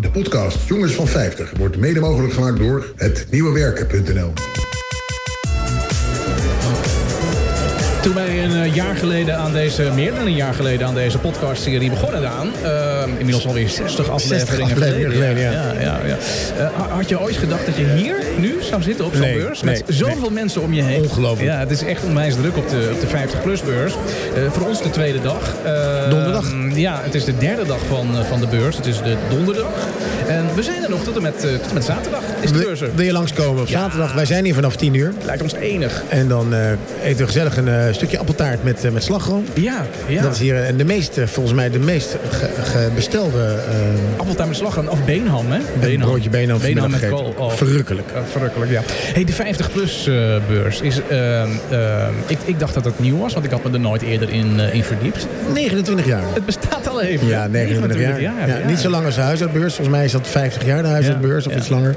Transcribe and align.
De 0.00 0.10
podcast 0.10 0.68
Jongens 0.68 0.92
van 0.92 1.06
50 1.06 1.52
wordt 1.56 1.76
mede 1.76 2.00
mogelijk 2.00 2.32
gemaakt 2.32 2.58
door 2.58 2.92
het 2.96 3.26
nieuwewerken.nl. 3.30 4.32
een 8.66 8.72
eh, 8.72 8.78
jaar 8.78 8.96
geleden 8.96 9.36
aan 9.36 9.52
deze, 9.52 9.90
meer 9.94 10.14
dan 10.14 10.26
een 10.26 10.34
jaar 10.34 10.54
geleden 10.54 10.86
aan 10.86 10.94
deze 10.94 11.18
podcastserie 11.18 11.90
begonnen 11.90 12.30
aan, 12.30 12.50
uh, 12.62 13.02
inmiddels 13.18 13.46
alweer 13.46 13.68
60 13.68 14.08
afleveringen, 14.10 14.72
afleveringen 14.72 15.10
geleden, 15.10 15.42
ja. 15.42 15.50
ja, 15.52 15.72
ja, 15.80 15.98
ja. 16.06 16.16
Uh, 16.60 16.90
had 16.90 17.08
je 17.08 17.20
ooit 17.20 17.36
gedacht 17.36 17.66
dat 17.66 17.76
je 17.76 17.84
hier 17.84 18.16
nu 18.38 18.56
zou 18.60 18.82
zitten 18.82 19.04
op 19.04 19.12
zo'n 19.12 19.20
Nee, 19.20 19.38
beurs? 19.38 19.62
nee, 19.62 19.82
met 19.86 19.96
zoveel 19.96 20.30
mensen 20.30 20.62
om 20.62 20.72
je 20.72 20.82
heen. 20.82 21.02
Ongelooflijk. 21.02 21.50
Ja, 21.50 21.58
het 21.58 21.70
is 21.70 21.82
echt 21.82 22.04
onwijs 22.04 22.34
druk 22.34 22.56
op 22.56 22.68
de, 22.68 22.90
op 22.92 23.00
de 23.00 23.06
50-plus 23.06 23.62
beurs. 23.62 23.94
Uh, 24.36 24.50
voor 24.50 24.66
ons 24.66 24.82
de 24.82 24.90
tweede 24.90 25.20
dag. 25.22 25.54
Uh, 25.66 26.10
Donderdag. 26.10 26.52
Ja, 26.74 27.00
het 27.02 27.14
is 27.14 27.24
de 27.24 27.38
derde 27.38 27.64
dag 27.66 27.80
van, 27.88 28.14
uh, 28.14 28.24
van 28.24 28.40
de 28.40 28.46
beurs. 28.46 28.76
Het 28.76 28.86
is 28.86 28.96
de 28.96 29.16
donderdag. 29.30 29.72
En 30.28 30.44
we 30.54 30.62
zijn 30.62 30.82
er 30.82 30.90
nog 30.90 31.04
tot 31.04 31.16
en 31.16 31.22
met, 31.22 31.40
tot 31.40 31.68
en 31.68 31.74
met 31.74 31.84
zaterdag. 31.84 32.22
Is 32.40 32.52
de 32.52 32.58
beurs 32.58 32.80
er. 32.80 32.90
Wil 32.94 33.04
je 33.04 33.12
langskomen 33.12 33.62
op 33.62 33.68
zaterdag? 33.68 34.12
Wij 34.14 34.26
zijn 34.26 34.44
hier 34.44 34.54
vanaf 34.54 34.76
10 34.76 34.94
uur. 34.94 35.12
Lijkt 35.24 35.42
ons 35.42 35.54
enig. 35.54 36.02
En 36.08 36.28
dan 36.28 36.54
eh, 36.54 36.70
eten 37.02 37.18
we 37.18 37.26
gezellig 37.26 37.56
een 37.56 37.68
eh, 37.68 37.92
stukje 37.92 38.18
appeltaart 38.18 38.55
met, 38.62 38.84
eh, 38.84 38.90
met 38.90 39.02
slagroom. 39.02 39.44
Ja, 39.54 39.86
ja. 40.08 40.22
Dat 40.22 40.32
is 40.34 40.38
hier 40.40 40.62
eh, 40.64 40.76
de 40.76 40.84
meest, 40.84 41.18
eh, 41.18 41.26
volgens 41.26 41.54
mij 41.54 41.70
de 41.70 41.78
meest 41.78 42.16
ge, 42.30 42.48
ge- 42.62 42.88
bestelde 42.94 43.58
Appeltaart 44.16 44.48
met 44.48 44.56
slagroom 44.58 44.88
of 44.88 45.04
beenham, 45.04 45.46
hè? 45.50 45.88
een 45.88 45.98
broodje 46.00 46.30
Beenham 46.30 46.60
vanmiddag 46.60 46.90
met 46.90 47.08
kool. 47.08 47.34
Oh. 47.36 47.50
Verrukkelijk. 47.52 48.08
Uh, 48.14 48.18
verrukkelijk, 48.30 48.70
ja. 48.70 48.82
Hey, 48.86 49.24
de 49.24 49.32
50-plus 49.32 50.04
beurs 50.48 50.80
is... 50.80 51.00
ehm, 51.08 51.48
ehm, 51.70 52.12
ik, 52.26 52.38
ik 52.44 52.58
dacht 52.58 52.74
dat 52.74 52.84
het 52.84 52.98
nieuw 52.98 53.18
was, 53.18 53.32
want 53.32 53.44
ik 53.44 53.50
had 53.50 53.64
me 53.64 53.70
er 53.72 53.80
nooit 53.80 54.02
eerder 54.02 54.30
in, 54.30 54.60
in 54.60 54.84
verdiept. 54.84 55.26
29 55.52 56.06
jaar. 56.06 56.22
Het 56.34 56.46
bestaat 56.46 56.88
al 56.88 56.95
Ja, 57.04 57.46
29 57.46 58.00
jaar. 58.00 58.20
Ja, 58.20 58.32
Niet 58.66 58.78
zo 58.78 58.88
lang 58.90 59.04
als 59.06 59.14
de 59.14 59.20
huisuitbeurs. 59.20 59.74
Volgens 59.74 59.96
mij 59.96 60.04
is 60.04 60.12
dat 60.12 60.26
50 60.28 60.64
jaar 60.64 60.82
de 60.82 60.88
huisuitbeurs 60.88 61.46
of 61.46 61.54
iets 61.56 61.68
langer. 61.68 61.94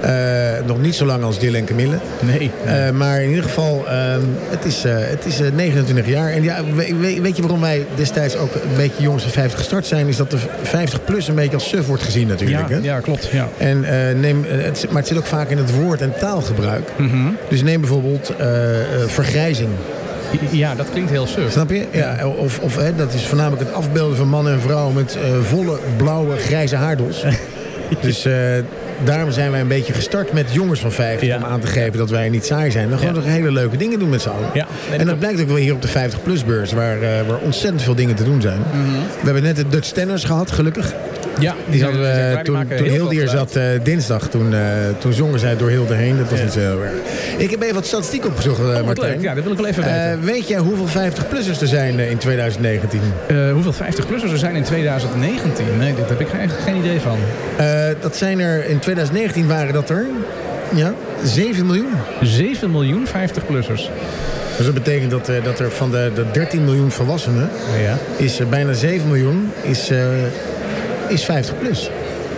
Eh, 0.00 0.66
nog 0.66 0.80
niet 0.80 0.94
zo 0.94 1.04
lang 1.06 1.22
als 1.24 1.38
Dylan 1.38 1.54
en 1.60 1.64
Camille. 1.64 1.96
Nee. 2.20 2.50
Eh, 2.66 2.90
maar 2.90 3.22
in 3.22 3.28
ieder 3.28 3.44
geval, 3.44 3.84
ehm, 3.88 4.20
het 4.50 4.64
is, 4.64 4.84
eh, 4.84 4.92
het 4.96 5.24
is 5.26 5.40
eh, 5.40 5.46
29 5.54 6.06
jaar. 6.06 6.30
En 6.32 6.42
ja, 6.42 6.64
we- 6.74 6.94
we- 7.00 7.20
weet 7.20 7.36
je 7.36 7.42
waarom 7.42 7.60
wij 7.60 7.86
destijds 7.94 8.36
ook 8.36 8.54
een 8.54 8.76
beetje 8.76 9.02
jongens 9.02 9.22
van 9.22 9.32
50 9.32 9.58
gestart 9.58 9.86
zijn? 9.86 10.08
Is 10.08 10.16
dat 10.16 10.30
de 10.30 10.38
50-plus 10.62 11.28
een 11.28 11.34
beetje 11.34 11.54
als 11.54 11.68
suf 11.68 11.86
wordt 11.86 12.02
gezien 12.02 12.26
natuurlijk. 12.26 12.68
ja, 12.68 12.74
hè? 12.74 12.80
ja, 12.82 13.00
klopt. 13.00 13.28
Ja. 13.32 13.48
En, 13.58 13.80
neem, 14.20 14.44
het, 14.48 14.86
maar 14.88 14.98
het 14.98 15.06
zit 15.08 15.18
ook 15.18 15.26
vaak 15.26 15.48
in 15.50 15.58
het 15.58 15.74
woord- 15.74 16.00
en 16.00 16.12
taalgebruik. 16.18 16.88
Mhm. 16.96 17.16
Dus 17.48 17.62
neem 17.62 17.80
bijvoorbeeld 17.80 18.32
vergrijzing. 19.06 19.68
ja, 20.50 20.74
dat 20.74 20.90
klinkt 20.90 21.10
heel 21.10 21.26
suf. 21.26 21.52
Snap 21.52 21.70
je? 21.70 21.86
Ja, 21.92 22.26
of 22.26 22.58
of 22.58 22.76
hè, 22.76 22.94
dat 22.94 23.12
is 23.14 23.26
voornamelijk 23.26 23.62
het 23.62 23.72
afbeelden 23.72 24.16
van 24.16 24.28
mannen 24.28 24.52
en 24.52 24.60
vrouwen 24.60 24.94
met 24.94 25.16
eh, 25.16 25.20
volle 25.42 25.78
blauwe 25.96 26.36
grijze 26.36 26.76
haardels. 26.76 27.24
dus 28.00 28.24
eh, 28.24 28.34
daarom 29.04 29.30
zijn 29.30 29.50
wij 29.50 29.60
een 29.60 29.68
beetje 29.68 29.92
gestart 29.92 30.32
met 30.32 30.52
jongens 30.52 30.80
van 30.80 30.92
50 30.92 31.28
Ja. 31.28 31.36
om 31.36 31.44
aan 31.44 31.60
te 31.60 31.66
geven 31.66 31.98
dat 31.98 32.10
wij 32.10 32.28
niet 32.28 32.44
saai 32.44 32.70
zijn. 32.70 32.88
Dan 32.88 32.98
gewoon 32.98 33.14
Ja. 33.14 33.20
nog 33.20 33.28
hele 33.28 33.50
leuke 33.52 33.76
dingen 33.76 33.98
doen 33.98 34.08
met 34.08 34.22
z'n 34.22 34.28
allen. 34.28 34.50
Ja, 34.54 34.66
en 34.98 35.06
dat 35.06 35.18
blijkt 35.18 35.40
ook 35.40 35.46
wel 35.46 35.56
hier 35.56 35.74
op 35.74 35.82
de 35.82 35.88
50-plus 35.88 36.44
beurs, 36.44 36.72
waar, 36.72 37.02
eh, 37.02 37.08
waar 37.28 37.38
ontzettend 37.38 37.82
veel 37.82 37.94
dingen 37.94 38.14
te 38.14 38.24
doen 38.24 38.40
zijn. 38.40 38.58
Mhm. 38.58 38.90
We 39.18 39.24
hebben 39.24 39.42
net 39.42 39.56
de 39.56 39.68
Dutch 39.68 39.88
Tenners 39.90 40.24
gehad, 40.24 40.50
gelukkig. 40.50 40.94
Ja, 41.38 41.54
Die 41.66 41.82
hadden 41.82 42.00
we 42.00 42.06
klaar, 42.42 42.66
die 42.66 42.76
toen, 42.76 42.96
toen 42.98 43.08
geluid. 43.08 43.30
zat 43.30 43.56
eh, 43.56 43.64
dinsdag. 43.82 44.28
Toen, 44.28 44.54
eh, 44.54 44.60
toen 44.98 45.12
zongen 45.12 45.38
zij 45.38 45.56
door 45.56 45.68
Hilde 45.68 45.94
heen. 45.94 46.16
Dat 46.18 46.28
was 46.30 46.38
Ja. 46.38 46.44
niet 46.44 46.52
zo 46.52 46.58
heel 46.60 46.82
erg. 46.82 46.92
Ik 47.36 47.50
heb 47.50 47.62
even 47.62 47.74
wat 47.74 47.86
statistiek 47.86 48.26
opgezocht, 48.26 48.58
eh, 48.60 48.66
Oh, 48.66 48.84
Martijn. 48.84 49.10
leuk. 49.12 49.22
Ja, 49.22 49.34
dat 49.34 49.42
wil 49.42 49.52
ik 49.52 49.58
wel 49.58 49.66
even 49.66 49.82
weten. 49.84 50.20
Weet 50.24 50.48
jij 50.48 50.58
hoeveel 50.58 50.86
50-plussers 50.86 51.60
er 51.60 51.66
zijn 51.66 51.98
in 51.98 52.18
2019? 52.18 53.00
Eh, 53.28 53.52
hoeveel 53.52 53.72
50-plussers 53.72 54.32
er 54.32 54.38
zijn 54.38 54.56
in 54.56 54.62
2019? 54.62 55.64
Nee, 55.78 55.94
daar 55.94 56.08
heb 56.08 56.20
ik 56.20 56.28
geen, 56.28 56.50
geen 56.64 56.76
idee 56.76 57.00
van. 57.00 57.18
Dat 58.00 58.16
zijn 58.16 58.40
er, 58.40 58.66
in 58.68 58.78
2019 58.78 59.46
waren 59.46 59.72
dat 59.72 59.90
er, 59.90 60.06
ja, 60.74 60.94
7 61.24 61.66
miljoen. 61.66 61.92
7 62.22 62.70
miljoen 62.70 63.06
50-plussers. 63.06 63.90
Dus 64.56 64.64
dat 64.66 64.74
betekent 64.74 65.10
dat, 65.10 65.30
dat 65.44 65.58
er 65.60 65.70
van 65.70 65.90
de, 65.90 66.10
de 66.14 66.24
13 66.32 66.64
miljoen 66.64 66.90
volwassenen, 66.90 67.50
Ja. 67.84 67.96
is 68.16 68.40
bijna 68.50 68.72
7 68.72 69.08
miljoen, 69.08 69.50
is, 69.62 69.90
is 71.08 71.24
50 71.24 71.58
plus. 71.58 71.90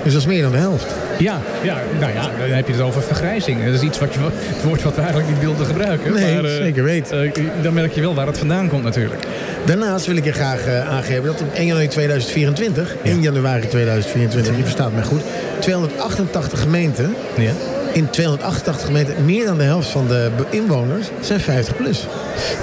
Dus 0.03 0.13
dat 0.15 0.23
is 0.23 0.29
meer 0.29 0.43
dan 0.43 0.53
de 0.53 0.59
helft. 0.59 0.87
Ja, 1.19 1.41
ja, 1.63 1.77
nou 2.01 2.13
ja, 2.13 2.23
dan 2.39 2.49
heb 2.57 2.67
je 2.67 2.73
het 2.73 2.83
over 2.83 3.03
vergrijzing. 3.03 3.65
Dat 3.65 3.75
is 3.75 3.81
iets 3.81 3.99
wat 3.99 4.15
je, 4.15 4.19
het 4.33 4.63
woord 4.65 4.83
wat 4.83 4.95
we 4.95 5.01
eigenlijk 5.01 5.31
niet 5.31 5.41
wilden 5.41 5.67
gebruiken. 5.67 6.13
Nee, 6.13 6.35
maar, 6.35 6.45
eh, 6.45 6.57
zeker 6.57 6.83
weten. 6.85 7.23
eh, 7.35 7.43
dan 7.63 7.75
merk 7.75 7.93
je 7.93 8.01
wel 8.01 8.15
waar 8.15 8.27
het 8.27 8.39
vandaan 8.39 8.69
komt 8.69 8.83
natuurlijk. 8.83 9.23
Daarnaast 9.65 10.07
wil 10.07 10.17
ik 10.17 10.25
je 10.25 10.33
graag 10.33 10.67
eh, 10.67 10.89
aangeven 10.91 11.25
dat 11.25 11.41
op 11.41 11.53
1 11.55 11.67
januari 11.67 11.89
2024, 11.89 12.95
1 13.03 13.23
januari 13.23 13.69
2024, 13.69 14.57
je 14.57 14.63
verstaat 14.63 14.93
mij 14.93 15.03
goed, 15.03 15.23
288 15.59 16.61
gemeenten, 16.61 17.15
Ja. 17.37 17.53
in 17.93 18.11
288 18.11 18.87
gemeenten, 18.87 19.15
meer 19.25 19.45
dan 19.45 19.59
de 19.59 19.65
helft 19.65 19.89
van 19.89 20.09
de 20.09 20.31
inwoners 20.51 21.07
zijn 21.21 21.41
50 21.41 21.77
plus. 21.77 22.07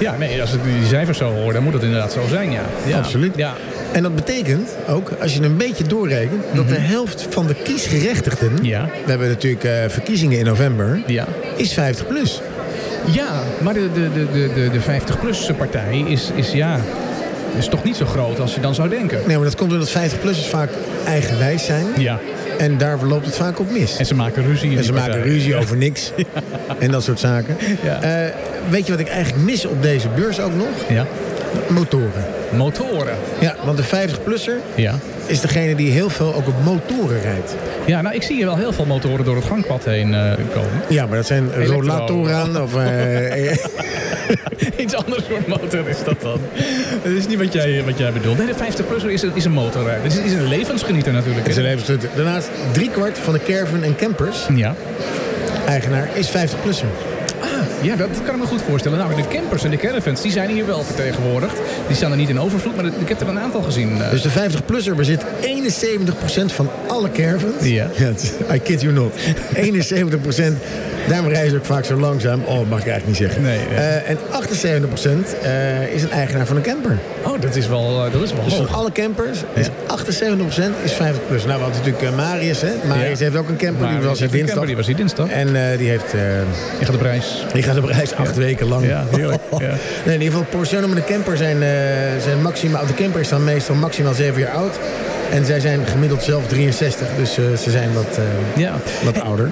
Ja, 0.00 0.14
nee, 0.18 0.40
als 0.40 0.52
ik 0.52 0.62
die 0.64 0.86
cijfers 0.88 1.18
zo 1.18 1.32
hoor, 1.32 1.52
dan 1.52 1.62
moet 1.62 1.72
het 1.72 1.82
inderdaad 1.82 2.12
zo 2.12 2.20
zijn, 2.28 2.50
ja. 2.50 2.62
ja. 2.86 2.98
Absoluut. 2.98 3.32
Ja, 3.36 3.52
En 3.94 4.02
dat 4.02 4.14
betekent 4.14 4.70
ook, 4.88 5.10
als 5.20 5.34
je 5.34 5.42
een 5.42 5.56
beetje 5.56 5.84
doorrekent, 5.84 6.42
dat 6.54 6.68
de 6.68 6.74
helft 6.78 7.26
van 7.30 7.46
de 7.46 7.54
kiesgerechtigden, 7.54 8.52
Mhm. 8.52 8.64
Ja. 8.64 8.84
we 9.04 9.10
hebben 9.10 9.28
natuurlijk 9.28 9.64
eh, 9.64 9.72
verkiezingen 9.88 10.38
in 10.38 10.44
november, 10.44 11.02
ja. 11.06 11.26
is 11.56 11.72
50 11.72 12.06
plus. 12.06 12.40
ja 13.12 13.42
maar 13.62 13.74
de, 13.74 13.88
de, 13.94 14.08
de, 14.12 14.26
de, 14.32 14.50
de, 14.54 14.70
de 14.70 14.80
50-plus 14.80 15.50
partij 15.58 16.04
is, 16.08 16.30
is, 16.34 16.52
ja, 16.52 16.80
is 17.58 17.66
toch 17.68 17.84
niet 17.84 17.96
zo 17.96 18.04
groot 18.06 18.40
als 18.40 18.54
je 18.54 18.60
dan 18.60 18.74
zou 18.74 18.88
denken. 18.88 19.18
Nee, 19.26 19.36
maar 19.36 19.44
dat 19.44 19.56
komt 19.56 19.72
omdat 19.72 19.90
50-plussers 19.90 20.48
vaak 20.48 20.70
eigenwijs 21.06 21.64
zijn. 21.64 21.86
Ja, 21.98 22.18
En 22.58 22.78
daar 22.78 22.98
loopt 23.04 23.26
het 23.26 23.36
vaak 23.36 23.58
op 23.58 23.70
mis. 23.70 23.96
en 23.96 24.06
ze 24.06 24.14
maken 24.14 24.42
ruzie. 24.46 24.76
En 24.76 24.84
ze 24.84 24.92
maken 24.92 25.22
ruzie 25.22 25.56
over 25.56 25.76
niks. 25.76 26.12
En 26.78 26.90
dat 26.90 27.02
soort 27.02 27.20
zaken. 27.20 27.56
Ja. 27.82 28.02
Eh, 28.02 28.32
weet 28.70 28.86
je 28.86 28.92
wat 28.92 29.00
ik 29.00 29.08
eigenlijk 29.08 29.44
mis 29.44 29.66
op 29.66 29.82
deze 29.82 30.08
beurs 30.08 30.40
ook 30.40 30.54
nog? 30.54 30.66
Ja. 30.88 31.06
Motoren. 31.68 32.24
Motoren. 32.56 33.16
Ja, 33.40 33.56
want 33.64 33.76
de 33.76 33.84
50-plusser 33.84 34.60
Ja. 34.74 34.94
is 35.26 35.40
degene 35.40 35.74
die 35.74 35.90
heel 35.90 36.10
veel 36.10 36.34
ook 36.34 36.46
op 36.48 36.54
motoren 36.64 37.20
rijdt. 37.22 37.54
ja, 37.84 38.00
nou 38.02 38.14
ik 38.14 38.22
zie 38.22 38.36
hier 38.36 38.46
wel 38.46 38.56
heel 38.56 38.72
veel 38.72 38.84
motoren 38.84 39.24
door 39.24 39.36
het 39.36 39.44
gangpad 39.44 39.84
heen 39.84 40.14
eh, 40.14 40.32
komen. 40.52 40.70
Ja, 40.88 41.06
maar 41.06 41.16
dat 41.16 41.26
zijn 41.26 41.66
rollatoren 41.66 42.62
of... 42.62 42.74
eh, 42.76 43.52
Iets 44.76 44.94
anders 44.94 45.24
soort 45.28 45.46
motor 45.46 45.88
is 45.88 46.04
dat 46.04 46.20
dan. 46.20 46.40
Dat 47.02 47.12
is 47.12 47.26
niet 47.26 47.38
wat 47.38 47.52
jij, 47.52 47.82
wat 47.84 47.98
jij 47.98 48.12
bedoelt. 48.12 48.38
Nee, 48.38 48.46
de 48.46 48.54
50-plusser 48.54 49.10
is 49.10 49.22
een, 49.22 49.30
is 49.34 49.44
een 49.44 49.52
motorrijder. 49.52 50.02
Dus 50.02 50.14
het 50.14 50.24
is 50.24 50.32
een 50.32 50.48
levensgenieter 50.48 51.12
natuurlijk. 51.12 51.46
is 51.46 51.56
een 51.56 51.62
levensgenieter. 51.62 52.08
Daarnaast 52.16 52.48
driekwart 52.72 53.18
van 53.18 53.32
de 53.32 53.40
caravan 53.46 53.82
en 53.82 53.96
campers, 53.96 54.46
Ja. 54.54 54.74
eigenaar, 55.66 56.08
is 56.14 56.28
50-plusser. 56.30 56.88
Ah, 57.40 57.48
ja, 57.84 57.96
dat 57.96 58.08
kan 58.24 58.34
ik 58.34 58.40
me 58.40 58.46
goed 58.46 58.62
voorstellen. 58.62 58.98
Nou, 58.98 59.14
de 59.14 59.28
campers 59.28 59.64
en 59.64 59.70
de 59.70 59.76
caravans, 59.76 60.22
die 60.22 60.32
zijn 60.32 60.50
hier 60.50 60.66
wel 60.66 60.82
vertegenwoordigd. 60.84 61.56
Die 61.86 61.96
staan 61.96 62.10
er 62.10 62.16
niet 62.16 62.28
in 62.28 62.40
overvloed, 62.40 62.76
maar 62.76 62.84
ik 62.84 63.08
heb 63.08 63.20
er 63.20 63.28
een 63.28 63.38
aantal 63.38 63.62
gezien. 63.62 64.02
eh. 64.02 64.10
Dus 64.10 64.22
de 64.22 64.30
50-plusser 64.30 64.94
bezit 64.96 65.24
71% 65.24 66.52
van 66.54 66.70
alle 66.86 67.10
caravans. 67.10 67.64
Ja. 67.64 67.90
I 68.52 68.58
kid 68.58 68.80
you 68.80 68.92
not. 68.92 69.12
71%. 69.54 70.56
Daarom 71.08 71.28
rijden 71.28 71.50
ze 71.50 71.56
ook 71.56 71.64
vaak 71.64 71.84
zo 71.84 71.96
langzaam. 71.96 72.40
Oh, 72.44 72.58
dat 72.58 72.68
mag 72.68 72.80
ik 72.80 72.86
eigenlijk 72.88 73.06
niet 73.06 73.16
zeggen. 73.16 73.42
Nee. 73.42 73.58
Eh, 73.76 74.10
en 74.10 74.18
78% 74.30 75.36
eh, 75.42 75.94
is 75.94 76.02
een 76.02 76.10
eigenaar 76.10 76.46
van 76.46 76.56
een 76.56 76.62
camper. 76.62 76.98
Oh, 77.26 77.40
dat 77.40 77.56
is 77.56 77.68
wel, 77.68 78.04
eh, 78.06 78.12
dat 78.12 78.22
is 78.22 78.32
wel 78.32 78.44
Dus 78.44 78.52
hoog. 78.54 78.66
van 78.66 78.76
alle 78.76 78.92
campers 78.92 79.38
is 79.54 79.66
78% 79.86 80.74
is 80.82 80.92
50 80.92 81.26
plus. 81.26 81.44
Nou, 81.44 81.58
we 81.58 81.64
hadden 81.64 81.82
natuurlijk 81.84 82.16
Marius. 82.16 82.60
Hè? 82.60 82.70
Marius 82.88 83.18
heeft 83.18 83.36
ook 83.36 83.48
een 83.48 83.56
camper. 83.56 83.88
Die 83.88 83.98
was 83.98 84.18
hier 84.18 84.28
die 84.28 84.36
dinsdag. 84.36 84.46
camper, 84.46 84.66
die 84.66 84.76
was 84.76 84.86
hier 84.86 84.96
dinsdag. 84.96 85.28
En 85.28 85.76
die 85.78 85.88
heeft... 85.88 86.10
Je 86.78 86.84
gaat 86.84 86.94
op 86.94 87.00
reis. 87.00 87.44
die 87.52 87.62
gaat 87.62 87.78
op 87.78 87.84
reis 87.84 88.14
acht 88.14 88.36
weken 88.36 88.68
lang. 88.68 88.86
Ja, 88.86 89.04
heerlijk. 89.10 89.42
Ja. 89.58 89.74
Nee, 90.04 90.14
in 90.14 90.22
ieder 90.22 90.38
geval, 90.38 90.58
portionen 90.58 90.88
met 90.88 91.06
de 91.06 91.12
camper 91.12 91.36
zijn, 91.36 91.56
zijn 92.22 92.42
maximaal... 92.42 92.86
De 92.86 92.94
camper 92.94 93.20
is 93.20 93.28
dan 93.28 93.44
meestal 93.44 93.74
maximaal 93.74 94.14
7 94.14 94.40
jaar 94.40 94.52
oud. 94.54 94.78
En 95.30 95.44
zij 95.44 95.60
zijn 95.60 95.86
gemiddeld 95.86 96.22
zelf 96.22 96.46
63. 96.46 97.06
Dus 97.18 97.34
ze 97.34 97.70
zijn 97.70 97.92
wat, 97.92 98.18
Ja. 98.56 98.74
wat 99.04 99.20
ouder. 99.20 99.50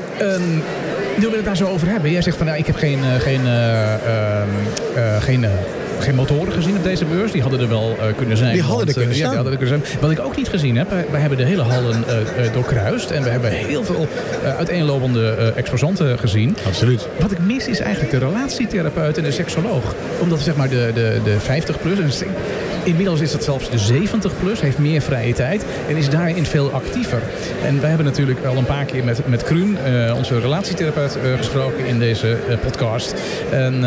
Nu 1.16 1.28
we 1.28 1.36
het 1.36 1.44
daar 1.44 1.56
zo 1.56 1.66
over 1.66 1.88
hebben. 1.88 2.10
Jij 2.10 2.22
zegt 2.22 2.36
van, 2.36 2.46
nou, 2.46 2.58
ik 2.58 2.66
heb 2.66 2.76
geen, 2.76 2.98
eh, 3.04 3.20
geen, 3.20 3.46
eh, 3.46 3.94
ehm, 3.94 4.48
eh, 4.94 5.22
geen, 5.22 5.46
geen 5.98 6.14
motoren 6.14 6.52
gezien 6.52 6.76
op 6.76 6.82
deze 6.82 7.04
beurs. 7.04 7.32
Die 7.32 7.42
hadden 7.42 7.60
er 7.60 7.68
wel 7.68 7.96
kunnen 8.16 8.36
zijn. 8.36 8.52
Die 8.52 8.62
hadden 8.62 8.86
er 8.86 8.94
kunnen 8.94 9.16
ja, 9.16 9.24
staan. 9.24 9.34
hadden 9.34 9.52
er 9.52 9.58
kunnen 9.58 9.82
zijn. 9.84 10.00
Wat 10.00 10.10
ik 10.10 10.20
ook 10.20 10.36
niet 10.36 10.48
gezien 10.48 10.76
heb, 10.76 10.90
wij, 10.90 11.06
wij 11.10 11.20
hebben 11.20 11.38
de 11.38 11.44
hele 11.44 11.62
hallen 11.62 12.04
doorkruist. 12.52 13.10
En 13.10 13.22
we 13.22 13.28
hebben 13.28 13.50
heel 13.50 13.84
veel 13.84 14.08
uiteenlopende 14.56 15.52
exposanten 15.56 16.18
gezien. 16.18 16.56
Absoluut. 16.66 17.08
Wat 17.20 17.30
ik 17.30 17.38
mis 17.38 17.66
is 17.66 17.80
eigenlijk 17.80 18.12
de 18.12 18.18
relatietherapeut 18.18 19.18
en 19.18 19.24
de 19.24 19.32
seksoloog. 19.32 19.94
Omdat 20.18 20.40
zeg 20.40 20.56
maar 20.56 20.68
de, 20.68 20.90
de, 20.94 21.20
de 21.24 21.36
50-plus... 21.40 22.22
Inmiddels 22.84 23.20
is 23.20 23.32
het 23.32 23.44
zelfs 23.44 23.70
de 23.70 23.78
70 23.78 24.32
plus, 24.40 24.60
heeft 24.60 24.78
meer 24.78 25.00
vrije 25.00 25.32
tijd 25.32 25.64
en 25.88 25.96
is 25.96 26.08
daarin 26.08 26.44
veel 26.44 26.70
actiever. 26.70 27.22
En 27.64 27.80
wij 27.80 27.88
hebben 27.88 28.06
natuurlijk 28.06 28.44
al 28.44 28.56
een 28.56 28.64
paar 28.64 28.84
keer 28.84 29.04
met, 29.04 29.28
met 29.28 29.42
Kruun, 29.42 29.76
uh, 29.86 30.14
onze 30.16 30.40
relatietherapeut, 30.40 31.16
uh, 31.24 31.36
gesproken 31.36 31.86
in 31.86 31.98
deze 31.98 32.36
uh, 32.48 32.58
podcast. 32.58 33.14
En 33.50 33.80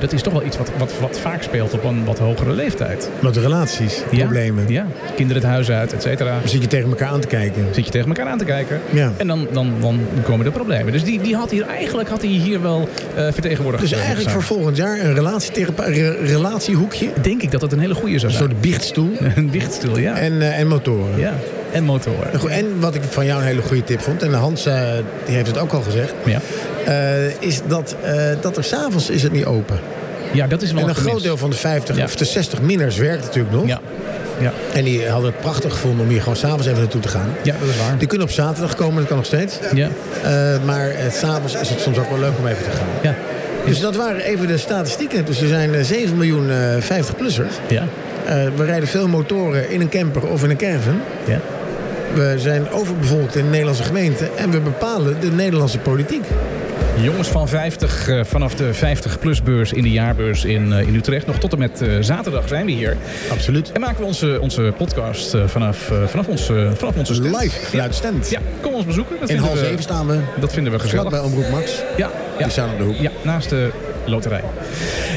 dat 0.00 0.12
is 0.12 0.22
toch 0.22 0.32
wel 0.32 0.44
iets 0.44 0.56
wat, 0.56 0.70
wat, 0.78 0.92
wat 1.00 1.18
vaak 1.18 1.42
speelt 1.42 1.72
op 1.72 1.84
een 1.84 2.04
wat 2.04 2.18
hogere 2.18 2.52
leeftijd. 2.52 3.10
Met 3.20 3.36
relaties, 3.36 4.02
problemen. 4.10 4.64
Ja, 4.68 4.86
kinderen 5.14 5.42
het 5.42 5.50
huis 5.50 5.70
uit, 5.70 5.92
et 5.92 6.02
cetera. 6.02 6.38
Zit 6.44 6.62
je 6.62 6.68
tegen 6.68 6.88
elkaar 6.88 7.08
aan 7.08 7.20
te 7.20 7.26
kijken. 7.26 7.66
Zit 7.70 7.84
je 7.84 7.90
tegen 7.90 8.08
elkaar 8.08 8.26
aan 8.26 8.38
te 8.38 8.44
kijken. 8.44 8.80
Ja. 8.90 9.12
En 9.16 9.26
dan, 9.26 9.46
dan, 9.52 9.72
dan 9.80 10.00
komen 10.24 10.44
de 10.44 10.50
problemen. 10.50 10.92
Dus 10.92 11.04
die, 11.04 11.20
die 11.20 11.36
had 11.36 11.50
hier 11.50 11.66
eigenlijk 11.66 12.08
had 12.08 12.22
hij 12.22 12.30
hier 12.30 12.62
wel 12.62 12.88
vertegenwoordigd. 13.14 13.82
Dus 13.82 13.92
eigenlijk 13.92 14.30
voor 14.30 14.42
volgend 14.42 14.76
jaar 14.76 15.00
een 15.00 15.14
relatietherapeut, 15.14 16.18
relatiehoekje? 16.20 17.08
Denk 17.22 17.42
ik 17.42 17.50
dat 17.50 17.60
het 17.60 17.72
een 17.72 17.85
hele 17.86 18.00
goede 18.00 18.18
zou 18.18 18.32
zijn. 18.32 18.42
Een 18.42 18.50
soort 18.50 18.60
biechtstoel. 18.60 19.12
een 19.36 19.50
biechtstoel, 19.50 19.98
ja. 19.98 20.16
En, 20.16 20.32
uh, 20.32 20.58
en 20.58 20.66
motoren. 20.66 21.18
Ja, 21.18 21.34
en 21.72 21.84
motoren. 21.84 22.50
En 22.50 22.80
wat 22.80 22.94
ik 22.94 23.02
van 23.08 23.26
jou 23.26 23.40
een 23.40 23.46
hele 23.46 23.62
goede 23.62 23.84
tip 23.84 24.00
vond, 24.00 24.22
en 24.22 24.32
Hans 24.32 24.66
uh, 24.66 24.74
die 25.24 25.34
heeft 25.34 25.46
het 25.46 25.58
ook 25.58 25.72
al 25.72 25.82
gezegd, 25.82 26.14
ja. 26.24 26.40
uh, 26.88 27.42
is 27.42 27.60
dat, 27.66 27.96
dat 28.40 28.56
er 28.56 28.64
s'avonds 28.64 29.10
is 29.10 29.22
het 29.22 29.32
niet 29.32 29.44
open. 29.44 29.78
Ja, 30.32 30.46
dat 30.46 30.62
is 30.62 30.72
wel 30.72 30.82
En 30.82 30.88
een 30.88 30.94
groot 30.94 31.22
deel 31.22 31.36
van 31.36 31.50
de 31.50 31.56
50 31.56 31.96
ja. 31.96 32.04
of 32.04 32.16
de 32.16 32.24
60 32.24 32.60
minners 32.60 32.96
werkt 32.96 33.24
natuurlijk 33.24 33.54
nog. 33.54 33.66
Ja. 33.66 33.80
Ja. 34.40 34.52
En 34.72 34.84
die 34.84 35.08
hadden 35.08 35.30
het 35.30 35.40
prachtig 35.40 35.72
gevonden 35.72 36.04
om 36.04 36.10
hier 36.10 36.20
gewoon 36.20 36.36
s'avonds 36.36 36.66
even 36.66 36.78
naartoe 36.78 37.00
te 37.00 37.08
gaan. 37.08 37.28
Ja, 37.42 37.54
dat 37.60 37.68
is 37.68 37.76
waar. 37.76 37.98
Die 37.98 38.08
kunnen 38.08 38.26
op 38.26 38.32
zaterdag 38.32 38.74
komen, 38.74 38.96
dat 38.96 39.06
kan 39.06 39.16
nog 39.16 39.26
steeds. 39.26 39.58
Ja. 39.74 39.88
Uh, 40.24 40.64
maar 40.64 40.92
s'avonds 41.10 41.54
is 41.54 41.68
het 41.68 41.80
soms 41.80 41.98
ook 41.98 42.08
wel 42.08 42.18
leuk 42.18 42.38
om 42.38 42.46
even 42.46 42.64
te 42.64 42.70
gaan. 42.70 42.86
Ja. 43.02 43.14
Dus 43.66 43.80
dat 43.80 43.96
waren 43.96 44.20
even 44.20 44.46
de 44.46 44.58
statistieken. 44.58 45.24
Dus 45.24 45.40
er 45.40 45.48
zijn 45.48 45.84
7 45.84 46.16
miljoen 46.16 46.48
uh, 46.48 46.76
50-plussers. 46.76 47.68
Ja. 47.68 47.84
we 48.56 48.64
rijden 48.64 48.88
veel 48.88 49.08
motoren 49.08 49.70
in 49.70 49.80
een 49.80 49.88
camper 49.88 50.26
of 50.28 50.44
in 50.44 50.50
een 50.50 50.56
caravan. 50.56 51.00
Ja. 51.26 51.40
We 52.14 52.34
zijn 52.36 52.70
overbevolkt 52.70 53.36
in 53.36 53.44
de 53.44 53.50
Nederlandse 53.50 53.82
gemeente. 53.82 54.30
En 54.36 54.50
we 54.50 54.60
bepalen 54.60 55.20
de 55.20 55.30
Nederlandse 55.30 55.78
politiek. 55.78 56.24
Jongens 57.00 57.28
van 57.28 57.48
50, 57.48 58.08
uh, 58.08 58.24
vanaf 58.24 58.54
de 58.54 58.74
50-plus 58.74 59.42
beurs 59.42 59.72
in 59.72 59.82
de 59.82 59.90
jaarbeurs 59.90 60.44
in, 60.44 60.72
uh, 60.72 60.80
in 60.80 60.94
Utrecht. 60.94 61.26
Nog 61.26 61.38
tot 61.38 61.52
en 61.52 61.58
met 61.58 61.82
uh, 61.82 61.96
zaterdag 62.00 62.48
zijn 62.48 62.66
we 62.66 62.72
hier. 62.72 62.96
Absoluut. 63.30 63.72
En 63.72 63.80
maken 63.80 63.98
we 63.98 64.04
onze, 64.04 64.38
onze 64.40 64.72
podcast 64.76 65.36
vanaf, 65.46 65.92
vanaf, 66.06 66.26
ons, 66.26 66.50
vanaf 66.74 66.96
onze 66.96 67.14
stand. 67.14 67.40
Live, 67.42 67.66
vanuit 67.66 67.94
stand. 67.94 68.30
Ja, 68.30 68.40
kom 68.60 68.74
ons 68.74 68.84
bezoeken. 68.84 69.16
Dat 69.20 69.28
in 69.28 69.38
hal 69.38 69.56
7 69.56 69.82
staan 69.82 70.06
we. 70.06 70.18
Dat 70.40 70.52
vinden 70.52 70.72
we 70.72 70.78
gezellig. 70.78 71.08
Vlak 71.08 71.22
bij 71.22 71.30
Omroep 71.30 71.50
Max. 71.50 71.82
Ja. 71.96 72.10
Die 72.38 72.50
staan 72.50 72.70
op 72.70 72.78
de 72.78 72.84
hoek. 72.84 72.96
Ja, 72.96 73.10
naast 73.22 73.48
de 73.48 73.70
loterij. 74.06 74.42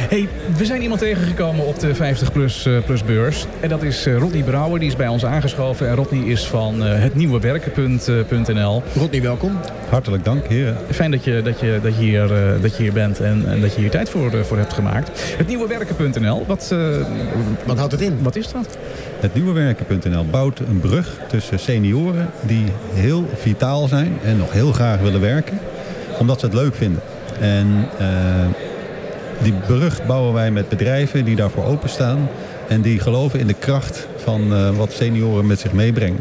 Hey, 0.10 0.28
we 0.58 0.66
zijn 0.66 0.82
iemand 0.82 1.00
tegengekomen 1.00 1.66
op 1.66 1.80
de 1.80 1.96
50 1.96 2.32
plus, 2.32 2.66
uh, 2.66 2.84
plus 2.86 3.04
beurs. 3.04 3.46
En 3.60 3.70
dat 3.70 3.84
is 3.84 4.08
uh, 4.08 4.18
Rodney 4.18 4.44
Brouwer. 4.44 4.80
Die 4.80 4.88
is 4.88 4.96
bij 4.96 5.08
ons 5.08 5.26
aangeschoven. 5.26 5.88
En 5.88 5.96
Rodney 5.96 6.24
is 6.24 6.48
van 6.48 6.84
uh, 6.84 7.02
het 7.02 7.16
nieuwe 7.16 7.40
werken.nl. 7.40 8.84
Rodney, 8.96 9.22
welkom. 9.22 9.60
Hartelijk 9.90 10.26
dank, 10.26 10.48
heren. 10.48 10.78
Fijn 10.92 11.12
dat 11.12 11.24
je, 11.24 11.42
dat 11.42 11.60
je, 11.60 11.80
dat 11.84 11.96
je, 11.96 12.02
hier, 12.02 12.28
dat 12.62 12.78
je 12.78 12.84
hier 12.84 12.94
bent 12.94 13.20
en, 13.20 13.44
en 13.48 13.62
dat 13.62 13.74
je 13.74 13.80
hier 13.82 13.90
tijd 13.90 14.10
voor, 14.10 14.46
voor 14.46 14.58
hebt 14.58 14.74
gemaakt. 14.74 15.10
Het 15.38 15.48
nieuwe 15.48 15.68
werken.nl. 15.68 16.46
Wat, 16.48 16.76
wat 17.66 17.78
houdt 17.78 17.92
het 17.92 18.02
in? 18.02 18.18
Wat 18.22 18.36
is 18.36 18.52
dat? 18.52 18.78
Het 19.20 19.34
nieuwe 19.34 19.52
werken.nl 19.52 20.26
bouwt 20.26 20.60
een 20.60 20.80
brug 20.80 21.20
tussen 21.28 21.60
senioren 21.60 22.30
die 22.42 22.66
heel 22.94 23.26
vitaal 23.36 23.88
zijn 23.88 24.20
en 24.24 24.38
nog 24.38 24.52
heel 24.52 24.72
graag 24.72 25.00
willen 25.00 25.22
werken. 25.22 25.60
Omdat 26.20 26.40
ze 26.40 26.46
het 26.46 26.56
leuk 26.56 26.76
vinden. 26.76 27.02
En 27.40 27.88
die 29.42 29.54
brug 29.68 30.06
bouwen 30.06 30.34
wij 30.34 30.52
met 30.52 30.70
bedrijven 30.70 31.26
die 31.26 31.36
daarvoor 31.36 31.66
openstaan. 31.66 32.30
En 32.68 32.82
die 32.82 33.00
geloven 33.00 33.40
in 33.40 33.48
de 33.48 33.54
kracht 33.54 34.08
van 34.18 34.54
uh, 34.54 34.78
wat 34.78 34.92
senioren 34.92 35.48
met 35.48 35.60
zich 35.60 35.72
meebrengen. 35.72 36.20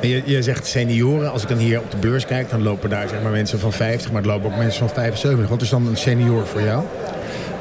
En 0.00 0.08
je, 0.08 0.22
je 0.24 0.42
zegt 0.42 0.66
senioren. 0.66 1.32
Als 1.32 1.42
ik 1.42 1.48
dan 1.48 1.58
hier 1.58 1.80
op 1.80 1.90
de 1.90 1.96
beurs 1.96 2.26
kijk, 2.26 2.50
dan 2.50 2.62
lopen 2.62 2.90
daar 2.90 3.08
zeg 3.08 3.22
maar 3.22 3.32
mensen 3.32 3.58
van 3.58 3.72
50. 3.72 4.12
Maar 4.12 4.22
er 4.22 4.28
lopen 4.28 4.50
ook 4.50 4.56
mensen 4.56 4.78
van 4.78 4.94
75. 4.94 5.48
Wat 5.48 5.62
is 5.62 5.68
dan 5.68 5.86
een 5.86 5.96
senior 5.96 6.46
voor 6.46 6.62
jou? 6.62 6.84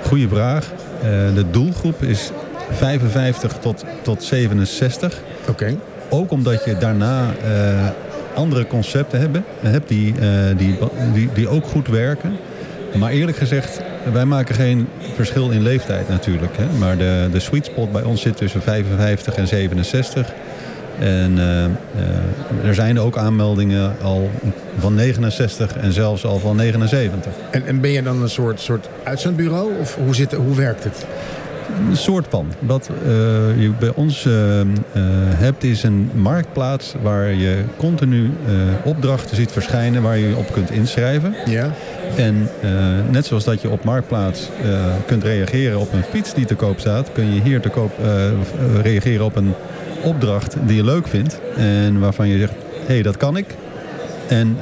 Goeie 0.06 0.27
vraag. 0.27 0.71
Uh, 0.97 1.03
de 1.35 1.45
doelgroep 1.51 2.03
is 2.03 2.31
55 2.71 3.53
tot, 3.59 3.85
tot 4.01 4.24
67. 4.24 5.21
Oké. 5.42 5.50
Okay. 5.50 5.77
Ook 6.09 6.31
omdat 6.31 6.63
je 6.63 6.77
daarna 6.77 7.25
uh, 7.44 7.88
andere 8.39 8.68
concepten 8.68 9.19
hebben, 9.19 9.44
hebt 9.59 9.88
die, 9.88 10.13
die, 10.57 10.77
die, 11.13 11.30
die 11.33 11.47
ook 11.47 11.65
goed 11.65 11.88
werken. 11.88 12.38
Maar 12.97 13.12
eerlijk 13.12 13.38
gezegd, 13.38 13.81
wij 14.13 14.25
maken 14.25 14.56
geen 14.56 14.88
verschil 15.15 15.50
in 15.50 15.62
leeftijd 15.62 16.09
natuurlijk. 16.09 16.57
Hè? 16.57 16.77
Maar 16.77 16.97
de, 16.97 17.27
de 17.31 17.39
sweet 17.39 17.65
spot 17.65 17.91
bij 17.91 18.03
ons 18.03 18.21
zit 18.21 18.38
tussen 18.38 18.62
55 18.62 19.36
en 19.36 19.47
67. 19.47 20.33
En 21.00 21.38
uh, 21.38 22.68
er 22.68 22.74
zijn 22.74 23.00
ook 23.00 23.18
aanmeldingen 23.18 23.95
al 24.01 24.30
van 24.77 24.95
69 24.95 25.77
en 25.77 25.92
zelfs 25.92 26.25
al 26.25 26.39
van 26.39 26.56
79. 26.56 27.31
En, 27.51 27.65
en 27.65 27.81
ben 27.81 27.92
je 27.92 28.03
dan 28.03 28.21
een 28.21 28.30
soort, 28.30 28.59
soort 28.59 28.89
uitzendbureau? 29.03 29.71
Of 29.80 29.95
hoe, 29.95 30.15
zit, 30.15 30.33
hoe 30.33 30.56
werkt 30.56 30.83
het? 30.83 31.06
Een 31.89 31.98
soort 31.98 32.25
van. 32.30 32.48
Wat 32.60 32.89
uh, 32.89 33.07
je 33.62 33.71
bij 33.80 33.92
ons 33.95 34.27
hebt 35.36 35.63
is 35.63 35.83
een 35.83 36.10
marktplaats 36.13 36.94
waar 37.01 37.33
je 37.33 37.63
continu 37.77 38.31
opdrachten 38.83 39.36
ziet 39.36 39.51
verschijnen 39.51 40.01
waar 40.01 40.18
je 40.18 40.36
op 40.36 40.51
kunt 40.51 40.71
inschrijven. 40.71 41.36
Ja. 41.45 41.71
En 42.16 42.50
net 43.10 43.25
zoals 43.25 43.44
dat 43.44 43.62
je 43.62 43.69
op 43.69 43.83
Marktplaats 43.83 44.50
kunt 45.06 45.24
reageren 45.24 45.80
op 45.80 45.94
een 45.94 46.04
fiets 46.04 46.33
die 46.33 46.45
te 46.45 46.56
koop 46.56 46.80
staat... 46.80 47.12
kun 47.12 47.33
je 47.33 47.42
hier 47.42 47.62
te 47.62 47.69
koop 47.69 47.92
reageren 48.81 49.25
op 49.25 49.36
een 49.36 49.54
opdracht 50.01 50.56
die 50.66 50.75
je 50.75 50.83
leuk 50.83 51.07
vindt. 51.07 51.39
En 51.56 52.00
waarvan 52.00 52.27
je 52.27 52.38
zegt, 52.38 52.54
hé, 52.86 52.94
hey, 52.94 53.01
dat 53.01 53.18
kan 53.18 53.38
ik. 53.38 53.56
En 54.27 54.57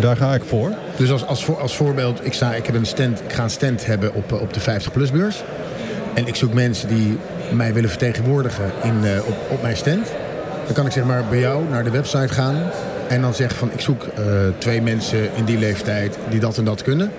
daar 0.00 0.16
ga 0.16 0.34
ik 0.34 0.42
voor. 0.44 0.72
Dus 0.96 1.10
als, 1.10 1.26
als, 1.26 1.44
voor, 1.44 1.60
als 1.60 1.76
voorbeeld, 1.76 2.26
ik, 2.26 2.32
sta, 2.32 2.54
ik, 2.54 2.66
heb 2.66 2.74
een 2.74 2.86
stand, 2.86 3.20
ik 3.20 3.32
ga 3.32 3.42
een 3.42 3.50
stand 3.50 3.86
hebben 3.86 4.14
op, 4.14 4.32
op 4.32 4.52
de 4.52 4.60
50PLUS 4.60 5.12
beurs. 5.12 5.42
En 6.14 6.26
ik 6.26 6.34
zoek 6.34 6.52
mensen 6.52 6.88
die 6.88 7.18
mij 7.52 7.74
willen 7.74 7.90
vertegenwoordigen 7.90 8.72
in, 8.82 8.94
op, 9.26 9.36
op 9.50 9.62
mijn 9.62 9.76
stand. 9.76 10.06
Dan 10.64 10.74
kan 10.74 10.86
ik 10.86 10.92
zeg 10.92 11.04
maar 11.04 11.24
bij 11.30 11.38
jou 11.38 11.68
naar 11.68 11.84
de 11.84 11.90
website 11.90 12.34
gaan... 12.34 12.56
En 13.08 13.20
dan 13.20 13.34
zeggen 13.34 13.58
van 13.58 13.70
ik 13.72 13.80
zoek 13.80 14.06
uh, 14.18 14.24
twee 14.58 14.82
mensen 14.82 15.28
in 15.36 15.44
die 15.44 15.58
leeftijd 15.58 16.18
die 16.28 16.40
dat 16.40 16.58
en 16.58 16.64
dat 16.64 16.82
kunnen. 16.82 17.10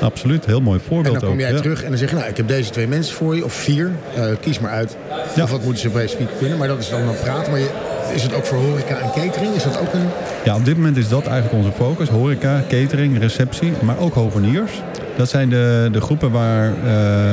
Absoluut, 0.00 0.46
heel 0.46 0.60
mooi 0.60 0.80
voorbeeld 0.86 1.14
En 1.14 1.20
dan 1.20 1.28
kom 1.28 1.38
jij 1.38 1.54
ook, 1.54 1.62
terug 1.62 1.82
en 1.82 1.88
dan 1.88 1.98
zeg 1.98 2.10
je 2.10 2.16
nou 2.16 2.28
ik 2.28 2.36
heb 2.36 2.48
deze 2.48 2.70
twee 2.70 2.88
mensen 2.88 3.14
voor 3.14 3.36
je. 3.36 3.44
Of 3.44 3.52
vier, 3.52 3.90
uh, 4.16 4.24
kies 4.40 4.58
maar 4.58 4.70
uit. 4.70 4.96
Ja. 5.34 5.42
Of 5.42 5.50
wat 5.50 5.62
moeten 5.62 5.82
ze 5.82 5.88
bij 5.88 6.06
speaker 6.06 6.36
kunnen. 6.38 6.58
Maar 6.58 6.68
dat 6.68 6.78
is 6.78 6.88
dan 6.88 7.04
dan 7.04 7.14
praten. 7.22 7.50
Maar 7.50 7.60
je, 7.60 7.70
is 8.14 8.22
het 8.22 8.34
ook 8.34 8.44
voor 8.44 8.58
horeca 8.58 8.98
en 8.98 9.10
catering? 9.14 9.54
Is 9.54 9.62
dat 9.62 9.78
ook 9.78 9.92
een... 9.92 10.06
Ja, 10.44 10.56
op 10.56 10.64
dit 10.64 10.76
moment 10.76 10.96
is 10.96 11.08
dat 11.08 11.26
eigenlijk 11.26 11.64
onze 11.64 11.72
focus. 11.76 12.08
Horeca, 12.08 12.62
catering, 12.68 13.18
receptie, 13.18 13.72
maar 13.82 13.98
ook 13.98 14.14
hoveniers. 14.14 14.72
Dat 15.16 15.28
zijn 15.28 15.48
de, 15.48 15.88
de 15.92 16.00
groepen 16.00 16.30
waar 16.30 16.68
uh, 16.68 16.74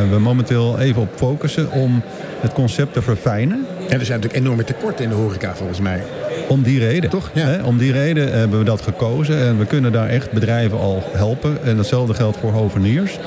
we 0.10 0.20
momenteel 0.20 0.80
even 0.80 1.02
op 1.02 1.10
focussen 1.16 1.72
om 1.72 2.02
het 2.40 2.54
concept 2.54 2.94
te 2.94 3.02
verfijnen. 3.02 3.66
En 3.90 4.00
er 4.00 4.06
zijn 4.06 4.20
natuurlijk 4.20 4.46
enorme 4.46 4.64
tekorten 4.64 5.04
in 5.04 5.10
de 5.10 5.16
horeca 5.16 5.56
volgens 5.56 5.80
mij. 5.80 6.04
Om 6.48 6.64
die 6.64 6.80
reden. 6.80 7.10
Toch? 7.10 7.30
Ja. 7.34 7.46
Hè? 7.46 7.64
Om 7.64 7.78
die 7.78 7.92
reden 7.92 8.32
hebben 8.32 8.60
we 8.60 8.66
dat 8.66 8.82
gekozen. 8.82 9.38
En 9.38 9.58
we 9.58 9.66
kunnen 9.66 9.92
daar 9.92 10.10
echt 10.10 10.32
bedrijven 10.32 10.80
al 10.80 11.04
helpen. 11.12 11.58
En 11.64 11.76
datzelfde 11.76 12.14
geldt 12.14 12.38
voor 12.38 12.52
hoveniers. 12.52 13.20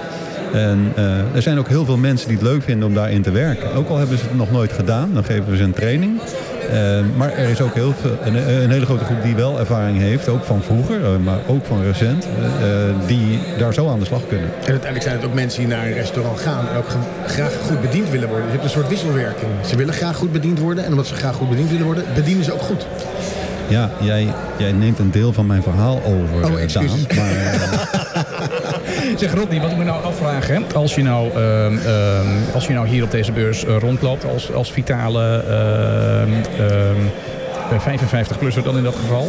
En 0.52 0.92
uh, 0.98 1.34
er 1.34 1.42
zijn 1.42 1.58
ook 1.58 1.68
heel 1.68 1.84
veel 1.84 1.96
mensen 1.96 2.28
die 2.28 2.36
het 2.36 2.46
leuk 2.46 2.62
vinden 2.62 2.88
om 2.88 2.94
daarin 2.94 3.22
te 3.22 3.30
werken. 3.30 3.72
Ook 3.74 3.88
al 3.88 3.98
hebben 3.98 4.18
ze 4.18 4.24
het 4.24 4.36
nog 4.36 4.50
nooit 4.50 4.72
gedaan, 4.72 5.10
dan 5.14 5.24
geven 5.24 5.50
we 5.50 5.56
ze 5.56 5.62
een 5.62 5.72
training. 5.72 6.20
Uh, 6.72 7.00
maar 7.16 7.32
er 7.32 7.48
is 7.48 7.60
ook 7.60 7.74
heel 7.74 7.94
veel, 8.00 8.16
een, 8.24 8.34
een, 8.34 8.70
hele 8.70 8.84
grote 8.84 9.04
groep 9.04 9.22
die 9.22 9.34
wel 9.34 9.58
ervaring 9.58 9.98
heeft, 9.98 10.28
ook 10.28 10.44
van 10.44 10.62
vroeger, 10.62 11.00
uh, 11.00 11.08
maar 11.24 11.38
ook 11.46 11.66
van 11.66 11.82
recent, 11.82 12.26
die 13.06 13.38
daar 13.58 13.74
zo 13.74 13.88
aan 13.88 13.98
de 13.98 14.04
slag 14.04 14.26
kunnen. 14.28 14.48
En 14.48 14.70
uiteindelijk 14.70 15.02
zijn 15.02 15.16
het 15.16 15.24
ook 15.24 15.34
mensen 15.34 15.60
die 15.60 15.68
naar 15.68 15.86
een 15.86 15.92
restaurant 15.92 16.40
gaan 16.40 16.68
en 16.68 16.76
ook 16.76 16.86
graag 17.26 17.52
goed 17.66 17.80
bediend 17.80 18.10
willen 18.10 18.28
worden. 18.28 18.46
Je 18.46 18.52
hebt 18.52 18.64
een 18.64 18.70
soort 18.70 18.88
wisselwerking. 18.88 19.50
Ze 19.66 19.76
willen 19.76 19.94
graag 19.94 20.16
goed 20.16 20.32
bediend 20.32 20.58
worden 20.58 20.84
en 20.84 20.90
omdat 20.90 21.06
ze 21.06 21.14
graag 21.14 21.34
goed 21.34 21.48
bediend 21.48 21.70
willen 21.70 21.86
worden, 21.86 22.04
bedienen 22.14 22.44
ze 22.44 22.52
ook 22.52 22.62
goed. 22.62 22.86
Ja, 23.68 23.90
jij, 24.00 24.28
jij 24.56 24.72
neemt 24.72 24.98
een 24.98 25.10
deel 25.10 25.32
van 25.32 25.46
mijn 25.46 25.62
verhaal 25.62 26.02
over, 26.04 26.36
oh, 26.36 26.72
Daan. 26.72 26.86
Maar, 27.16 27.30
zeg 29.18 29.34
Rodney, 29.34 29.60
wat 29.60 29.70
ik 29.70 29.76
me 29.76 29.84
nou 29.84 30.04
afvraag, 30.04 30.46
hè? 30.46 30.58
Als, 30.74 30.94
je 30.94 31.02
nou, 31.02 31.30
uh, 31.36 31.70
uh, 31.70 32.54
als 32.54 32.66
je 32.66 32.72
nou 32.72 32.88
hier 32.88 33.02
op 33.02 33.10
deze 33.10 33.32
beurs 33.32 33.64
uh, 33.64 33.76
rondloopt 33.78 34.24
als, 34.24 34.52
als 34.52 34.72
vitale 34.72 35.44
55-plusser 37.72 38.62
dan 38.64 38.76
in 38.76 38.82
dat 38.82 38.96
geval, 38.96 39.28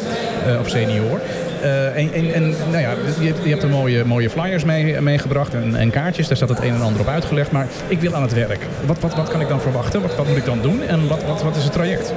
of 0.60 0.70
senior. 0.70 1.22
Uh, 1.64 1.98
en, 1.98 2.34
en, 2.34 2.50
nou 2.50 2.82
ja, 2.82 2.94
je, 3.20 3.34
je 3.44 3.50
hebt 3.50 3.64
er 3.64 3.70
mooie, 3.70 4.06
mooie 4.06 4.30
flyers 4.30 4.64
mee, 4.64 5.02
meegebracht 5.02 5.54
en, 5.54 5.76
en, 5.76 5.90
kaartjes. 5.90 6.28
Daar 6.28 6.38
staat 6.38 6.50
het 6.50 6.60
een 6.60 6.74
en 6.74 6.82
ander 6.82 7.02
op 7.02 7.08
uitgelegd. 7.08 7.52
Maar 7.52 7.68
ik 7.88 8.00
wil 8.00 8.16
aan 8.16 8.22
het 8.22 8.34
werk. 8.34 8.68
Wat, 8.86 9.00
wat, 9.00 9.16
wat 9.16 9.30
kan 9.30 9.42
ik 9.42 9.48
dan 9.48 9.62
verwachten? 9.62 10.02
Wat, 10.02 10.16
wat 10.16 10.28
moet 10.28 10.38
ik 10.38 10.46
dan 10.46 10.62
doen? 10.62 10.82
En 10.88 11.08
wat, 11.08 11.24
wat, 11.24 11.44
wat 11.44 11.56
is 11.56 11.64
het 11.64 11.74
traject? 11.74 12.14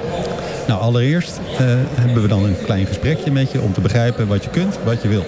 Nou, 0.66 0.80
allereerst 0.80 1.40
eh, 1.58 1.66
hebben 1.94 2.23
we 2.23 2.28
dan 2.28 2.44
een 2.44 2.56
klein 2.64 2.87
gesprekje 2.87 3.30
met 3.30 3.52
je 3.52 3.61
om 3.61 3.73
te 3.73 3.80
begrijpen 3.80 4.26
wat 4.26 4.44
je 4.44 4.50
kunt, 4.50 4.78
wat 4.85 5.02
je 5.02 5.08
wil. 5.08 5.25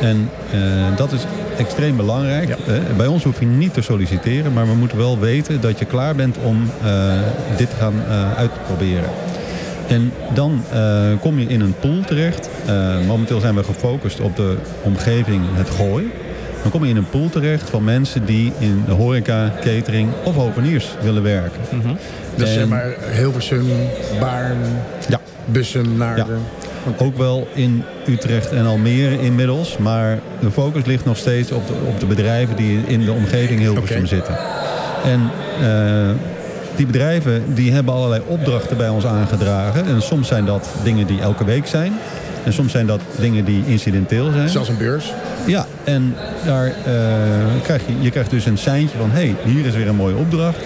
En 0.00 0.30
eh, 0.52 0.96
dat 0.96 1.12
is 1.12 1.24
extreem 1.58 1.96
belangrijk. 1.96 2.56
Bij 2.96 3.06
ons 3.06 3.24
hoef 3.24 3.40
je 3.40 3.46
niet 3.46 3.74
te 3.74 3.82
solliciteren, 3.82 4.52
maar 4.52 4.66
we 4.66 4.74
moeten 4.74 4.98
wel 4.98 5.18
weten 5.18 5.60
dat 5.60 5.78
je 5.78 5.84
klaar 5.84 6.14
bent 6.14 6.36
om 6.38 6.70
eh, 6.84 7.12
dit 7.56 7.70
te 7.70 7.76
gaan 7.76 7.94
eh, 8.08 8.34
uitproberen. 8.36 9.10
En 9.88 10.12
dan 10.34 10.62
eh, 10.72 10.80
kom 11.20 11.38
je 11.38 11.46
in 11.46 11.60
een 11.60 11.74
pool 11.80 12.00
terecht. 12.06 12.48
Momenteel 13.06 13.40
zijn 13.40 13.54
we 13.54 13.64
gefocust 13.64 14.20
op 14.20 14.36
de 14.36 14.56
omgeving 14.82 15.42
het 15.52 15.70
gooi. 15.70 16.12
Dan 16.62 16.70
kom 16.70 16.84
je 16.84 16.90
in 16.90 16.96
een 16.96 17.08
pool 17.10 17.28
terecht 17.28 17.70
van 17.70 17.84
mensen 17.84 18.24
die 18.24 18.52
in 18.58 18.82
de 18.86 18.92
horeca, 18.92 19.52
catering 19.60 20.10
of 20.24 20.34
hoveniers 20.34 20.88
willen 21.02 21.22
werken. 21.22 21.60
Dus 22.34 22.48
En- 22.48 22.54
zeg 22.54 22.66
maar 22.68 22.94
Hilversum, 23.16 23.66
Baarn, 24.20 24.58
Ja. 25.08 25.20
Bussum, 25.44 25.96
Naarden. 25.96 26.40
Ook 26.96 27.16
wel 27.16 27.48
in 27.54 27.82
Utrecht 28.06 28.52
en 28.52 28.66
Almere 28.66 29.20
inmiddels. 29.20 29.76
Maar 29.76 30.18
de 30.40 30.50
focus 30.50 30.84
ligt 30.84 31.04
nog 31.04 31.16
steeds 31.16 31.52
op 31.52 31.66
de, 31.66 31.72
op 31.86 32.00
de 32.00 32.06
bedrijven 32.06 32.56
die 32.56 32.80
in 32.86 33.04
de 33.04 33.12
omgeving 33.12 33.60
Hilversum 33.60 33.96
Oké. 33.96 34.06
zitten. 34.06 34.38
En 35.04 35.30
eh, 35.62 36.10
die 36.76 36.86
bedrijven 36.86 37.54
die 37.54 37.72
hebben 37.72 37.94
allerlei 37.94 38.22
opdrachten 38.26 38.76
bij 38.76 38.88
ons 38.88 39.06
aangedragen. 39.06 39.86
En 39.86 40.02
soms 40.02 40.28
zijn 40.28 40.44
dat 40.44 40.68
dingen 40.82 41.06
die 41.06 41.20
elke 41.20 41.44
week 41.44 41.66
zijn. 41.66 41.92
En 42.44 42.52
soms 42.52 42.72
zijn 42.72 42.86
dat 42.86 43.00
dingen 43.20 43.44
die 43.44 43.62
incidenteel 43.66 44.30
zijn. 44.32 44.48
Zoals 44.48 44.68
een 44.68 44.78
beurs. 44.78 45.12
Ja, 45.46 45.66
en 45.84 46.14
daar 46.44 46.66
eh, 46.66 46.72
krijg 47.62 47.82
je, 47.86 47.92
je 48.00 48.10
krijgt 48.10 48.30
dus 48.30 48.46
een 48.46 48.58
seintje 48.58 48.98
van... 48.98 49.10
hé, 49.10 49.16
hey, 49.16 49.34
hier 49.44 49.66
is 49.66 49.74
weer 49.74 49.88
een 49.88 49.96
mooie 49.96 50.16
opdracht. 50.16 50.58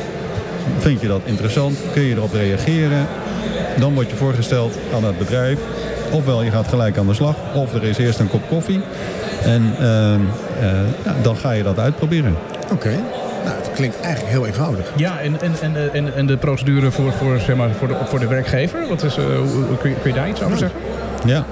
Vind 0.79 1.01
je 1.01 1.09
dat 1.09 1.21
interessant? 1.25 1.79
Kun 1.93 2.03
je 2.03 2.15
erop 2.15 2.33
reageren? 2.33 3.07
Dan 3.79 3.95
word 3.95 4.11
je 4.11 4.17
voorgesteld 4.17 4.79
aan 4.95 5.05
het 5.05 5.19
bedrijf. 5.19 5.59
Ofwel 6.13 6.43
je 6.43 6.51
gaat 6.51 6.69
gelijk 6.69 6.99
aan 6.99 7.07
de 7.07 7.15
slag, 7.15 7.35
of 7.55 7.75
er 7.75 7.83
is 7.85 7.99
eerst 7.99 8.19
een 8.19 8.29
kop 8.29 8.49
koffie. 8.49 8.81
En 9.45 9.75
ehm, 9.79 10.21
eh, 10.61 10.69
ja, 11.05 11.15
dan 11.23 11.37
ga 11.37 11.51
je 11.51 11.63
dat 11.63 11.79
uitproberen. 11.79 12.37
Oké. 12.73 12.89
Nou, 13.45 13.57
het 13.57 13.71
klinkt 13.75 14.01
eigenlijk 14.01 14.33
heel 14.33 14.47
eenvoudig. 14.47 14.93
Ja, 14.97 15.21
en, 15.21 15.41
en, 15.41 15.53
en, 15.61 15.73
de- 15.73 15.91
en, 15.93 16.15
en 16.15 16.27
de 16.27 16.37
procedure 16.37 16.91
voor, 16.91 17.13
voor, 17.13 17.39
zeg 17.41 17.57
maar, 17.57 17.69
voor, 17.79 17.89
de, 17.89 17.95
voor 18.05 18.19
de 18.19 18.27
werkgever, 18.27 18.79
wat 18.89 19.03
is, 19.03 19.17
eh, 19.17 19.25
hoe- 19.25 19.77
kun, 19.81 19.91
je, 19.91 19.97
kun 20.03 20.11
je 20.11 20.17
daar 20.17 20.29
iets 20.29 20.43
over 20.43 20.59
zeggen? 20.59 20.81
Ja, 21.25 21.45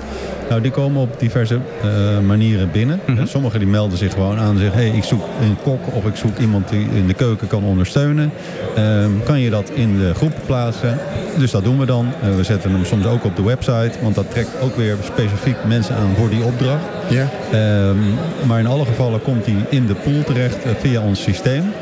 nou 0.50 0.62
die 0.62 0.70
komen 0.70 1.00
op 1.00 1.20
diverse 1.20 1.58
eh, 1.82 1.90
manieren 2.26 2.70
binnen. 2.70 3.00
Sommigen 3.24 3.58
die 3.58 3.68
melden 3.68 3.98
zich 3.98 4.12
gewoon 4.12 4.38
aan 4.38 4.54
en 4.54 4.58
zeggen... 4.58 4.80
hey, 4.80 4.90
ik 4.90 5.04
zoek 5.04 5.22
een 5.40 5.56
kok 5.62 5.94
of 5.94 6.06
ik 6.06 6.16
zoek 6.16 6.38
iemand 6.38 6.68
die 6.68 6.88
in 6.94 7.06
de 7.06 7.14
keuken 7.14 7.48
kan 7.48 7.64
ondersteunen. 7.64 8.32
Ehm, 8.76 9.10
kan 9.24 9.40
je 9.40 9.50
dat 9.50 9.70
in 9.74 9.98
de 9.98 10.14
groep 10.14 10.32
plaatsen? 10.46 10.98
Dus 11.38 11.50
dat 11.50 11.64
doen 11.64 11.78
we 11.78 11.86
dan. 11.86 12.06
Eh, 12.22 12.36
we 12.36 12.44
zetten 12.44 12.70
hem 12.72 12.84
soms 12.84 13.06
ook 13.06 13.24
op 13.24 13.36
de 13.36 13.42
website, 13.42 13.92
want 14.02 14.14
dat 14.14 14.30
trekt 14.30 14.60
ook 14.60 14.76
weer 14.76 14.96
specifiek 15.02 15.56
mensen 15.66 15.94
aan 15.94 16.14
voor 16.16 16.30
die 16.30 16.44
opdracht. 16.44 16.84
Ja. 17.08 17.28
Ehm, 17.52 17.98
maar 18.46 18.60
in 18.60 18.66
alle 18.66 18.84
gevallen 18.84 19.22
komt 19.22 19.46
hij 19.46 19.56
in 19.68 19.86
de 19.86 19.94
pool 19.94 20.22
terecht 20.24 20.64
eh, 20.64 20.70
via 20.80 21.00
ons 21.00 21.22
systeem. 21.22 21.72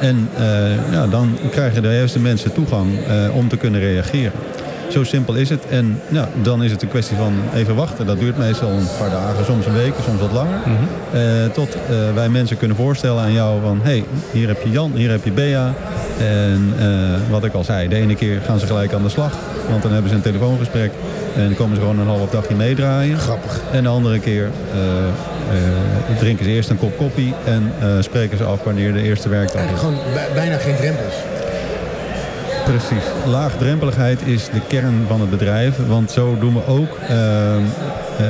En 0.00 0.28
ja, 0.90 1.06
dan 1.06 1.38
krijgen 1.50 1.82
de 1.82 1.88
juiste 1.88 2.18
mensen 2.18 2.52
toegang 2.52 2.88
om 3.34 3.48
te 3.48 3.56
kunnen 3.56 3.80
reageren. 3.80 4.32
Zo 4.88 5.04
simpel 5.04 5.34
is 5.34 5.48
het. 5.50 5.66
En 5.66 6.00
ja, 6.08 6.28
dan 6.42 6.62
is 6.62 6.70
het 6.70 6.82
een 6.82 6.88
kwestie 6.88 7.16
van 7.16 7.32
even 7.54 7.74
wachten. 7.74 8.06
Dat 8.06 8.18
duurt 8.18 8.38
meestal 8.38 8.68
een 8.70 8.86
paar 8.98 9.10
dagen, 9.10 9.44
soms 9.44 9.66
een 9.66 9.74
week, 9.74 9.92
soms 10.04 10.20
wat 10.20 10.32
langer. 10.32 10.58
Eh, 11.12 11.20
tot 11.52 11.74
eh, 11.74 12.14
wij 12.14 12.28
mensen 12.28 12.56
kunnen 12.56 12.76
voorstellen 12.76 13.22
aan 13.22 13.32
jou 13.32 13.60
van... 13.62 13.80
hé, 13.82 13.90
hey, 13.90 14.04
hier 14.32 14.48
heb 14.48 14.62
je 14.62 14.70
Jan, 14.70 14.92
hier 14.94 15.10
heb 15.10 15.24
je 15.24 15.32
Bea. 15.32 15.74
En 16.18 16.72
eh, 16.78 16.86
wat 17.30 17.44
ik 17.44 17.52
al 17.52 17.64
zei, 17.64 17.88
de 17.88 17.96
ene 17.96 18.14
keer 18.14 18.40
gaan 18.46 18.58
ze 18.58 18.66
gelijk 18.66 18.92
aan 18.92 19.02
de 19.02 19.08
slag. 19.08 19.32
Want 19.70 19.82
dan 19.82 19.92
hebben 19.92 20.10
ze 20.10 20.16
een 20.16 20.22
telefoongesprek. 20.22 20.90
En 21.36 21.44
dan 21.44 21.54
komen 21.54 21.74
ze 21.74 21.80
gewoon 21.80 21.98
een 21.98 22.06
half 22.06 22.30
dagje 22.30 22.54
meedraaien. 22.54 23.18
Grappig. 23.18 23.60
En 23.72 23.82
de 23.82 23.88
andere 23.88 24.18
keer 24.18 24.50
drinken 26.18 26.44
ze 26.44 26.50
eerst 26.50 26.70
een 26.70 26.78
kop 26.78 26.96
koffie 26.96 27.34
en 27.44 27.72
spreken 28.00 28.38
ze 28.38 28.44
af 28.44 28.62
wanneer 28.62 28.92
de 28.92 29.02
eerste 29.02 29.28
werkdag 29.28 29.62
is. 29.62 29.68
Eigenlijk 29.68 29.96
gewoon 29.96 30.14
bij- 30.14 30.28
bijna 30.34 30.56
geen 30.56 30.76
drempels. 30.76 31.14
Precies. 32.66 33.04
Laagdrempeligheid 33.26 34.22
is 34.22 34.44
de 34.44 34.60
kern 34.68 35.04
van 35.08 35.20
het 35.20 35.30
bedrijf. 35.30 35.76
Want 35.86 36.10
zo 36.10 36.36
doen 36.38 36.54
we 36.54 36.66
ook 36.66 36.98
ehm, 37.08 37.62
eh, 38.18 38.24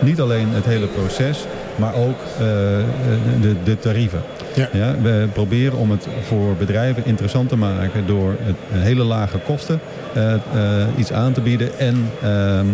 niet 0.00 0.20
alleen 0.20 0.48
het 0.48 0.64
hele 0.64 0.86
proces, 0.86 1.46
maar 1.76 1.94
ook 1.94 2.18
eh, 2.38 2.44
de, 3.40 3.54
de 3.64 3.78
tarieven. 3.78 4.22
Ja. 4.72 4.94
we 5.02 5.28
proberen 5.32 5.78
om 5.78 5.90
het 5.90 6.06
voor 6.22 6.54
bedrijven 6.54 7.04
interessant 7.06 7.48
te 7.48 7.56
maken 7.56 8.06
door 8.06 8.34
het, 8.40 8.56
hele 8.70 9.04
lage 9.04 9.38
kosten 9.38 9.80
eh, 10.14 10.34
eh, 10.34 10.40
iets 10.96 11.12
aan 11.12 11.32
te 11.32 11.40
bieden. 11.40 11.78
En 11.78 12.10
ehm, 12.22 12.66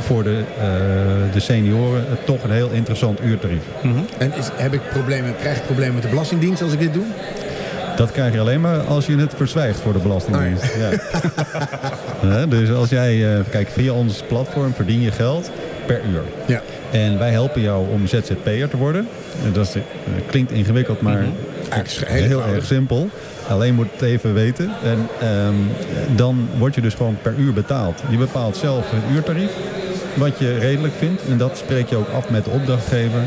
voor 0.00 0.22
de, 0.22 0.42
eh, 0.58 1.32
de 1.32 1.40
senioren 1.40 2.04
toch 2.24 2.42
een 2.42 2.50
heel 2.50 2.70
interessant 2.70 3.20
uurtarief. 3.22 3.62
En 4.18 4.32
is, 4.38 4.48
heb 4.54 4.72
ik 4.72 4.80
problemen, 4.90 5.36
krijg 5.36 5.56
ik 5.56 5.64
problemen 5.64 5.94
met 5.94 6.02
de 6.02 6.08
Belastingdienst 6.08 6.62
als 6.62 6.72
ik 6.72 6.78
dit 6.78 6.92
doe? 6.92 7.04
Dat 8.00 8.12
krijg 8.12 8.32
je 8.32 8.40
alleen 8.40 8.60
maar 8.60 8.80
als 8.80 9.06
je 9.06 9.16
het 9.16 9.32
verzwijgt 9.36 9.80
voor 9.80 9.92
de 9.92 9.98
Belastingdienst. 9.98 10.64
Ja. 10.64 10.90
Hè, 12.36 12.48
dus 12.48 12.70
als 12.70 12.88
jij, 12.88 13.34
eh, 13.34 13.40
kijk, 13.50 13.68
via 13.68 13.92
ons 13.92 14.22
platform 14.28 14.74
verdien 14.74 15.00
je 15.00 15.10
geld 15.10 15.50
per 15.86 16.00
uur. 16.12 16.22
Ja. 16.46 16.62
En 16.90 17.18
wij 17.18 17.30
helpen 17.30 17.60
jou 17.60 17.88
om 17.90 18.06
ZZP'er 18.06 18.68
te 18.68 18.76
worden. 18.76 19.08
En 19.44 19.52
Dat 19.52 19.66
is, 19.66 19.74
eh, 19.74 19.82
klinkt 20.26 20.52
ingewikkeld, 20.52 21.00
maar 21.00 21.24
Eigenlijk 21.70 21.88
is 21.88 21.98
het 21.98 22.08
heel 22.08 22.42
heel 22.42 22.54
erg 22.54 22.64
simpel. 22.64 23.08
Alleen 23.48 23.74
moet 23.74 23.86
het 23.92 24.02
even 24.02 24.34
weten. 24.34 24.70
En 24.84 25.08
ehm, 25.20 25.54
dan 26.16 26.48
word 26.58 26.74
je 26.74 26.80
dus 26.80 26.94
gewoon 26.94 27.16
per 27.22 27.34
uur 27.38 27.52
betaald. 27.52 28.02
Je 28.08 28.16
bepaalt 28.16 28.56
zelf 28.56 28.90
het 28.90 29.16
uurtarief, 29.16 29.50
wat 30.14 30.38
je 30.38 30.58
redelijk 30.58 30.94
vindt. 30.98 31.22
En 31.30 31.38
dat 31.38 31.56
spreek 31.56 31.88
je 31.88 31.96
ook 31.96 32.08
af 32.08 32.30
met 32.30 32.44
de 32.44 32.50
opdrachtgever. 32.50 33.20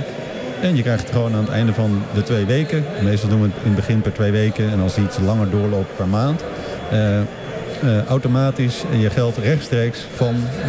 En 0.64 0.76
je 0.76 0.82
krijgt 0.82 1.04
het 1.04 1.12
gewoon 1.12 1.34
aan 1.34 1.44
het 1.44 1.50
einde 1.50 1.74
van 1.74 2.04
de 2.14 2.24
twee 2.24 2.46
weken. 2.46 2.86
Meestal 3.02 3.30
doen 3.30 3.42
we 3.42 3.48
het 3.48 3.56
in 3.64 3.72
het 3.72 3.76
begin 3.76 4.02
per 4.02 4.14
twee 4.14 4.32
weken. 4.32 4.72
En 4.72 4.80
als 4.82 4.98
iets 4.98 5.18
langer 5.26 5.50
doorloopt 5.50 5.96
per 5.96 6.08
maand. 6.08 6.44
eh, 6.92 7.20
eh, 7.20 8.06
automatisch 8.08 8.84
je 9.00 9.10
geld 9.10 9.38
rechtstreeks 9.38 10.00
van 10.16 10.36
eh, 10.62 10.68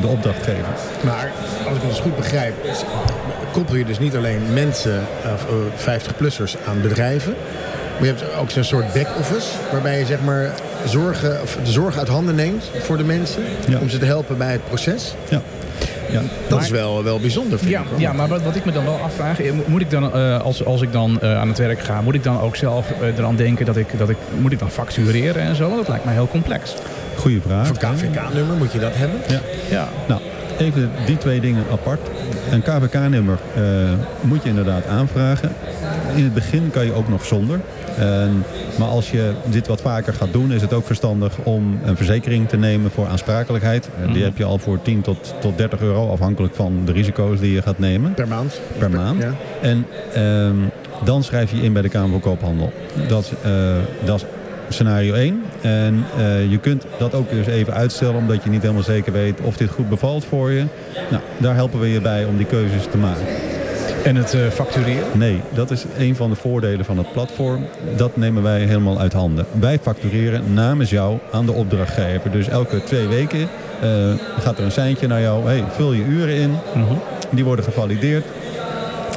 de 0.00 0.06
opdrachtgever. 0.06 0.64
Maar 1.04 1.30
als 1.66 1.76
ik 1.76 1.82
het 1.82 1.90
dus 1.90 2.00
goed 2.00 2.16
begrijp, 2.16 2.54
koppel 3.52 3.76
je 3.76 3.84
dus 3.84 3.98
niet 3.98 4.16
alleen 4.16 4.40
mensen, 4.52 5.00
of 5.34 5.46
eh, 5.86 5.94
50-plussers 6.00 6.56
aan 6.66 6.80
bedrijven. 6.80 7.34
Maar 7.98 8.08
je 8.08 8.14
hebt 8.14 8.34
ook 8.40 8.50
zo'n 8.50 8.64
soort 8.64 8.92
back-office, 8.92 9.46
waarbij 9.72 9.98
je 9.98 10.06
zeg 10.06 10.20
maar 10.20 10.50
zorgen, 10.86 11.42
of 11.42 11.58
de 11.64 11.70
zorg 11.70 11.98
uit 11.98 12.08
handen 12.08 12.34
neemt 12.34 12.70
voor 12.78 12.96
de 12.96 13.04
mensen. 13.04 13.42
Ja. 13.68 13.78
Om 13.78 13.88
ze 13.88 13.98
te 13.98 14.04
helpen 14.04 14.38
bij 14.38 14.52
het 14.52 14.64
proces. 14.64 15.14
Ja. 15.28 15.42
Ja. 16.12 16.20
Dat 16.20 16.50
Maar- 16.50 16.62
is 16.62 16.70
wel, 16.70 17.04
wel 17.04 17.20
bijzonder, 17.20 17.58
vind 17.58 17.70
Ja, 17.70 17.80
ik. 17.80 17.86
hoor. 17.90 18.00
ja, 18.00 18.12
maar 18.12 18.28
wat, 18.28 18.42
wat 18.42 18.56
ik 18.56 18.64
me 18.64 18.72
dan 18.72 18.84
wel 18.84 18.98
afvraag, 19.02 19.40
eh, 19.40 19.52
moet 19.66 19.80
ik 19.80 19.90
dan, 19.90 20.12
eh, 20.14 20.40
als, 20.40 20.64
als 20.64 20.82
ik 20.82 20.92
dan 20.92 21.20
eh, 21.20 21.38
aan 21.38 21.48
het 21.48 21.58
werk 21.58 21.80
ga, 21.80 22.00
moet 22.00 22.14
ik 22.14 22.22
dan 22.22 22.40
ook 22.40 22.56
zelf 22.56 22.90
eh, 23.00 23.18
eraan 23.18 23.36
denken 23.36 23.66
dat 23.66 23.76
ik, 23.76 23.98
dat 23.98 24.08
ik, 24.08 24.16
moet 24.40 24.52
ik 24.52 24.58
dan 24.58 24.70
factureren 24.70 25.42
en 25.42 25.56
zo? 25.56 25.64
Want 25.64 25.76
dat 25.76 25.88
lijkt 25.88 26.04
mij 26.04 26.14
heel 26.14 26.28
complex. 26.28 26.74
Goeie 27.16 27.40
vraag. 27.46 27.66
Voor 27.66 27.76
KVK-nummer 27.76 28.56
moet 28.56 28.72
je 28.72 28.78
dat 28.78 28.92
hebben. 28.94 29.20
Ja. 29.28 29.40
Ja. 29.70 29.88
Nou, 30.08 30.20
even 30.58 30.90
die 31.06 31.18
twee 31.18 31.40
dingen 31.40 31.64
apart. 31.72 32.00
Een 32.50 32.62
KVK-nummer 32.62 33.38
eh, 33.54 33.62
moet 34.20 34.42
je 34.42 34.48
inderdaad 34.48 34.86
aanvragen. 34.86 35.52
In 36.14 36.24
het 36.24 36.34
begin 36.34 36.70
kan 36.70 36.84
je 36.84 36.92
ook 36.92 37.08
nog 37.08 37.24
zonder. 37.24 37.60
En- 37.98 38.44
maar 38.78 38.88
als 38.88 39.10
je 39.10 39.32
dit 39.44 39.66
wat 39.66 39.80
vaker 39.80 40.14
gaat 40.14 40.32
doen, 40.32 40.52
is 40.52 40.60
het 40.62 40.72
ook 40.72 40.86
verstandig 40.86 41.38
om 41.42 41.78
een 41.84 41.96
verzekering 41.96 42.48
te 42.48 42.56
nemen 42.56 42.90
voor 42.90 43.06
aansprakelijkheid. 43.06 43.88
Eh, 44.06 44.12
Die 44.12 44.22
heb 44.22 44.36
je 44.38 44.44
al 44.44 44.58
voor 44.58 44.82
10 44.82 45.00
tot, 45.00 45.34
tot 45.40 45.56
30 45.58 45.80
euro, 45.80 46.10
afhankelijk 46.10 46.54
van 46.54 46.80
de 46.84 46.92
risico's 46.92 47.40
die 47.40 47.52
je 47.52 47.62
gaat 47.62 47.78
nemen 47.78 48.14
Per 48.14 48.28
maand. 48.28 48.60
per 48.78 48.90
maand. 48.90 49.22
Ja. 49.22 49.34
En 49.60 49.86
ehm, 50.14 50.56
dan 51.04 51.22
schrijf 51.22 51.50
je 51.50 51.62
in 51.62 51.72
bij 51.72 51.82
de 51.82 51.88
Kamer 51.88 52.10
van 52.10 52.20
Koophandel. 52.20 52.72
Dat, 53.08 53.22
is, 53.24 53.30
eh, 53.50 53.52
dat 54.04 54.20
is 54.20 54.26
scenario 54.68 55.14
1. 55.14 55.42
En 55.60 56.04
eh, 56.18 56.50
je 56.50 56.58
kunt 56.58 56.84
dat 56.98 57.14
ook 57.14 57.30
dus 57.30 57.46
even 57.46 57.74
uitstellen 57.74 58.14
omdat 58.14 58.42
je 58.44 58.50
niet 58.50 58.62
helemaal 58.62 58.82
zeker 58.82 59.12
weet 59.12 59.40
of 59.40 59.56
dit 59.56 59.70
goed 59.70 59.88
bevalt 59.88 60.24
voor 60.24 60.50
je. 60.50 60.64
Nou, 61.10 61.22
daar 61.38 61.54
helpen 61.54 61.80
we 61.80 61.88
je 61.88 62.00
bij 62.00 62.24
om 62.24 62.36
die 62.36 62.46
keuzes 62.46 62.84
te 62.90 62.96
maken. 62.98 63.24
En 64.04 64.16
het 64.16 64.34
eh, 64.34 64.48
factureren? 64.48 65.04
Nee, 65.12 65.40
dat 65.54 65.70
is 65.70 65.84
een 65.98 66.16
van 66.16 66.30
de 66.30 66.36
voordelen 66.36 66.84
van 66.84 66.98
het 66.98 67.12
platform. 67.12 67.66
Dat 67.96 68.16
nemen 68.16 68.42
wij 68.42 68.60
helemaal 68.60 68.98
uit 68.98 69.12
handen. 69.12 69.46
Wij 69.60 69.78
factureren 69.78 70.54
namens 70.54 70.90
jou 70.90 71.18
aan 71.32 71.46
de 71.46 71.52
opdrachtgever. 71.52 72.30
Dus 72.30 72.48
elke 72.48 72.82
twee 72.84 73.06
weken 73.06 73.40
eh, 73.40 73.88
gaat 74.38 74.58
er 74.58 74.64
een 74.64 74.72
seintje 74.72 75.06
naar 75.06 75.20
jou. 75.20 75.44
Hey, 75.44 75.64
vul 75.68 75.92
je 75.92 76.04
uren 76.04 76.34
in. 76.34 76.56
Die 77.30 77.44
worden 77.44 77.64
gevalideerd. 77.64 78.24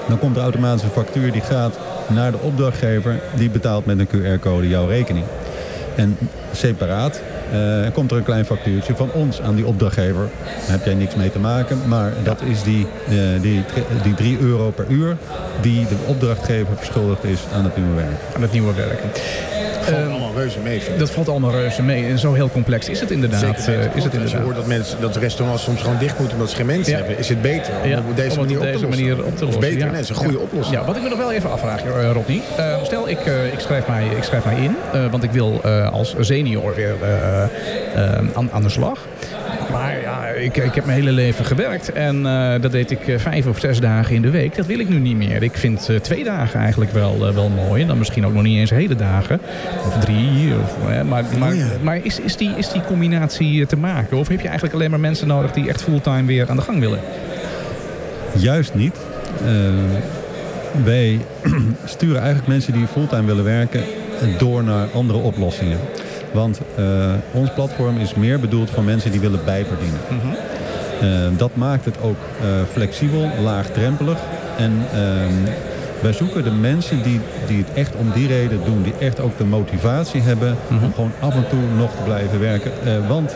Dan 0.07 0.19
komt 0.19 0.35
er 0.35 0.41
automatisch 0.41 0.83
een 0.83 0.89
factuur 0.89 1.31
die 1.31 1.41
gaat 1.41 1.79
naar 2.07 2.31
de 2.31 2.39
opdrachtgever. 2.41 3.19
Die 3.35 3.49
betaalt 3.49 3.85
met 3.85 3.99
een 3.99 4.07
QR-code 4.07 4.67
jouw 4.67 4.87
rekening. 4.87 5.25
En 5.95 6.17
separaat 6.51 7.21
eh, 7.51 7.93
komt 7.93 8.11
er 8.11 8.17
een 8.17 8.23
klein 8.23 8.45
factuurtje 8.45 8.95
van 8.95 9.11
ons 9.11 9.41
aan 9.41 9.55
die 9.55 9.65
opdrachtgever. 9.65 10.29
Daar 10.43 10.77
heb 10.77 10.85
jij 10.85 10.93
niks 10.93 11.15
mee 11.15 11.31
te 11.31 11.39
maken. 11.39 11.77
Maar 11.87 12.13
dat 12.23 12.41
is 12.41 12.63
die, 12.63 12.87
eh, 13.09 13.41
die, 13.41 13.63
die 14.03 14.13
3 14.13 14.39
euro 14.39 14.71
per 14.71 14.85
uur 14.89 15.17
die 15.61 15.87
de 15.87 15.95
opdrachtgever 16.05 16.77
verschuldigd 16.77 17.23
is 17.23 17.39
aan 17.53 17.63
het 17.63 17.77
nieuwe 17.77 17.95
werk. 17.95 18.35
Aan 18.35 18.41
het 18.41 18.51
nieuwe 18.51 18.73
werk. 18.73 19.01
Valt 19.85 19.97
Ehm, 20.01 20.09
allemaal 20.09 20.31
reuze 20.35 20.59
mee. 20.59 20.81
Dat 20.97 21.11
valt 21.11 21.29
allemaal 21.29 21.51
reuze 21.51 21.81
mee. 21.83 22.05
En 22.05 22.19
zo 22.19 22.33
heel 22.33 22.49
complex 22.49 22.89
is 22.89 22.99
het 22.99 23.11
inderdaad. 23.11 23.39
Zeker 23.61 23.79
eh, 23.81 23.85
is 23.85 23.85
het 23.85 23.93
Als 23.95 24.03
je 24.03 24.09
inderdaad. 24.11 24.41
hoort 24.41 24.55
dat, 24.55 24.65
mensen, 24.65 25.01
dat 25.01 25.15
restaurants 25.15 25.63
soms 25.63 25.81
gewoon 25.81 25.97
dicht 25.97 26.17
moeten 26.19 26.33
omdat 26.35 26.49
ze 26.49 26.55
geen 26.55 26.65
mensen 26.65 26.91
Ja. 26.93 26.97
hebben, 26.97 27.17
is 27.17 27.29
het 27.29 27.41
beter 27.41 27.73
om 27.83 27.89
Ja, 27.89 27.97
op 28.09 28.15
deze 28.15 28.39
om 28.39 28.45
manier 28.45 28.57
op 28.59 28.63
op 28.63 28.67
deze 28.71 28.79
te 28.79 28.85
lossen. 28.85 29.03
manier 29.05 29.25
op 29.25 29.37
te 29.37 29.43
lossen. 29.45 29.47
Of 29.47 29.59
beter, 29.69 29.85
ja. 29.85 29.91
nee, 29.91 30.01
is 30.01 30.09
een 30.09 30.15
goede 30.15 30.39
oplossing. 30.39 30.77
Ja, 30.79 30.85
wat 30.85 30.95
ik 30.95 31.01
me 31.03 31.09
nog 31.09 31.17
wel 31.17 31.31
even 31.31 31.51
afvraag, 31.51 31.83
eh, 31.83 32.11
Rodney. 32.11 32.41
Eh, 32.57 32.83
stel, 32.83 33.09
ik, 33.09 33.19
eh, 33.19 33.45
ik, 33.53 33.59
schrijf 33.59 33.87
mij, 33.87 34.05
ik 34.17 34.23
schrijf 34.23 34.45
mij 34.45 34.55
in, 34.55 34.75
want 35.11 35.23
ik 35.23 35.31
wil 35.31 35.61
als 35.91 36.15
senior 36.19 36.75
weer 36.75 36.95
aan, 38.33 38.49
aan 38.51 38.61
de 38.61 38.69
slag. 38.69 38.99
Maar 39.71 39.95
ik, 40.35 40.57
ik 40.57 40.75
heb 40.75 40.85
mijn 40.85 40.97
hele 40.97 41.11
leven 41.11 41.45
gewerkt 41.45 41.91
en 41.91 42.25
eh, 42.25 42.61
dat 42.61 42.71
deed 42.71 42.91
ik 42.91 43.07
eh, 43.07 43.19
vijf 43.19 43.45
of 43.47 43.59
zes 43.59 43.79
dagen 43.79 44.15
in 44.15 44.21
de 44.21 44.29
week. 44.29 44.55
Dat 44.55 44.65
wil 44.65 44.79
ik 44.79 44.89
nu 44.89 44.99
niet 44.99 45.15
meer. 45.17 45.43
Ik 45.43 45.57
vind 45.57 45.89
eh, 45.89 45.95
twee 45.95 46.23
dagen 46.23 46.59
eigenlijk 46.59 46.91
wel, 46.91 47.33
wel 47.33 47.49
mooi. 47.49 47.81
En 47.81 47.87
dan 47.87 47.97
misschien 47.97 48.25
ook 48.25 48.33
nog 48.33 48.43
niet 48.43 48.57
eens 48.57 48.69
hele 48.69 48.95
dagen. 48.95 49.39
Of 49.85 49.97
drie. 49.97 50.53
Of, 50.63 50.77
maar 51.03 51.25
maar, 51.37 51.51
Oh 51.51 51.55
ja. 51.55 51.67
maar 51.81 51.99
is, 52.03 52.19
is, 52.19 52.35
die, 52.35 52.51
is 52.57 52.69
die 52.69 52.81
combinatie 52.81 53.65
te 53.65 53.77
maken? 53.77 54.17
Of 54.17 54.27
heb 54.27 54.39
je 54.39 54.45
eigenlijk 54.45 54.75
alleen 54.75 54.89
maar 54.89 54.99
mensen 54.99 55.27
nodig 55.27 55.51
die 55.51 55.69
echt 55.69 55.81
fulltime 55.81 56.25
weer 56.25 56.49
aan 56.49 56.55
de 56.55 56.61
gang 56.61 56.79
willen? 56.79 56.99
Juist 58.37 58.73
niet. 58.73 58.97
Wij 60.83 61.19
sturen 61.85 62.17
eigenlijk 62.17 62.47
mensen 62.47 62.73
die 62.73 62.87
fulltime 62.87 63.25
willen 63.25 63.43
werken 63.43 63.83
door 64.37 64.63
naar 64.63 64.87
andere 64.93 65.19
oplossingen. 65.19 65.79
Want 66.35 66.61
eh, 66.75 67.13
ons 67.31 67.53
platform 67.53 67.97
is 67.97 68.13
meer 68.13 68.39
bedoeld 68.39 68.69
voor 68.69 68.83
mensen 68.83 69.11
die 69.11 69.19
willen 69.19 69.39
bijverdienen. 69.45 69.99
Eh, 71.01 71.37
dat 71.37 71.55
maakt 71.55 71.85
het 71.85 72.01
ook 72.01 72.17
eh, 72.41 72.47
flexibel, 72.71 73.29
laagdrempelig. 73.43 74.17
En 74.57 74.71
ehm, 74.93 75.33
wij 76.01 76.13
zoeken 76.13 76.43
de 76.43 76.51
mensen 76.51 77.03
die, 77.03 77.19
die 77.47 77.57
het 77.57 77.73
echt 77.73 77.95
om 77.95 78.11
die 78.13 78.27
reden 78.27 78.59
doen. 78.65 78.83
Die 78.83 78.93
echt 78.99 79.19
ook 79.19 79.37
de 79.37 79.45
motivatie 79.45 80.21
hebben 80.21 80.57
om 80.69 80.93
gewoon 80.93 81.11
af 81.19 81.35
en 81.35 81.47
toe 81.49 81.59
nog 81.77 81.91
te 81.95 82.01
blijven 82.03 82.39
werken. 82.39 82.71
Want 83.07 83.35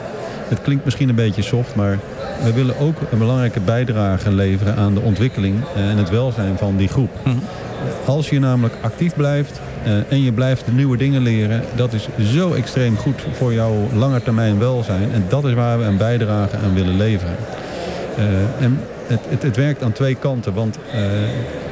het 0.49 0.61
klinkt 0.61 0.85
misschien 0.85 1.09
een 1.09 1.15
beetje 1.15 1.41
soft, 1.41 1.75
maar 1.75 1.99
we 2.43 2.53
willen 2.53 2.79
ook 2.79 2.97
een 3.11 3.17
belangrijke 3.17 3.59
bijdrage 3.59 4.31
leveren 4.31 4.75
aan 4.75 4.93
de 4.93 4.99
ontwikkeling 4.99 5.55
en 5.75 5.97
het 5.97 6.09
welzijn 6.09 6.57
van 6.57 6.77
die 6.77 6.87
groep. 6.87 7.09
Als 8.05 8.29
je 8.29 8.39
namelijk 8.39 8.75
actief 8.81 9.15
blijft 9.15 9.61
eh, 9.83 10.11
en 10.11 10.21
je 10.23 10.31
blijft 10.31 10.65
de 10.65 10.71
nieuwe 10.71 10.97
dingen 10.97 11.21
leren, 11.21 11.63
dat 11.75 11.93
is 11.93 12.07
zo 12.33 12.53
extreem 12.53 12.97
goed 12.97 13.21
voor 13.31 13.53
jouw 13.53 13.87
langetermijn 13.93 14.59
welzijn. 14.59 15.11
En 15.11 15.25
dat 15.27 15.45
is 15.45 15.53
waar 15.53 15.79
we 15.79 15.83
een 15.83 15.97
bijdrage 15.97 16.57
aan 16.57 16.73
willen 16.73 16.97
leveren. 16.97 17.35
Eh, 18.17 18.63
en 18.63 18.79
het, 19.07 19.19
het, 19.29 19.43
het 19.43 19.55
werkt 19.55 19.83
aan 19.83 19.91
twee 19.91 20.15
kanten, 20.15 20.53
want 20.53 20.77
eh, 20.91 21.01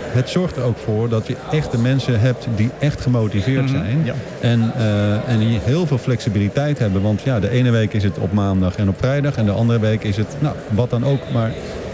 het 0.07 0.29
zorgt 0.29 0.55
er 0.55 0.63
ook 0.63 0.77
voor 0.77 1.09
dat 1.09 1.27
je 1.27 1.35
echte 1.51 1.77
mensen 1.77 2.19
hebt 2.19 2.47
die 2.55 2.69
echt 2.79 3.01
gemotiveerd 3.01 3.69
zijn. 3.69 4.01
ja. 4.03 4.13
En, 4.39 4.71
eh, 4.77 5.29
en 5.29 5.39
die 5.39 5.59
heel 5.63 5.87
veel 5.87 5.97
flexibiliteit 5.97 6.79
hebben. 6.79 7.01
Want 7.01 7.21
ja, 7.21 7.39
de 7.39 7.49
ene 7.49 7.69
week 7.69 7.93
is 7.93 8.03
het 8.03 8.17
op 8.17 8.31
maandag 8.31 8.75
en 8.75 8.89
op 8.89 8.97
vrijdag. 8.97 9.35
En 9.35 9.45
de 9.45 9.51
andere 9.51 9.79
week 9.79 10.03
is 10.03 10.17
het, 10.17 10.35
nou, 10.39 10.55
wat 10.69 10.89
dan 10.89 11.05
ook. 11.05 11.19
Maar 11.33 11.51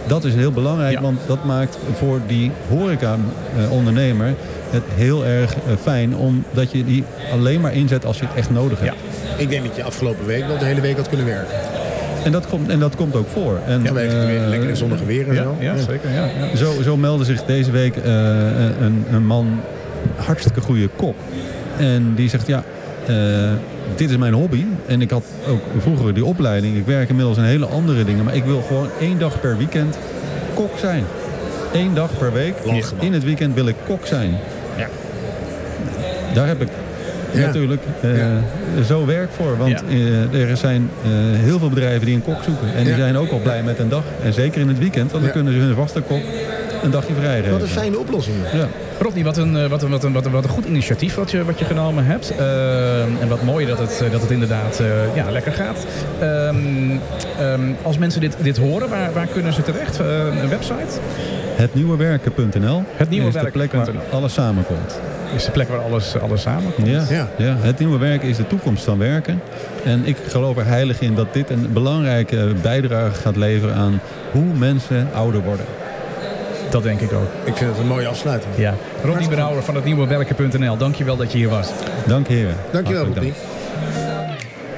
dat 0.07 0.23
is 0.23 0.33
heel 0.33 0.51
belangrijk. 0.51 0.93
Ja. 0.93 1.01
Want 1.01 1.19
dat 1.27 1.43
maakt 1.43 1.77
voor 1.93 2.19
die 2.27 2.51
horeca-ondernemer 2.69 4.33
het 4.69 4.83
heel 4.95 5.25
erg 5.25 5.55
eh, 5.55 5.59
fijn. 5.81 6.15
Omdat 6.15 6.71
je 6.71 6.85
die 6.85 7.03
alleen 7.31 7.61
maar 7.61 7.73
inzet 7.73 8.05
als 8.05 8.19
je 8.19 8.25
het 8.25 8.35
echt 8.35 8.49
nodig 8.49 8.79
hebt. 8.79 8.97
Ik 9.37 9.49
denk 9.49 9.65
dat 9.65 9.75
je 9.75 9.83
afgelopen 9.83 10.25
week 10.25 10.47
wel 10.47 10.57
de 10.57 10.65
hele 10.65 10.81
week 10.81 10.97
had 10.97 11.07
kunnen 11.07 11.25
werken. 11.25 11.55
En, 12.23 12.31
dat 12.31 12.47
komt, 12.47 12.69
en 12.69 12.79
dat 12.79 12.95
komt 12.95 13.15
ook 13.15 13.27
voor. 13.27 13.59
En, 13.67 13.81
weer, 13.93 14.41
eh, 14.41 14.47
lekker 14.47 14.69
in 14.69 14.75
zonnige 14.75 15.05
weer 15.05 15.27
en 15.27 15.33
Ja, 15.33 15.43
zo. 15.43 15.55
ja, 15.59 15.77
zeker. 15.77 16.09
Ja, 16.11 16.25
ja. 16.25 16.55
Zo, 16.55 16.81
zo 16.81 16.97
meldde 16.97 17.25
zich 17.25 17.43
deze 17.43 17.71
week 17.71 17.95
eh, 17.97 18.11
een, 18.81 19.05
een 19.11 19.25
man, 19.25 19.59
hartstikke 20.15 20.61
goede 20.61 20.89
kok. 20.95 21.15
En 21.77 22.13
die 22.15 22.29
zegt, 22.29 22.47
ja, 22.47 22.63
eh, 23.07 23.15
dit 23.95 24.09
is 24.09 24.17
mijn 24.17 24.33
hobby. 24.33 24.65
En 24.87 25.01
ik 25.01 25.09
had 25.09 25.23
ook 25.47 25.61
vroeger 25.79 26.13
die 26.13 26.25
opleiding. 26.25 26.77
Ik 26.77 26.85
werk 26.85 27.09
inmiddels 27.09 27.37
in 27.37 27.43
hele 27.43 27.65
andere 27.65 28.03
dingen. 28.05 28.23
Maar 28.23 28.35
ik 28.35 28.43
wil 28.43 28.61
gewoon 28.67 28.87
één 28.99 29.19
dag 29.19 29.39
per 29.39 29.57
weekend 29.57 29.97
kok 30.53 30.77
zijn. 30.77 31.03
Eén 31.73 31.93
dag 31.93 32.17
per 32.17 32.33
week. 32.33 32.53
Lachen. 32.65 32.97
In 32.99 33.13
het 33.13 33.23
weekend 33.23 33.53
wil 33.53 33.67
ik 33.67 33.75
kok 33.85 34.05
zijn. 34.05 34.37
Ja. 34.77 34.87
Daar 36.33 36.47
heb 36.47 36.61
ik 36.61 36.67
Ja. 36.67 36.82
Natuurlijk 37.33 37.81
eh, 38.01 38.17
Ja. 38.17 38.41
zo 38.85 39.05
werk 39.05 39.31
voor. 39.31 39.57
Want 39.57 39.83
eh, 39.89 40.49
er 40.49 40.57
zijn 40.57 40.89
eh, 41.03 41.09
heel 41.39 41.59
veel 41.59 41.69
bedrijven 41.69 42.05
die 42.05 42.15
een 42.15 42.23
kok 42.23 42.43
zoeken. 42.43 42.67
En 42.75 42.83
die 42.83 42.95
zijn 42.95 43.17
ook 43.17 43.31
al 43.31 43.39
blij 43.39 43.63
met 43.63 43.79
een 43.79 43.89
dag. 43.89 44.03
En 44.23 44.33
zeker 44.33 44.61
in 44.61 44.67
het 44.67 44.79
weekend. 44.79 45.11
Want 45.11 45.23
dan 45.23 45.33
kunnen 45.33 45.53
ze 45.53 45.59
hun 45.59 45.75
vaste 45.75 46.01
kok 46.01 46.21
een 46.83 46.91
dagje 46.91 47.13
vrij. 47.13 47.49
Wat 47.49 47.61
een 47.61 47.67
fijne 47.67 47.97
oplossing. 47.97 48.35
Ja. 48.53 48.67
Rodney, 48.99 49.23
wat 49.23 49.37
een, 49.37 49.57
eh, 49.57 49.67
wat, 49.69 49.83
een, 49.83 49.89
wat, 49.89 50.03
een, 50.03 50.13
wat, 50.13 50.25
een, 50.25 50.31
wat 50.31 50.43
een 50.43 50.49
goed 50.49 50.65
initiatief 50.65 51.15
wat 51.15 51.31
je, 51.31 51.43
wat 51.43 51.59
je 51.59 51.65
genomen 51.65 52.05
hebt. 52.05 52.35
Eh, 52.35 53.01
en 53.01 53.27
wat 53.27 53.43
mooi 53.43 53.65
dat 53.65 53.79
het, 53.79 54.03
dat 54.11 54.21
het 54.21 54.31
inderdaad 54.31 54.79
eh, 54.79 55.15
ja, 55.15 55.31
lekker 55.31 55.51
gaat. 55.51 55.85
Ehm, 56.19 56.57
ehm, 57.39 57.61
als 57.81 57.97
mensen 57.97 58.21
dit, 58.21 58.35
dit 58.41 58.57
horen, 58.57 58.89
waar, 58.89 59.13
waar 59.13 59.27
kunnen 59.27 59.53
ze 59.53 59.61
terecht? 59.61 59.99
Eh, 59.99 60.07
een 60.41 60.49
website? 60.49 60.99
Hetnieuwewerken.nl 61.55 62.83
Het 62.95 63.09
nieuwe 63.09 63.27
is 63.27 63.33
de 63.33 63.51
plek 63.51 63.71
waar 63.73 63.85
werken.nl. 63.85 64.17
alles 64.19 64.33
samenkomt. 64.33 64.99
Is 65.35 65.45
de 65.45 65.51
plek 65.51 65.67
waar 65.69 65.79
alles, 65.79 66.15
alles 66.21 66.41
samenkomt. 66.41 66.87
Ja, 66.87 67.03
Ja. 67.09 67.27
ja. 67.37 67.55
het 67.59 67.79
nieuwe 67.79 67.97
werken 67.97 68.27
is 68.29 68.37
de 68.37 68.47
toekomst 68.47 68.83
van 68.83 68.97
werken. 68.97 69.41
En 69.83 70.01
ik 70.05 70.17
geloof 70.27 70.57
er 70.57 70.65
heilig 70.65 70.99
in 71.01 71.15
dat 71.15 71.33
dit 71.33 71.49
een 71.49 71.73
belangrijke 71.73 72.53
bijdrage 72.61 73.13
gaat 73.21 73.35
leveren 73.35 73.75
aan 73.75 74.01
hoe 74.31 74.53
mensen 74.57 75.07
ouder 75.13 75.41
worden. 75.41 75.65
Dat 76.69 76.83
denk 76.83 76.99
ik 76.99 77.13
ook. 77.13 77.27
Ik 77.43 77.55
vind 77.57 77.69
het 77.69 77.79
een 77.79 77.87
mooie 77.87 78.07
afsluiting. 78.07 78.53
Ja. 78.57 78.73
Rodney 79.03 79.27
Brouwer 79.27 79.63
van 79.63 79.75
het 79.75 79.83
nieuwe 79.83 80.07
werken.nl. 80.07 80.77
Dankjewel 80.77 81.15
dat 81.15 81.31
je 81.31 81.37
hier 81.37 81.49
was. 81.49 81.69
Dank 82.07 82.27
heren. 82.27 82.55
Dankjewel, 82.71 83.03
Hartelijk 83.05 83.35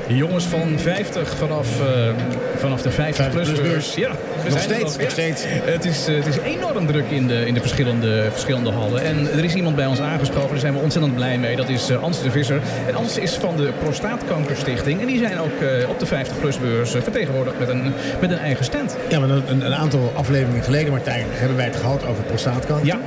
Jongens 0.08 0.46
van 0.46 0.80
50 0.80 1.36
vanaf, 1.36 1.82
eh, 1.82 2.10
vanaf 2.56 2.82
de 2.82 2.92
50 2.92 3.30
plus 3.30 3.48
50 3.48 3.68
beurs. 3.68 3.96
Ja, 3.96 4.12
Nog 4.50 4.60
steeds, 4.60 4.98
nog 4.98 5.12
steeds. 5.12 5.44
Het 5.48 5.86
is, 5.86 6.08
eh, 6.08 6.16
het 6.16 6.26
is 6.26 6.38
enorm 6.38 6.86
druk 6.88 7.10
in 7.10 7.28
de, 7.28 7.46
in 7.46 7.54
de 7.54 7.60
verschillende, 7.60 8.28
verschillende 8.32 8.72
hallen. 8.72 9.04
En 9.04 9.32
er 9.32 9.44
is 9.44 9.54
iemand 9.54 9.76
bij 9.76 9.86
ons 9.86 10.00
aangeschoven, 10.00 10.50
daar 10.50 10.60
zijn 10.60 10.74
we 10.74 10.80
ontzettend 10.80 11.16
blij 11.16 11.38
mee. 11.38 11.56
Dat 11.56 11.70
is 11.70 11.90
eh, 11.90 12.04
Ans 12.04 12.22
de 12.22 12.32
Visser. 12.32 12.62
En 12.88 12.96
Ans 12.96 13.18
is 13.18 13.34
van 13.34 13.56
de 13.56 13.72
Prostaatkankerstichting. 13.80 15.02
En 15.02 15.08
die 15.08 15.20
zijn 15.20 15.40
ook 15.40 15.54
op 15.90 16.00
de 16.00 16.08
50-plus-beurs 16.08 16.92
vertegenwoordigd 16.92 17.60
met 17.60 17.70
een, 17.70 17.94
met 18.20 18.32
een 18.32 18.38
eigen 18.38 18.66
stand. 18.66 18.96
Ja, 19.10 19.20
maar 19.20 19.30
een, 19.30 19.66
een 19.66 19.76
aantal 19.76 20.12
afleveringen 20.16 20.64
geleden, 20.64 20.92
Martijn, 20.92 21.26
hebben 21.30 21.58
wij 21.58 21.66
het 21.66 21.76
gehad 21.76 22.06
over 22.06 22.24
prostaatkanker. 22.24 22.86
Ja, 22.86 23.00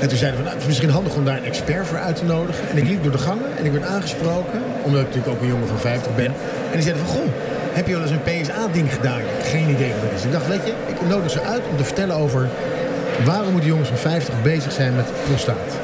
En 0.00 0.08
toen 0.08 0.18
zeiden 0.18 0.38
we, 0.38 0.44
nou, 0.44 0.54
het 0.54 0.62
is 0.62 0.68
misschien 0.68 0.90
handig 0.90 1.14
om 1.14 1.24
daar 1.24 1.36
een 1.36 1.44
expert 1.44 1.86
voor 1.86 1.98
uit 1.98 2.16
te 2.16 2.24
nodigen. 2.24 2.68
En 2.70 2.76
ik 2.76 2.84
liep 2.84 3.02
door 3.02 3.12
de 3.12 3.18
gangen 3.18 3.46
en 3.58 3.64
ik 3.64 3.72
werd 3.72 3.84
aangesproken, 3.84 4.62
omdat 4.82 5.00
ik 5.00 5.06
natuurlijk 5.06 5.36
ook 5.36 5.42
een 5.42 5.48
jongen 5.48 5.68
van 5.68 5.78
50 5.78 6.14
ben. 6.14 6.32
En 6.70 6.72
die 6.72 6.82
zeiden 6.82 7.06
van, 7.06 7.14
goh, 7.14 7.28
heb 7.72 7.86
je 7.86 7.92
wel 7.92 8.02
eens 8.02 8.10
een 8.10 8.22
PSA-ding 8.22 8.94
gedaan? 8.94 9.20
Geen 9.42 9.68
idee 9.68 9.90
wat 9.92 10.02
dat 10.02 10.18
is. 10.18 10.24
Ik 10.24 10.32
dacht, 10.32 10.46
weet 10.46 10.66
je, 10.66 10.72
ik 10.86 11.08
nodig 11.08 11.30
ze 11.30 11.40
uit 11.40 11.62
om 11.70 11.76
te 11.76 11.84
vertellen 11.84 12.16
over 12.16 12.48
waarom 13.24 13.52
moeten 13.52 13.70
jongens 13.70 13.88
van 13.88 13.98
50 13.98 14.42
bezig 14.42 14.72
zijn 14.72 14.94
met 14.94 15.06
prostaat. 15.24 15.78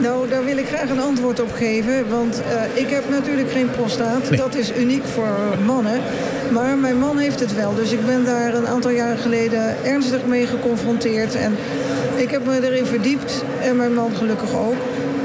Nou, 0.00 0.28
daar 0.28 0.44
wil 0.44 0.56
ik 0.56 0.66
graag 0.66 0.90
een 0.90 1.00
antwoord 1.00 1.40
op 1.40 1.52
geven. 1.52 2.08
Want 2.08 2.42
eh, 2.42 2.82
ik 2.82 2.90
heb 2.90 3.10
natuurlijk 3.10 3.50
geen 3.50 3.70
prostaat. 3.70 4.36
Dat 4.36 4.54
is 4.54 4.72
uniek 4.76 5.04
voor 5.04 5.36
mannen. 5.64 6.00
Maar 6.52 6.76
mijn 6.76 6.98
man 6.98 7.18
heeft 7.18 7.40
het 7.40 7.54
wel. 7.54 7.74
Dus 7.74 7.92
ik 7.92 8.06
ben 8.06 8.24
daar 8.24 8.54
een 8.54 8.66
aantal 8.66 8.90
jaren 8.90 9.18
geleden 9.18 9.84
ernstig 9.84 10.24
mee 10.26 10.46
geconfronteerd. 10.46 11.34
En 11.34 11.56
ik 12.16 12.30
heb 12.30 12.46
me 12.46 12.62
erin 12.62 12.86
verdiept. 12.86 13.44
En 13.62 13.76
mijn 13.76 13.94
man 13.94 14.10
gelukkig 14.16 14.54
ook. 14.54 14.76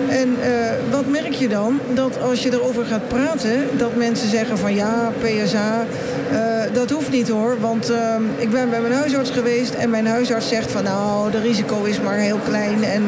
En 0.09 0.35
eh, 0.41 0.91
wat 0.91 1.07
merk 1.07 1.33
je 1.33 1.47
dan? 1.47 1.79
Dat 1.93 2.21
als 2.21 2.43
je 2.43 2.53
erover 2.53 2.85
gaat 2.85 3.07
praten, 3.07 3.77
dat 3.77 3.95
mensen 3.95 4.29
zeggen 4.29 4.57
van 4.57 4.75
ja, 4.75 5.11
PSA, 5.21 5.85
eh, 6.31 6.73
dat 6.73 6.89
hoeft 6.89 7.11
niet 7.11 7.29
hoor. 7.29 7.59
Want 7.59 7.89
eh, 7.89 8.15
ik 8.37 8.49
ben 8.49 8.69
bij 8.69 8.81
mijn 8.81 8.93
huisarts 8.93 9.29
geweest 9.29 9.73
en 9.73 9.89
mijn 9.89 10.07
huisarts 10.07 10.47
zegt 10.47 10.71
van 10.71 10.83
nou, 10.83 11.31
de 11.31 11.39
risico 11.39 11.83
is 11.83 12.01
maar 12.01 12.17
heel 12.17 12.39
klein. 12.45 12.83
En 12.83 13.03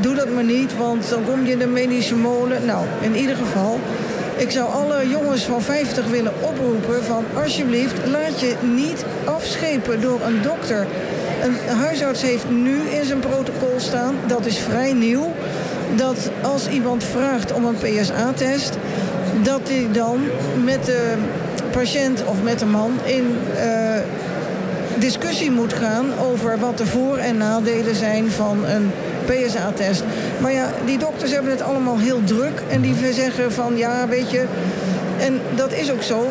doe 0.00 0.14
dat 0.14 0.30
maar 0.30 0.44
niet, 0.44 0.76
want 0.76 1.08
dan 1.08 1.24
kom 1.24 1.44
je 1.44 1.52
in 1.52 1.58
de 1.58 1.66
medische 1.66 2.14
molen. 2.14 2.64
Nou, 2.64 2.84
in 3.00 3.16
ieder 3.16 3.36
geval, 3.36 3.80
ik 4.36 4.50
zou 4.50 4.72
alle 4.72 5.08
jongens 5.08 5.42
van 5.42 5.62
50 5.62 6.06
willen 6.06 6.32
oproepen 6.40 7.04
van 7.04 7.24
alsjeblieft, 7.34 7.94
laat 8.06 8.40
je 8.40 8.54
niet 8.74 9.04
afschepen 9.24 10.00
door 10.00 10.20
een 10.26 10.42
dokter. 10.42 10.86
Een 11.42 11.76
huisarts 11.76 12.22
heeft 12.22 12.50
nu 12.50 12.80
in 12.80 13.04
zijn 13.04 13.18
protocol 13.18 13.74
staan, 13.76 14.14
dat 14.26 14.46
is 14.46 14.58
vrij 14.58 14.92
nieuw, 14.92 15.32
dat 15.94 16.30
als 16.42 16.68
iemand 16.68 17.04
vraagt 17.04 17.52
om 17.52 17.64
een 17.64 17.76
PSA-test, 17.76 18.76
dat 19.42 19.60
hij 19.64 19.88
dan 19.92 20.20
met 20.64 20.84
de 20.84 21.14
patiënt 21.70 22.24
of 22.24 22.42
met 22.42 22.58
de 22.58 22.66
man 22.66 22.90
in 23.04 23.36
eh, 23.56 23.98
discussie 24.98 25.50
moet 25.50 25.72
gaan 25.72 26.06
over 26.32 26.58
wat 26.58 26.78
de 26.78 26.86
voor- 26.86 27.16
en 27.16 27.36
nadelen 27.36 27.94
zijn 27.94 28.30
van 28.30 28.64
een 28.64 28.90
PSA-test. 29.24 30.02
Maar 30.40 30.52
ja, 30.52 30.70
die 30.84 30.98
dokters 30.98 31.32
hebben 31.32 31.50
het 31.50 31.62
allemaal 31.62 31.98
heel 31.98 32.20
druk 32.24 32.62
en 32.68 32.80
die 32.80 33.12
zeggen 33.12 33.52
van 33.52 33.76
ja, 33.76 34.08
weet 34.08 34.30
je, 34.30 34.44
en 35.18 35.40
dat 35.54 35.72
is 35.72 35.92
ook 35.92 36.02
zo. 36.02 36.28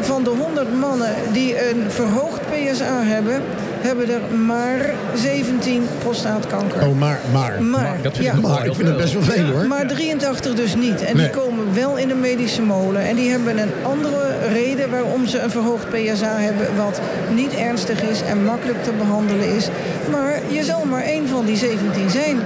Van 0.00 0.24
de 0.24 0.30
100 0.30 0.78
mannen 0.80 1.14
die 1.32 1.70
een 1.70 1.90
verhoogd 1.90 2.40
PSA 2.50 3.02
hebben, 3.02 3.42
hebben 3.80 4.08
er 4.10 4.36
maar 4.36 4.94
17 5.14 5.86
prostaatkanker. 5.98 6.86
Oh, 6.86 6.98
maar, 6.98 7.18
maar. 7.32 7.62
Maar, 7.62 7.98
dat 8.02 8.12
vind 8.16 8.26
ja. 8.26 8.32
ik 8.34 8.40
Maar 8.40 8.66
ik 8.66 8.74
vind 8.74 8.88
het 8.88 8.96
best 8.96 9.12
wel 9.12 9.22
veel 9.22 9.44
hoor. 9.44 9.66
Maar 9.66 9.86
83 9.86 10.54
dus 10.54 10.74
niet. 10.74 11.02
En 11.02 11.16
Nee. 11.16 11.30
die 11.30 11.40
komen 11.40 11.74
wel 11.74 11.96
in 11.96 12.08
de 12.08 12.14
medische 12.14 12.62
molen. 12.62 13.02
En 13.02 13.16
die 13.16 13.30
hebben 13.30 13.58
een 13.58 13.72
andere 13.82 14.34
reden 14.52 14.90
waarom 14.90 15.26
ze 15.26 15.38
een 15.38 15.50
verhoogd 15.50 15.88
PSA 15.88 16.36
hebben... 16.38 16.66
wat 16.76 17.00
niet 17.34 17.54
ernstig 17.54 18.02
is 18.02 18.22
en 18.22 18.44
makkelijk 18.44 18.84
te 18.84 18.92
behandelen 18.98 19.56
is. 19.56 19.68
Maar 20.10 20.40
je 20.48 20.64
zal 20.64 20.84
maar 20.84 21.02
één 21.02 21.28
van 21.28 21.44
die 21.44 21.56
17 21.56 22.10
zijn. 22.10 22.38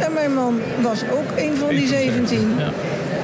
En 0.00 0.12
mijn 0.12 0.34
man 0.34 0.60
was 0.82 1.02
ook 1.02 1.38
één 1.38 1.56
van 1.56 1.68
die 1.68 1.86
17. 1.86 2.54
Ja. 2.58 2.70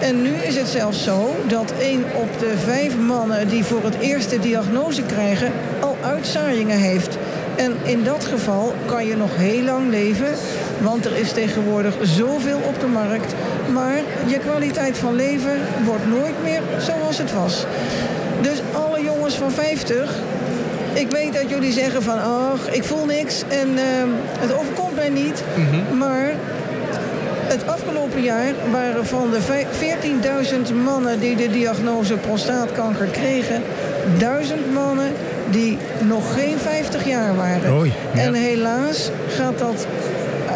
En 0.01 0.23
nu 0.23 0.31
is 0.31 0.57
het 0.57 0.69
zelfs 0.69 1.05
zo 1.05 1.35
dat 1.47 1.73
één 1.81 2.05
op 2.15 2.39
de 2.39 2.55
vijf 2.65 2.99
mannen... 2.99 3.49
die 3.49 3.65
voor 3.65 3.85
het 3.85 3.99
eerste 4.01 4.39
diagnose 4.39 5.03
krijgen... 5.03 5.53
al 5.81 5.97
uitzaaiingen 6.03 6.79
heeft. 6.79 7.19
En 7.57 7.77
in 7.83 8.05
dat 8.05 8.25
geval 8.25 8.75
kan 8.87 9.07
je 9.07 9.17
nog 9.17 9.37
heel 9.37 9.63
lang 9.63 9.91
leven. 9.91 10.35
Want 10.81 11.05
er 11.05 11.17
is 11.17 11.33
tegenwoordig 11.33 11.95
zoveel 12.03 12.59
op 12.67 12.81
de 12.81 12.87
markt. 12.87 13.35
Maar 13.73 14.01
je 14.27 14.39
kwaliteit 14.39 14.99
van 14.99 15.15
leven 15.17 15.61
wordt 15.85 16.07
nooit 16.07 16.43
meer 16.43 16.61
zoals 16.79 17.19
het 17.19 17.33
was. 17.33 17.65
Dus 18.41 18.61
alle 18.73 19.03
jongens 19.03 19.35
van 19.35 19.51
50... 19.51 20.15
Ik 20.95 21.11
weet 21.11 21.33
dat 21.33 21.51
jullie 21.51 21.73
zeggen 21.73 22.03
van, 22.03 22.23
ach, 22.23 22.71
ik 22.71 22.85
voel 22.85 23.05
niks 23.05 23.43
en 23.49 23.69
ehm, 23.79 24.09
het 24.39 24.55
overkomt 24.55 24.95
mij 24.95 25.09
niet. 25.09 25.43
Maar 25.99 26.35
het 27.53 27.67
afgelopen 27.67 28.23
jaar 28.23 28.53
waren 28.71 29.07
van 29.07 29.31
de 29.31 29.41
vij- 29.41 29.67
14.000 30.69 30.75
mannen 30.85 31.21
die 31.21 31.37
de 31.37 31.51
diagnose 31.51 32.17
prostaatkanker 32.17 33.07
kregen, 33.07 33.63
1000 34.19 34.73
mannen 34.73 35.13
die 35.53 35.79
nog 36.09 36.35
geen 36.35 36.59
50 36.59 37.07
jaar 37.07 37.37
waren. 37.37 37.73
Oei, 37.79 37.93
En 38.15 38.35
helaas 38.35 39.11
gaat 39.37 39.59
dat 39.59 39.87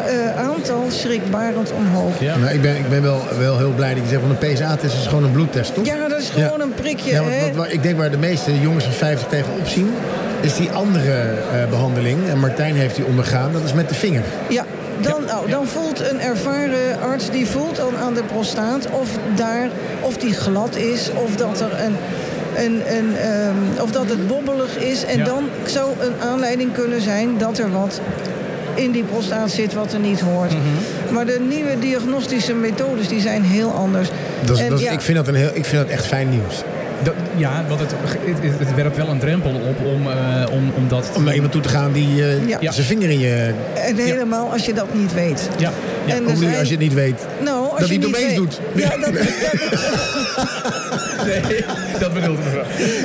eh, 0.07 0.37
aantal 0.49 0.85
schrikbarend 0.89 1.73
omhoog. 1.73 2.21
Ja. 2.21 2.37
Nou, 2.37 2.53
ik 2.55 2.63
ben, 2.63 2.77
ik 2.77 2.89
ben 2.89 3.03
wel, 3.03 3.23
wel 3.39 3.59
heel 3.59 3.73
blij 3.73 3.95
dat 3.95 4.03
je 4.03 4.09
zegt 4.09 4.21
van 4.21 4.31
een 4.31 4.53
PSA-test 4.55 4.95
is 4.97 5.07
gewoon 5.07 5.25
een 5.25 5.33
bloedtest, 5.33 5.75
toch? 5.75 5.87
Ja, 5.87 6.09
dat 6.09 6.21
is 6.21 6.29
gewoon 6.31 6.59
Ja. 6.59 6.65
een 6.65 6.75
prikje. 6.75 7.11
Ja, 7.11 7.23
hè? 7.25 7.47
wat- 7.47 7.57
wat- 7.57 7.73
ik 7.73 7.83
denk 7.83 7.97
waar 7.99 8.11
de 8.11 8.19
meeste 8.19 8.61
jongens 8.61 8.85
van 8.85 8.93
50 8.93 9.29
tegen 9.29 9.53
opzien, 9.61 9.91
is 10.41 10.57
die 10.57 10.71
andere 10.71 11.13
eh, 11.13 11.69
behandeling. 11.71 12.19
En 12.29 12.39
Martijn 12.39 12.75
heeft 12.75 12.95
die 12.97 13.05
ondergaan, 13.05 13.53
dat 13.53 13.63
is 13.65 13.73
met 13.73 13.89
de 13.89 13.95
vinger. 13.95 14.23
Ja, 14.49 14.65
dan, 15.01 15.25
nou, 15.27 15.51
dan 15.51 15.67
voelt 15.67 16.11
een 16.11 16.21
ervaren 16.21 17.01
arts 17.11 17.31
die 17.31 17.47
voelt 17.47 17.77
dan 17.77 17.97
aan 17.97 18.15
de 18.15 18.23
prostaat 18.23 18.87
of, 18.91 19.09
daar, 19.35 19.69
of 20.01 20.17
die 20.17 20.35
glad 20.35 20.77
is 20.77 21.11
of 21.25 21.37
dat 21.37 21.61
er 21.61 21.81
een. 21.85 21.97
Een, 22.57 22.83
een, 22.97 23.17
ehm, 23.17 23.83
of 23.83 23.91
dat 23.91 24.09
het 24.09 24.27
bobbelig 24.27 24.77
is. 24.79 25.05
En 25.05 25.19
Ja. 25.19 25.25
dan 25.25 25.45
zou 25.67 25.91
een 26.01 26.29
aanleiding 26.31 26.73
kunnen 26.73 27.01
zijn 27.01 27.39
dat 27.39 27.59
er 27.59 27.71
wat 27.73 28.01
in 28.75 28.91
die 28.91 29.05
prostaat 29.05 29.51
zit 29.51 29.75
wat 29.75 29.93
er 29.93 29.99
niet 29.99 30.21
hoort. 30.21 30.51
Mhm. 30.51 31.15
Maar 31.15 31.27
de 31.27 31.41
nieuwe 31.49 31.79
diagnostische 31.79 32.55
methodes 32.55 33.09
die 33.09 33.21
zijn 33.21 33.43
heel 33.43 33.71
anders. 33.71 34.09
Dat 34.45 34.57
is, 34.57 34.63
En 34.63 34.71
dat 34.71 34.79
is- 34.79 34.85
ja, 34.85 34.91
ik, 34.93 35.01
vind 35.01 35.17
dat 35.17 35.29
een 35.29 35.35
heel, 35.35 35.51
ik 35.53 35.65
vind 35.65 35.83
dat 35.83 35.91
echt 35.91 36.07
fijn 36.07 36.29
nieuws. 36.29 36.63
Dat, 37.03 37.15
ja, 37.37 37.65
want 37.69 37.81
het, 37.81 37.91
het, 38.41 38.59
het 38.59 38.75
werpt 38.75 38.97
wel 38.97 39.09
een 39.09 39.19
drempel 39.19 39.51
op 39.51 39.85
om, 39.87 40.07
eh, 40.11 40.17
om, 40.53 40.73
om 40.77 40.89
dat... 40.89 41.11
Om 41.15 41.25
naar 41.25 41.35
iemand 41.35 41.53
toe 41.53 41.61
te 41.61 41.69
gaan 41.69 41.93
die 41.93 42.23
eh, 42.25 42.49
Ja. 42.61 42.73
zijn 42.73 42.87
vinger 42.87 43.11
in 43.11 43.19
je... 43.19 43.53
En 43.75 43.97
helemaal 43.97 44.53
als 44.53 44.67
je 44.67 44.73
dat 44.73 44.95
niet 44.95 45.15
weet. 45.15 45.49
Ja, 45.59 45.71
ja. 46.05 46.15
En 46.15 46.25
Hoe 46.25 46.37
zijn- 46.37 46.59
als 46.59 46.67
je 46.69 46.75
het 46.75 46.83
niet 46.83 46.95
weet. 46.95 47.27
Nou, 47.45 47.71
als 47.71 47.79
dat 47.81 47.89
je 47.89 47.95
hij 47.95 47.97
het 47.97 48.07
niet 48.07 48.17
opeens 48.17 48.35
doet. 48.35 48.61
Ja, 48.75 48.89
dat, 48.97 49.13
dat, 49.15 49.23
Nee, 51.25 51.65
dat 51.99 52.13
bedoelde 52.15 52.43
mevrouw. 52.43 52.65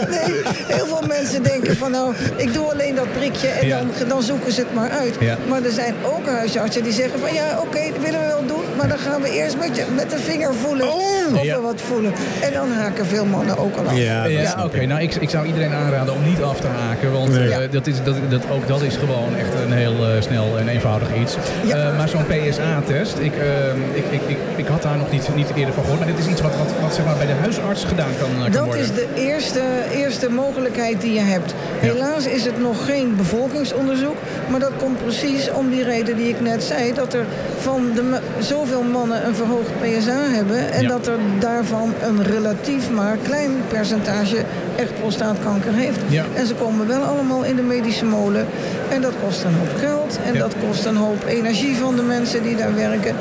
Nee, 0.10 0.42
heel 0.68 0.86
veel 0.86 1.04
mensen 1.08 1.44
denken 1.44 1.78
van 1.78 1.92
nou, 1.92 2.14
ik 2.36 2.54
doe 2.54 2.72
alleen 2.72 2.96
dat 2.96 3.12
prikje 3.14 3.48
en 3.48 3.68
Ja. 3.68 3.78
dan, 3.78 4.08
dan 4.08 4.22
zoeken 4.24 4.52
ze 4.52 4.60
het 4.60 4.74
maar 4.74 4.90
uit. 4.90 5.16
Ja. 5.20 5.38
Maar 5.48 5.64
er 5.64 5.72
zijn 5.72 5.94
ook 6.06 6.26
huisartsen 6.28 6.84
die 6.84 6.94
zeggen 6.94 7.20
van 7.20 7.34
ja, 7.34 7.60
oké, 7.60 7.80
dat 7.94 8.04
willen 8.04 8.20
we 8.20 8.26
wel 8.28 8.46
doen, 8.46 8.64
maar 8.78 8.88
dan 8.88 8.98
gaan 8.98 9.22
we 9.22 9.30
eerst 9.32 9.58
met, 9.58 9.76
je, 9.76 9.84
met 9.96 10.10
de 10.10 10.18
vinger 10.20 10.54
voelen 10.54 10.88
of 10.94 11.44
Ja. 11.44 11.56
we 11.56 11.62
wat 11.62 11.82
voelen. 11.82 12.14
En 12.42 12.54
dan 12.54 12.72
haken 12.72 13.06
veel 13.06 13.26
mannen 13.26 13.58
ook 13.58 13.76
al 13.78 13.86
af. 13.88 13.98
Ja, 13.98 14.26
oké. 14.66 14.80
ik. 14.80 14.88
Nou, 14.88 15.02
ik, 15.02 15.16
ik 15.16 15.30
zou 15.30 15.46
iedereen 15.46 15.74
aanraden 15.74 16.14
om 16.14 16.24
niet 16.24 16.42
af 16.42 16.60
te 16.60 16.68
haken. 16.68 17.12
Want 17.12 17.30
Nee. 17.34 17.50
eh, 17.50 17.72
dat 17.72 17.88
is, 17.88 17.96
dat, 18.04 18.16
dat, 18.30 18.42
ook 18.52 18.68
dat 18.68 18.82
is 18.82 18.96
gewoon 18.96 19.36
echt 19.38 19.50
een 19.66 19.72
heel 19.74 19.94
eh, 20.08 20.22
snel 20.22 20.58
en 20.58 20.68
eenvoudig 20.68 21.08
iets. 21.22 21.36
Ja. 21.66 21.76
Eh, 21.76 21.98
maar 21.98 22.10
zo'n 22.10 22.26
PSA-test, 22.28 23.18
ik, 23.20 23.34
eh, 23.36 23.46
ik, 23.94 24.04
ik, 24.10 24.22
ik, 24.28 24.38
ik 24.56 24.68
had 24.68 24.82
daar 24.82 24.98
nog 24.98 25.12
niet, 25.12 25.36
niet 25.36 25.48
eerder 25.56 25.74
van 25.74 25.84
gehoord. 25.84 26.00
Maar 26.04 26.10
dit 26.16 26.20
is 26.26 26.32
iets 26.32 26.42
wat, 26.42 26.56
wat, 26.58 26.68
wat 26.82 26.94
zeg 26.96 27.06
maar, 27.06 27.16
bij 27.18 27.26
de 27.26 27.34
huisarts 27.42 27.84
gedaan 27.84 28.01
kan, 28.20 28.30
eh, 28.36 28.42
kan 28.42 28.52
Dat 28.52 28.66
worden. 28.66 28.82
is 28.84 28.92
de 28.94 29.08
eerste, 29.16 29.62
eerste 29.92 30.30
mogelijkheid 30.30 31.02
die 31.02 31.14
je 31.14 31.20
hebt. 31.20 31.54
Helaas 31.80 32.26
is 32.26 32.46
het 32.46 32.60
nog 32.60 32.86
geen 32.86 33.16
bevolkingsonderzoek. 33.16 34.16
Maar 34.50 34.60
dat 34.60 34.72
komt 34.78 35.04
precies 35.04 35.52
om 35.52 35.70
die 35.70 35.84
reden 35.84 36.16
die 36.16 36.30
ik 36.30 36.42
net 36.42 36.64
zei. 36.64 36.94
Dat 36.94 37.14
er 37.14 37.26
van 37.60 37.92
de, 37.96 38.20
zoveel 38.40 38.84
mannen 38.84 39.26
een 39.26 39.36
verhoogd 39.36 39.70
PSA 39.82 40.20
hebben. 40.30 40.72
En 40.72 40.88
dat 40.88 41.08
er 41.08 41.18
daarvan 41.40 41.94
een 42.04 42.24
relatief 42.24 42.90
maar 42.90 43.18
klein 43.24 43.52
percentage 43.68 44.38
echt 44.76 45.00
prostaatkanker 45.00 45.74
heeft. 45.74 46.00
En 46.34 46.48
ze 46.48 46.54
komen 46.54 46.88
wel 46.88 47.02
allemaal 47.02 47.44
in 47.44 47.56
de 47.56 47.62
medische 47.62 48.06
molen. 48.06 48.46
En 48.90 49.02
dat 49.02 49.14
kost 49.24 49.44
een 49.44 49.54
hoop 49.54 49.80
geld. 49.80 50.20
En 50.26 50.38
dat 50.40 50.54
kost 50.68 50.86
een 50.86 50.96
hoop 50.96 51.26
energie 51.28 51.76
van 51.76 51.96
de 51.96 52.02
mensen 52.02 52.44
die 52.44 52.56
daar 52.56 52.76
werken. 52.76 53.16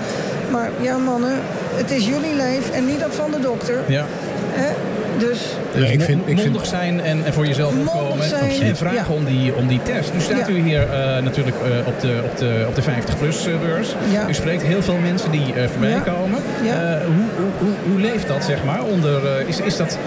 Maar 0.50 0.70
ja 0.80 0.96
mannen, 0.96 1.32
het 1.74 1.90
is 1.90 2.06
jullie 2.06 2.34
lijf 2.34 2.70
en 2.70 2.86
niet 2.86 3.00
dat 3.00 3.14
van 3.14 3.30
de 3.30 3.40
dokter. 3.40 3.78
Ja. 3.86 4.06
Hè? 4.52 4.72
Dus 5.18 5.38
Ja, 5.74 5.86
ik 5.86 6.00
vind, 6.02 6.20
ik 6.26 6.38
vind, 6.38 6.44
mondig 6.50 6.66
zijn 6.66 7.00
en, 7.00 7.24
en 7.24 7.32
voor 7.32 7.46
jezelf 7.46 7.72
opkomen. 7.78 8.28
zijn, 8.28 8.62
en 8.62 8.76
vragen 8.76 9.14
ja. 9.14 9.18
om, 9.18 9.24
die, 9.24 9.54
om 9.54 9.66
die 9.68 9.80
test. 9.82 10.12
Nu 10.14 10.20
staat 10.20 10.46
Ja. 10.48 10.54
u 10.54 10.58
hier 10.60 10.80
eh, 10.90 11.22
natuurlijk 11.22 11.56
eh, 11.56 11.86
op, 11.86 12.00
de, 12.00 12.20
op, 12.24 12.38
de, 12.38 12.64
op 12.68 12.74
de 12.74 12.82
50-plus 12.82 13.44
beurs. 13.60 13.94
Ja. 14.12 14.28
U 14.28 14.34
spreekt 14.34 14.62
heel 14.62 14.82
veel 14.82 14.96
mensen 15.02 15.30
die 15.30 15.54
eh, 15.54 15.68
voorbij 15.68 15.90
Ja. 15.90 16.00
komen. 16.00 16.38
Ja. 16.64 16.74
Eh, 16.94 17.04
hoe, 17.06 17.14
hoe, 17.36 17.50
hoe, 17.58 17.92
hoe 17.92 18.00
leeft 18.00 18.28
dat, 18.28 18.44
zeg 18.44 18.64
maar? 18.64 18.82
Onder, 18.84 19.26
eh, 19.38 19.48
is, 19.48 19.60
is 19.60 19.76
dat... 19.76 19.98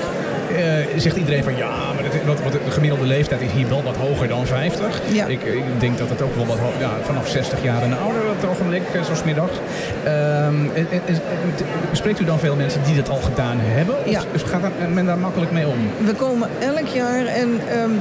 eh, 0.56 0.64
zegt 0.98 1.16
iedereen 1.18 1.44
van 1.44 1.56
ja, 1.56 1.68
maar 1.96 2.04
het, 2.04 2.26
wat, 2.26 2.42
wat, 2.44 2.52
de 2.52 2.60
gemiddelde 2.72 3.06
leeftijd 3.06 3.42
is 3.42 3.52
hier 3.52 3.68
wel 3.70 3.84
wat 3.84 3.96
hoger 3.96 4.28
dan 4.28 4.46
50. 4.46 5.02
Ja. 5.12 5.26
Ik, 5.26 5.44
ik 5.44 5.64
denk 5.80 5.98
dat 5.98 6.10
het 6.10 6.22
ook 6.22 6.36
wel 6.36 6.46
wat 6.46 6.58
ja, 6.80 6.90
vanaf 7.04 7.28
60 7.28 7.64
jaar 7.64 7.82
en 7.82 7.98
ouder 7.98 8.22
op 8.30 8.36
het 8.42 8.50
ogenblik, 8.50 8.82
eh, 8.94 9.04
zo 9.04 9.16
smiddags. 9.16 9.58
Ehm, 10.04 10.14
en, 10.54 10.88
en, 10.92 11.02
en- 11.06 11.22
en- 11.58 11.66
spreekt 11.92 12.20
u 12.20 12.26
dan 12.26 12.40
veel 12.40 12.56
mensen 12.56 12.82
die 12.86 12.96
dat 12.96 13.10
al 13.10 13.22
gedaan 13.22 13.58
hebben? 13.60 13.96
Of 14.06 14.12
Ja. 14.12 14.22
gaat 14.46 14.62
men 14.94 15.06
daar 15.06 15.18
makkelijk 15.18 15.52
mee 15.52 15.68
om? 15.68 15.78
we 16.06 16.14
komen 16.14 16.50
elk 16.60 16.88
jaar 16.88 17.26
en 17.26 17.60
ehm, 17.70 17.92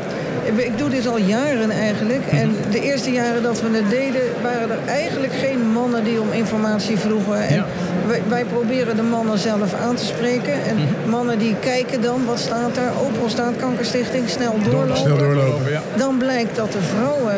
ik 0.56 0.78
doe 0.78 0.88
dit 0.90 1.06
al 1.06 1.18
jaren 1.18 1.70
eigenlijk. 1.70 2.26
Mhm. 2.26 2.36
En 2.36 2.54
de 2.70 2.80
eerste 2.80 3.10
jaren 3.12 3.42
dat 3.42 3.60
we 3.60 3.68
het 3.76 3.90
deden, 3.90 4.20
waren 4.42 4.70
er 4.70 4.78
eigenlijk 4.86 5.32
geen 5.32 5.70
mannen 5.72 6.04
die 6.04 6.20
om 6.20 6.32
informatie 6.32 6.98
vroegen. 6.98 7.42
En 7.48 7.54
Ja. 7.54 7.66
Wij, 8.06 8.22
wij 8.28 8.44
proberen 8.44 8.96
de 8.96 9.02
mannen 9.02 9.38
zelf 9.38 9.74
aan 9.74 9.94
te 9.94 10.04
spreken. 10.04 10.52
En 10.52 10.76
Mhm. 10.76 11.10
mannen 11.10 11.38
die 11.38 11.56
kijken 11.60 12.00
dan, 12.02 12.24
wat 12.26 12.38
staat 12.38 12.74
daar? 12.74 12.90
Oh, 13.00 13.12
prostaatkankerstichting, 13.18 14.28
snel 14.28 14.54
doorlopen. 14.70 14.96
Snel 14.96 15.18
doorlopen. 15.18 15.70
Ja. 15.72 15.80
Dan 15.96 16.16
blijkt 16.18 16.56
dat 16.56 16.72
de 16.72 16.82
vrouwen 16.96 17.36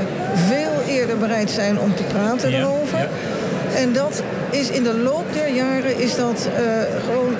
veel 0.48 0.94
eerder 0.94 1.18
bereid 1.18 1.50
zijn 1.50 1.78
om 1.78 1.94
te 1.94 2.02
praten 2.02 2.50
Ja, 2.50 2.58
erover. 2.58 2.98
ja. 2.98 3.08
En 3.76 3.92
dat 3.92 4.22
is 4.50 4.70
in 4.70 4.82
de 4.82 4.94
loop 4.98 5.24
der 5.32 5.48
jaren 5.54 5.98
is 6.00 6.16
dat 6.16 6.48
eh, 6.56 6.62
gewoon 7.06 7.34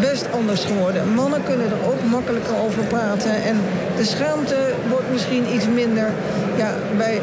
best 0.00 0.26
anders 0.34 0.64
geworden. 0.64 1.14
Mannen 1.14 1.42
kunnen 1.44 1.66
er 1.66 1.88
ook 1.88 2.10
makkelijker 2.10 2.54
over 2.66 2.82
praten. 2.82 3.30
En 3.30 3.56
de 3.96 4.04
schaamte 4.04 4.56
wordt 4.88 5.12
misschien 5.12 5.44
iets 5.54 5.66
minder. 5.74 6.08
Ja, 6.56 6.70
bij, 6.96 7.20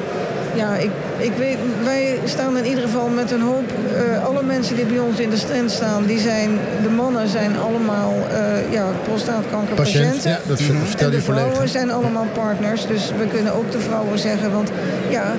ja 0.54 0.76
ik, 0.76 0.92
ik 1.18 1.32
weet, 1.38 1.58
wij 1.84 2.20
staan 2.26 2.58
in 2.58 2.66
ieder 2.66 2.84
geval 2.84 3.08
met 3.08 3.32
een 3.32 3.42
hoop... 3.42 3.72
eh, 3.96 4.26
alle 4.26 4.44
mensen 4.44 4.76
die 4.76 4.86
bij 4.86 5.00
ons 5.00 5.20
in 5.20 5.30
de 5.30 5.38
stand 5.38 5.72
staan, 5.72 6.06
die 6.06 6.20
zijn, 6.20 6.60
de 6.84 6.90
mannen 6.90 7.28
zijn 7.28 7.58
allemaal 7.58 8.14
eh 8.32 8.72
ja, 8.72 8.86
prostaatkankerpatiënten. 9.08 10.16
patiënt, 10.16 10.24
ja, 10.24 10.40
dat 10.48 10.60
En 10.60 10.88
vertel 10.88 11.10
de 11.10 11.16
je 11.16 11.22
vrouwen 11.22 11.54
volledig. 11.54 11.72
zijn 11.72 11.92
allemaal 11.92 12.28
partners, 12.34 12.88
dus 12.88 13.12
we 13.18 13.28
kunnen 13.28 13.54
ook 13.54 13.72
de 13.72 13.80
vrouwen 13.80 14.20
zeggen. 14.20 14.52
Want 14.52 14.72
ja, 15.10 15.34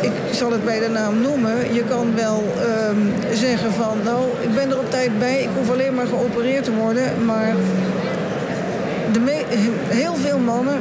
ik 0.00 0.12
zal 0.30 0.52
het 0.52 0.64
bij 0.64 0.78
de 0.78 0.88
naam 0.88 1.20
noemen. 1.20 1.74
Je 1.74 1.84
kan 1.84 2.14
wel 2.14 2.44
ehm, 2.58 3.34
zeggen 3.34 3.72
van, 3.72 3.98
nou, 4.04 4.20
ik 4.40 4.54
ben 4.54 4.70
er 4.70 4.78
op 4.78 4.90
tijd 4.90 5.18
bij. 5.18 5.40
Ik 5.42 5.48
hoef 5.58 5.70
alleen 5.70 5.94
maar 5.94 6.06
geopereerd 6.06 6.64
te 6.64 6.72
worden. 6.72 7.24
Maar 7.24 7.54
de 9.12 9.20
heel 9.88 10.14
veel 10.14 10.38
mannen, 10.38 10.78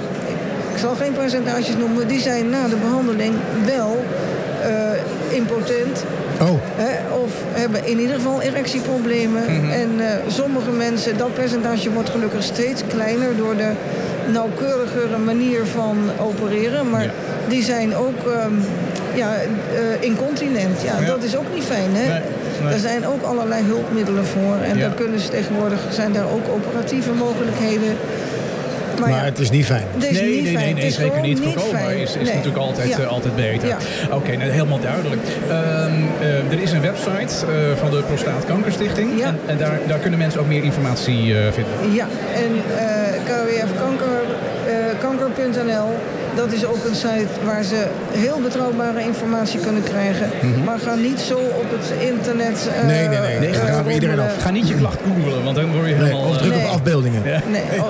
ik 0.74 0.80
zal 0.80 0.96
geen 0.96 1.14
percentages 1.14 1.76
noemen... 1.78 2.08
die 2.08 2.20
zijn 2.22 2.50
na 2.50 2.68
de 2.68 2.76
behandeling 2.76 3.34
wel 3.66 4.06
eh, 4.64 5.36
impotent. 5.38 6.04
Oh, 6.42 6.50
Hè, 6.76 7.14
of 7.24 7.32
hebben 7.52 7.86
in 7.86 8.00
ieder 8.00 8.16
geval 8.16 8.42
erectieproblemen. 8.42 9.44
En 9.72 9.90
eh, 10.00 10.06
sommige 10.28 10.72
mensen, 10.72 11.18
dat 11.18 11.34
percentage 11.34 11.92
wordt 11.92 12.10
gelukkig 12.10 12.44
steeds 12.44 12.82
kleiner 12.88 13.38
door 13.38 13.56
de 13.58 13.72
nauwkeurigere 14.32 15.18
manier 15.18 15.66
van 15.66 15.98
opereren. 16.20 16.90
Maar 16.90 17.04
Ja. 17.04 17.10
die 17.48 17.64
zijn 17.64 17.96
ook 17.96 18.28
ehm, 18.28 18.54
ja, 19.14 19.36
eh, 19.36 19.82
incontinent. 20.00 20.82
Ja, 20.82 21.00
Ja. 21.00 21.08
dat 21.08 21.24
is 21.24 21.38
ook 21.38 21.54
niet 21.54 21.64
fijn. 21.64 21.90
Hè? 21.96 22.08
Nee, 22.12 22.22
nee. 22.64 22.74
Er 22.74 22.80
zijn 22.80 23.08
ook 23.08 23.24
allerlei 23.24 23.64
hulpmiddelen 23.64 24.26
voor. 24.26 24.56
En 24.64 24.78
Ja. 24.78 24.88
daar 24.88 24.96
kunnen 24.96 25.20
ze 25.20 25.30
tegenwoordig 25.30 25.80
zijn 25.90 26.12
daar 26.14 26.26
ook 26.34 26.46
operatieve 26.54 27.12
mogelijkheden. 27.12 27.96
Maar, 29.00 29.10
Maar 29.10 29.20
ja, 29.20 29.26
het 29.26 29.40
is 29.40 29.50
niet 29.50 29.66
fijn. 29.66 29.84
het 29.94 30.04
is 30.04 30.20
nee, 30.20 30.30
niet 30.36 30.44
nee, 30.44 30.54
fijn. 30.54 30.66
nee, 30.66 30.74
nee, 30.74 30.86
is 30.86 30.96
zeker 30.96 31.22
niet. 31.22 31.40
Voorkomen 31.40 31.98
is, 31.98 32.10
is 32.10 32.16
Nee. 32.16 32.24
natuurlijk 32.26 32.58
altijd, 32.58 32.90
Ja. 32.90 32.98
eh, 33.00 33.08
altijd 33.08 33.36
beter. 33.36 33.68
Ja. 33.68 33.78
Oké, 34.12 34.36
nou, 34.38 34.50
helemaal 34.52 34.80
duidelijk. 34.80 35.22
Ehm, 35.50 35.92
eh, 36.22 36.52
er 36.52 36.62
is 36.62 36.72
een 36.72 36.82
website 36.82 37.46
eh, 37.46 37.52
van 37.80 37.90
de 37.92 38.02
Prostaatkankerstichting. 38.08 39.20
Ja. 39.20 39.26
En, 39.28 39.40
en 39.46 39.58
daar, 39.58 39.80
daar 39.88 40.00
kunnen 40.00 40.20
mensen 40.20 40.40
ook 40.40 40.48
meer 40.48 40.64
informatie 40.64 41.38
eh, 41.38 41.52
vinden. 41.52 41.94
Ja, 41.94 42.08
en 42.36 42.52
eh 42.78 42.92
kwfkanker.nl, 45.00 45.90
dat 46.36 46.52
is 46.52 46.66
ook 46.66 46.86
een 46.86 46.96
site 46.96 47.28
waar 47.46 47.64
ze 47.64 47.86
heel 48.12 48.40
betrouwbare 48.42 49.02
informatie 49.04 49.60
kunnen 49.60 49.84
krijgen. 49.84 50.30
Maar 50.66 50.80
ga 50.80 50.96
niet 50.96 51.20
zo 51.20 51.38
op 51.38 51.66
het 51.72 52.08
internet. 52.10 52.70
eh, 52.80 52.88
Nee, 52.88 53.08
nee, 53.08 53.20
nee. 53.20 53.40
Nee, 53.40 53.50
eh, 53.60 53.82
we 53.86 53.94
iedereen 53.94 54.20
af. 54.20 54.42
Ga 54.42 54.50
niet 54.50 54.68
je 54.68 54.76
klacht 54.76 55.00
googelen, 55.08 55.44
want 55.44 55.56
dan 55.56 55.72
word 55.72 55.88
je 55.88 55.94
Nee, 55.96 56.04
helemaal... 56.04 56.22
of 56.30 56.36
eh, 56.36 56.42
druk 56.42 56.56
Nee. 56.56 56.66
op 56.66 56.72
afbeeldingen. 56.72 57.22
Ja. 57.26 57.40
Nee, 57.52 57.62
oh, 57.80 57.88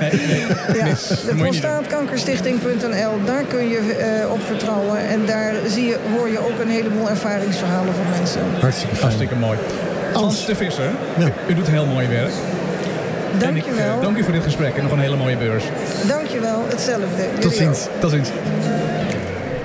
nee, 0.00 0.10
nee. 0.10 0.40
ja, 0.80 0.84
de 1.26 1.34
prostaatkankerstichting.nl, 1.36 3.24
daar 3.24 3.42
kun 3.48 3.68
je 3.68 3.78
eh, 3.78 4.32
op 4.32 4.40
vertrouwen. 4.46 4.98
En 5.08 5.26
daar 5.26 5.52
zie 5.68 5.86
je, 5.86 5.96
hoor 6.16 6.28
je 6.28 6.38
ook 6.38 6.60
een 6.60 6.68
heleboel 6.70 7.08
ervaringsverhalen 7.08 7.94
van 7.94 8.04
mensen. 8.18 8.40
Hartstikke 8.60 8.94
fijn. 8.94 9.02
Hartstikke 9.06 9.34
mooi. 9.36 9.58
Hans 10.12 10.46
de 10.46 10.54
Visser, 10.54 10.90
Ja. 11.18 11.28
u 11.48 11.54
doet 11.54 11.68
heel 11.68 11.86
mooi 11.86 12.06
werk. 12.08 12.32
En 13.40 13.56
ik, 13.56 13.62
eh, 13.66 13.70
Dankjewel. 13.72 14.00
dank 14.00 14.16
u 14.16 14.22
voor 14.22 14.32
dit 14.32 14.42
gesprek 14.42 14.76
en 14.76 14.82
nog 14.82 14.92
een 14.92 14.98
hele 14.98 15.16
mooie 15.16 15.36
beurs. 15.36 15.64
Dankjewel, 16.08 16.64
hetzelfde. 16.68 17.06
Tot 17.40 17.54
ziens. 17.54 17.86
Tot 18.00 18.10
ziens. 18.10 18.28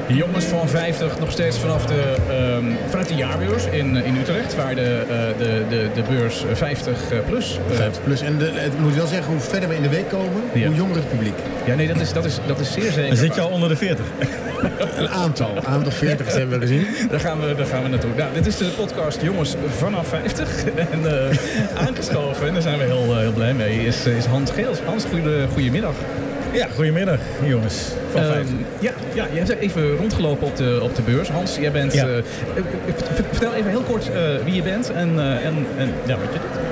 Jongens 0.08 0.46
van 0.46 0.68
50, 0.70 1.20
nog 1.20 1.32
steeds 1.32 1.58
vanaf 1.58 1.86
de, 1.86 2.16
ehm, 2.30 2.66
vanuit 2.90 3.08
de 3.08 3.16
jaarbeurs 3.16 3.66
in, 3.66 3.96
in 4.06 4.16
Utrecht, 4.18 4.56
waar 4.56 4.76
de, 4.76 5.04
eh, 5.10 5.38
de, 5.38 5.64
de, 5.70 5.88
de 5.94 6.02
beurs 6.10 6.46
50 6.54 6.98
plus. 7.30 7.60
eh, 7.72 7.76
50 7.76 8.04
plus. 8.04 8.22
En 8.22 8.38
de, 8.38 8.52
het 8.54 8.80
moet 8.80 8.96
wel 8.96 9.08
zeggen, 9.08 9.32
hoe 9.32 9.40
verder 9.40 9.70
we 9.70 9.76
in 9.76 9.82
de 9.82 9.90
week 9.90 10.10
komen, 10.10 10.42
Ja. 10.54 10.68
hoe 10.68 10.76
jonger 10.76 10.96
het 10.96 11.10
publiek. 11.10 11.34
ja, 11.66 11.76
nee, 11.76 11.88
dat 11.88 12.00
is, 12.00 12.14
dat, 12.14 12.26
is, 12.26 12.40
dat 12.48 12.60
is 12.60 12.72
zeer 12.72 12.92
zeker. 12.92 13.08
Dan 13.08 13.18
zit 13.18 13.36
je 13.36 13.42
al 13.42 13.50
onder 13.50 13.70
de 13.70 13.76
40. 13.76 14.06
Een 14.98 15.10
aantal. 15.10 15.56
Een 15.56 15.65
aantal 15.65 15.91
40 15.91 16.34
hebben 16.36 16.60
we 16.60 16.65
gezien. 16.67 16.86
Daar 17.10 17.20
gaan 17.20 17.39
we, 17.39 17.56
daar 17.56 17.65
gaan 17.65 17.84
we 17.84 17.89
naartoe. 17.89 18.10
Nou, 18.17 18.34
dit 18.34 18.46
is 18.48 18.58
de 18.58 18.65
podcast 18.65 19.22
Jongens 19.22 19.56
vanaf 19.78 20.08
50. 20.08 20.63
En 20.91 21.06
eh, 21.30 21.38
aangeschoven, 21.88 22.48
en 22.48 22.54
daar 22.54 22.62
zijn 22.62 22.78
we 22.78 22.84
heel, 22.84 23.12
eh, 23.12 23.17
heel 23.17 23.32
blij 23.32 23.54
mee, 23.54 23.86
is, 23.86 24.06
is 24.06 24.26
Hans 24.26 24.52
Geels. 24.52 24.80
Hans, 24.86 25.06
goede, 25.12 25.46
goedemiddag. 25.54 25.93
Ja, 26.52 26.67
goedemiddag 26.76 27.20
jongens. 27.43 27.76
Van 28.12 28.22
Ehm, 28.22 28.32
50. 28.32 28.56
ja, 28.80 28.91
ja, 29.13 29.26
je 29.34 29.38
hebt 29.38 29.50
even 29.50 29.96
rondgelopen 29.96 30.48
op 30.48 30.56
de, 30.56 30.80
op 30.82 30.96
de 30.96 31.02
beurs. 31.02 31.30
Hans, 31.30 31.56
jij 31.56 31.72
bent... 31.72 31.93
Ja. 31.93 32.08
eh, 32.08 32.63
vertel 33.32 33.54
even 33.54 33.70
heel 33.70 33.82
kort 33.82 34.10
wie 34.43 34.54
je 34.54 34.62
bent 34.62 34.91
en, 34.91 35.10
en, 35.20 35.65
en 35.78 35.93
ja, 36.06 36.15
wat 36.17 36.34
je 36.34 36.39
doet. 36.39 36.67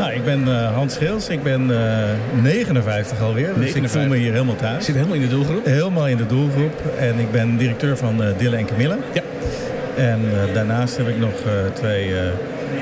Nou, 0.00 0.12
ik 0.12 0.24
ben 0.24 0.48
eh, 0.48 0.72
Hans 0.74 0.96
Geels. 0.96 1.28
Ik 1.28 1.42
ben 1.42 1.70
eh 1.70 2.42
59 2.42 3.20
alweer. 3.20 3.46
Dus 3.46 3.54
ik 3.54 3.74
59. 3.74 3.90
voel 3.90 4.08
me 4.10 4.16
hier 4.16 4.32
helemaal 4.32 4.54
Je 4.54 4.60
thuis. 4.60 4.84
zit 4.84 4.94
helemaal 4.94 5.14
in 5.16 5.20
de 5.20 5.28
doelgroep. 5.28 5.64
Helemaal 5.64 6.08
in 6.08 6.16
de 6.16 6.26
doelgroep. 6.26 6.72
En 6.98 7.18
ik 7.18 7.30
ben 7.30 7.56
directeur 7.56 7.96
van 7.96 8.22
eh 8.22 8.28
Dille 8.38 8.56
en 8.56 8.66
Camille. 8.66 8.96
Ja. 9.12 9.22
En 9.96 10.20
daarnaast 10.54 10.96
heb 10.96 11.08
ik 11.08 11.18
nog 11.18 11.32
twee 11.72 12.10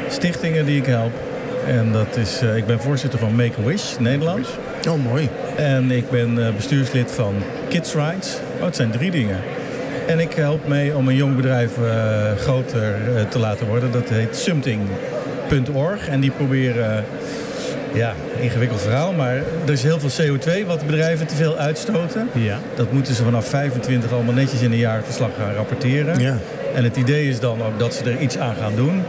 stichtingen 0.09 0.66
die 0.66 0.76
ik 0.76 0.87
help. 0.87 1.12
En 1.66 1.92
dat 1.92 2.16
is, 2.16 2.42
ik 2.57 2.66
ben 2.66 2.81
voorzitter 2.81 3.18
van 3.18 3.35
Make-A-Wish 3.35 3.96
Nederland. 3.98 4.48
Oh, 4.88 5.04
mooi. 5.04 5.28
En 5.57 5.90
ik 5.90 6.11
ben 6.11 6.54
bestuurslid 6.57 7.11
van 7.12 7.35
Kids 7.68 7.94
Rights. 7.94 8.38
Oh, 8.59 8.64
het 8.64 8.76
zijn 8.76 8.90
drie 8.90 9.11
dingen. 9.11 9.37
En 10.07 10.20
ik 10.20 10.33
help 10.33 10.68
mee 10.68 10.96
om 10.96 11.09
een 11.09 11.16
jong 11.16 11.37
bedrijf 11.37 11.70
groter 12.38 12.94
te 13.28 13.38
laten 13.38 13.66
worden. 13.66 13.92
Dat 13.92 14.09
heet 14.09 14.37
En 16.08 16.20
die 16.20 16.30
proberen, 16.30 17.04
ja, 17.94 18.14
ingewikkeld 18.40 18.80
verhaal, 18.80 19.12
maar 19.12 19.34
er 19.64 19.72
is 19.72 19.82
heel 19.82 20.00
veel 20.00 20.26
CO2 20.26 20.66
wat 20.66 20.87
bedrijven 20.87 21.26
te 21.26 21.34
veel 21.34 21.56
uitstoten. 21.56 22.28
Ja. 22.32 22.58
Dat 22.74 22.92
moeten 22.92 23.14
ze 23.14 23.22
vanaf 23.22 23.48
25 23.48 24.12
allemaal 24.12 24.34
netjes 24.34 24.61
in 24.61 24.72
een 24.72 24.78
jaarverslag 24.78 25.30
gaan 25.38 25.54
rapporteren. 25.54 26.20
Ja. 26.20 26.37
En 26.74 26.84
het 26.84 26.96
idee 26.96 27.28
is 27.28 27.40
dan 27.40 27.62
ook 27.62 27.78
dat 27.78 27.94
ze 27.94 28.11
er 28.11 28.18
iets 28.18 28.38
aan 28.38 28.54
gaan 28.54 28.74
doen. 28.76 29.02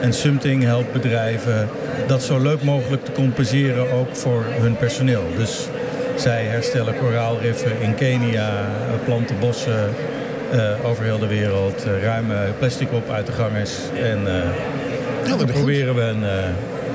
En 0.00 0.12
Something 0.12 0.62
helpt 0.62 0.92
bedrijven 0.92 1.68
dat 2.06 2.22
zo 2.22 2.38
leuk 2.38 2.62
mogelijk 2.62 3.04
te 3.04 3.12
compenseren 3.12 3.92
ook 3.92 4.16
voor 4.16 4.44
hun 4.48 4.76
personeel. 4.76 5.24
Dus 5.36 5.68
zij 6.14 6.44
herstellen 6.44 6.98
koraalriffen 6.98 7.80
in 7.80 7.94
Kenia, 7.94 8.48
eh, 8.48 9.04
planten 9.04 9.38
bossen 9.38 9.94
eh, 10.50 10.70
over 10.84 11.04
heel 11.04 11.18
de 11.18 11.26
wereld, 11.26 11.84
eh, 11.84 12.02
ruimen 12.02 12.54
plastic 12.58 12.92
op 12.92 13.10
uit 13.10 13.26
de 13.26 13.32
gangers. 13.32 13.72
En 14.02 14.18
wat 15.30 15.38
daar 15.38 15.48
goed. 15.48 15.56
proberen 15.64 15.94
we 15.94 16.00
een, 16.02 16.24
eh, 16.24 16.44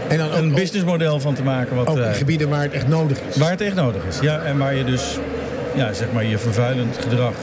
En 0.08 0.18
dan 0.18 0.28
ook, 0.32 0.36
een 0.38 0.54
businessmodel 0.54 1.20
van 1.20 1.34
te 1.34 1.44
maken 1.44 1.76
wat, 1.76 1.88
ook 1.88 1.98
in 1.98 2.04
eh, 2.04 2.14
gebieden 2.14 2.50
waar 2.50 2.62
het 2.62 2.72
echt 2.74 2.88
nodig 2.88 3.18
is. 3.30 3.36
waar 3.38 3.50
het 3.52 3.62
echt 3.62 3.76
nodig 3.76 4.02
is. 4.10 4.20
Ja, 4.20 4.42
en 4.42 4.58
waar 4.58 4.76
je 4.76 4.84
dus 4.84 5.18
ja, 5.76 5.94
zeg 5.94 6.08
maar 6.14 6.26
je 6.26 6.38
vervuilend 6.38 6.98
gedrag 7.02 7.34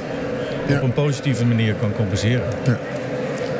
Ja. 0.68 0.76
op 0.76 0.82
een 0.82 0.92
positieve 0.92 1.44
manier 1.44 1.74
kan 1.74 1.92
compenseren. 1.92 2.42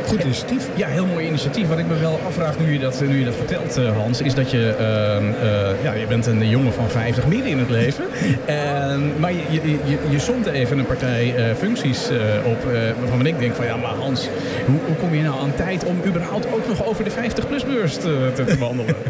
Goed 0.09 0.23
initiatief. 0.25 0.69
Ja, 0.75 0.87
heel 0.89 1.07
mooi 1.07 1.27
initiatief. 1.27 1.69
Wat 1.69 1.79
ik 1.79 1.87
me 1.87 1.99
wel 1.99 2.21
afvraag 2.27 2.59
nu 2.59 2.73
je 2.73 2.79
dat, 2.79 3.03
nu 3.07 3.19
je 3.19 3.25
dat 3.25 3.35
vertelt, 3.35 3.77
eh, 3.77 3.97
Hans, 3.97 4.21
is 4.21 4.35
dat 4.35 4.51
je, 4.51 4.75
ehm, 4.79 5.47
eh, 5.47 5.83
ja, 5.83 5.93
je 5.93 6.07
bent 6.07 6.27
een 6.27 6.49
jongen 6.49 6.73
van 6.73 6.89
50 6.91 7.27
midden 7.27 7.51
in 7.51 7.59
het 7.59 7.71
leven. 7.71 8.05
En, 8.47 9.13
maar 9.19 9.33
je, 9.33 9.39
je, 9.51 9.61
je, 9.85 9.99
je 10.11 10.19
somt 10.19 10.47
even 10.47 10.79
een 10.79 10.87
partij 10.87 11.35
eh, 11.37 11.55
functies 11.55 12.09
op 12.45 12.63
waarvan 12.99 13.27
ik 13.27 13.39
denk 13.39 13.55
van 13.55 13.65
ja, 13.65 13.77
maar 13.77 13.91
Hans, 13.91 14.29
hoe, 14.67 14.79
hoe 14.87 14.97
kom 14.97 15.15
je 15.15 15.23
nou 15.23 15.41
aan 15.41 15.53
tijd 15.57 15.85
om 15.85 15.97
überhaupt 16.07 16.47
ook 16.55 16.69
nog 16.69 16.87
over 16.87 17.05
de 17.05 17.11
50-plus 17.11 17.65
beurs 17.65 17.97
te, 17.97 18.31
te, 18.35 18.59
wandelen? 18.59 18.95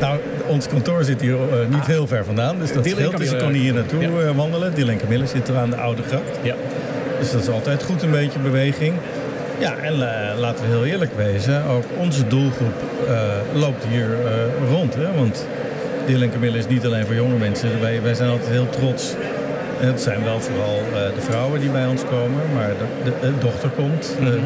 Nou, 0.00 0.18
ons 0.46 0.66
kantoor 0.68 1.04
zit 1.04 1.20
hier 1.20 1.36
niet 1.68 1.86
heel 1.86 2.06
ver 2.06 2.24
vandaan, 2.24 2.58
dus 2.58 2.72
dat 2.72 2.86
scheelt. 2.86 3.16
Dus 3.18 3.32
ik 3.32 3.38
kon 3.38 3.52
hier 3.52 3.74
naartoe 3.74 4.00
Ja. 4.02 4.34
wandelen. 4.34 4.74
Dylan 4.74 4.90
en 4.90 4.98
Camille 4.98 5.26
zitten 5.26 5.56
aan 5.56 5.70
de 5.70 5.76
Oude 5.76 6.02
Gracht. 6.02 6.38
ja. 6.42 6.54
Dus 7.18 7.30
dat 7.30 7.40
is 7.40 7.48
altijd 7.48 7.82
goed, 7.82 8.02
een 8.02 8.10
beetje 8.10 8.38
beweging. 8.38 8.94
Ja, 9.60 9.76
en 9.76 9.92
eh, 9.92 10.38
laten 10.38 10.64
we 10.64 10.70
heel 10.70 10.84
eerlijk 10.84 11.16
wezen, 11.16 11.64
ook 11.64 11.84
onze 11.98 12.26
doelgroep 12.26 12.82
eh, 13.08 13.14
loopt 13.54 13.84
hier 13.84 14.08
eh, 14.24 14.70
rond. 14.70 14.94
Hè? 14.94 15.14
Want 15.16 15.46
Dylan 16.06 16.30
Camille 16.30 16.58
is 16.58 16.66
niet 16.66 16.84
alleen 16.86 17.06
voor 17.06 17.14
jonge 17.14 17.36
mensen. 17.36 17.80
Wij, 17.80 18.02
wij 18.02 18.14
zijn 18.14 18.30
altijd 18.30 18.50
heel 18.50 18.68
trots. 18.68 19.14
En 19.80 19.86
Het 19.86 20.00
zijn 20.00 20.24
wel 20.24 20.40
vooral 20.40 20.78
de 21.14 21.20
vrouwen 21.20 21.60
die 21.60 21.70
bij 21.70 21.86
ons 21.86 22.02
komen, 22.04 22.40
maar 22.54 22.68
de, 22.68 23.10
de, 23.10 23.12
de 23.20 23.38
dochter 23.38 23.68
komt, 23.68 24.14
de 24.24 24.38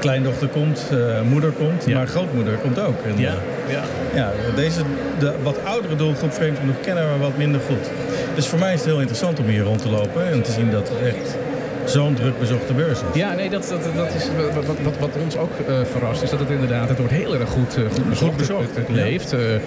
kleindochter 0.00 0.48
komt, 0.48 0.90
moeder 1.28 1.50
komt, 1.50 1.84
Ja. 1.86 1.96
maar 1.96 2.06
grootmoeder 2.06 2.54
komt 2.54 2.80
ook. 2.80 3.02
En, 3.06 3.18
Ja, 3.20 3.34
ja. 3.68 3.82
ja, 4.14 4.32
deze 4.56 4.80
de 5.18 5.32
wat 5.42 5.56
oudere 5.64 5.96
doelgroep, 5.96 6.32
vreemd 6.32 6.58
genoeg, 6.58 6.80
kennen 6.80 7.12
we 7.12 7.18
wat 7.18 7.36
minder 7.36 7.60
goed. 7.60 7.90
Dus 8.34 8.46
voor 8.46 8.58
mij 8.58 8.72
is 8.72 8.78
het 8.78 8.88
heel 8.88 8.98
interessant 8.98 9.38
om 9.38 9.46
hier 9.46 9.62
rond 9.62 9.82
te 9.82 9.88
lopen 9.88 10.26
en 10.30 10.42
te 10.42 10.52
zien 10.52 10.70
dat 10.70 10.88
het 10.88 11.14
echt 11.14 11.36
zo'n 11.84 12.14
druk 12.14 12.38
bezochte 12.38 12.72
beurs 12.72 12.98
is. 12.98 13.18
Ja, 13.20 13.34
nee, 13.34 13.50
dat, 13.50 13.66
dat, 13.68 13.94
dat 13.96 14.14
is 14.14 14.28
wat, 14.54 14.64
wat, 14.82 14.98
wat, 15.00 15.10
ons 15.24 15.36
ook 15.36 15.50
eh, 15.68 15.74
verrast. 15.92 16.22
Is 16.22 16.30
dat 16.30 16.38
het 16.40 16.50
inderdaad, 16.50 16.88
het 16.88 16.98
wordt 16.98 17.12
heel 17.12 17.34
erg 17.34 17.48
goed, 17.48 17.76
eh, 17.76 17.82
goed 17.94 18.08
bezocht. 18.08 18.36
bezocht, 18.36 18.76
Het, 18.76 18.76
het 18.76 18.96
ja. 18.96 19.02
leeft. 19.02 19.32
eh, 19.32 19.54
ehm, 19.54 19.60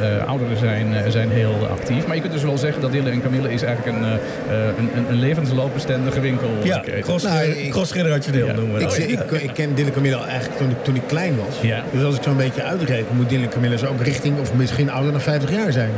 eh, 0.00 0.28
ouderen 0.28 0.56
zijn, 0.56 0.94
eh, 0.94 1.10
zijn 1.10 1.30
heel 1.30 1.66
actief. 1.70 2.06
Maar 2.06 2.14
je 2.14 2.20
kunt 2.22 2.32
dus 2.32 2.42
wel 2.42 2.58
zeggen 2.58 2.80
dat 2.82 2.92
Dille 2.92 3.10
en 3.10 3.22
Camille 3.22 3.52
is 3.52 3.62
eigenlijk 3.62 3.96
een, 3.96 4.04
eh, 4.04 4.12
eh, 4.12 4.66
een, 4.78 4.90
een, 4.96 5.04
een 5.10 5.18
levensloopbestendige 5.18 6.20
winkel. 6.20 6.48
Ja, 6.62 6.82
cross, 7.00 7.24
Nou, 7.24 7.44
ik- 7.44 7.70
cross-generationeel 7.70 8.46
Ja. 8.46 8.52
noemen 8.52 8.74
we 8.74 8.80
Ik, 8.82 8.88
dat. 9.18 9.32
ik, 9.32 9.42
ik 9.42 9.50
ken 9.54 9.74
Dylan 9.74 9.92
Camille 9.92 10.16
al 10.16 10.26
eigenlijk 10.26 10.58
toen 10.58 10.70
ik, 10.70 10.76
toen 10.84 10.94
ik 10.94 11.02
klein 11.06 11.36
was. 11.46 11.60
Ja. 11.60 11.84
Dus 11.92 12.04
als 12.04 12.16
ik 12.16 12.22
zo'n 12.22 12.36
beetje 12.36 12.62
uitreken, 12.62 13.06
moet 13.16 13.28
Dylan 13.28 13.48
Camille 13.48 13.78
zo 13.78 13.86
ook 13.86 14.00
richting, 14.02 14.38
of 14.40 14.54
misschien 14.54 14.90
ouder 14.90 15.12
dan 15.12 15.20
50 15.20 15.50
jaar 15.50 15.72
zijn. 15.72 15.90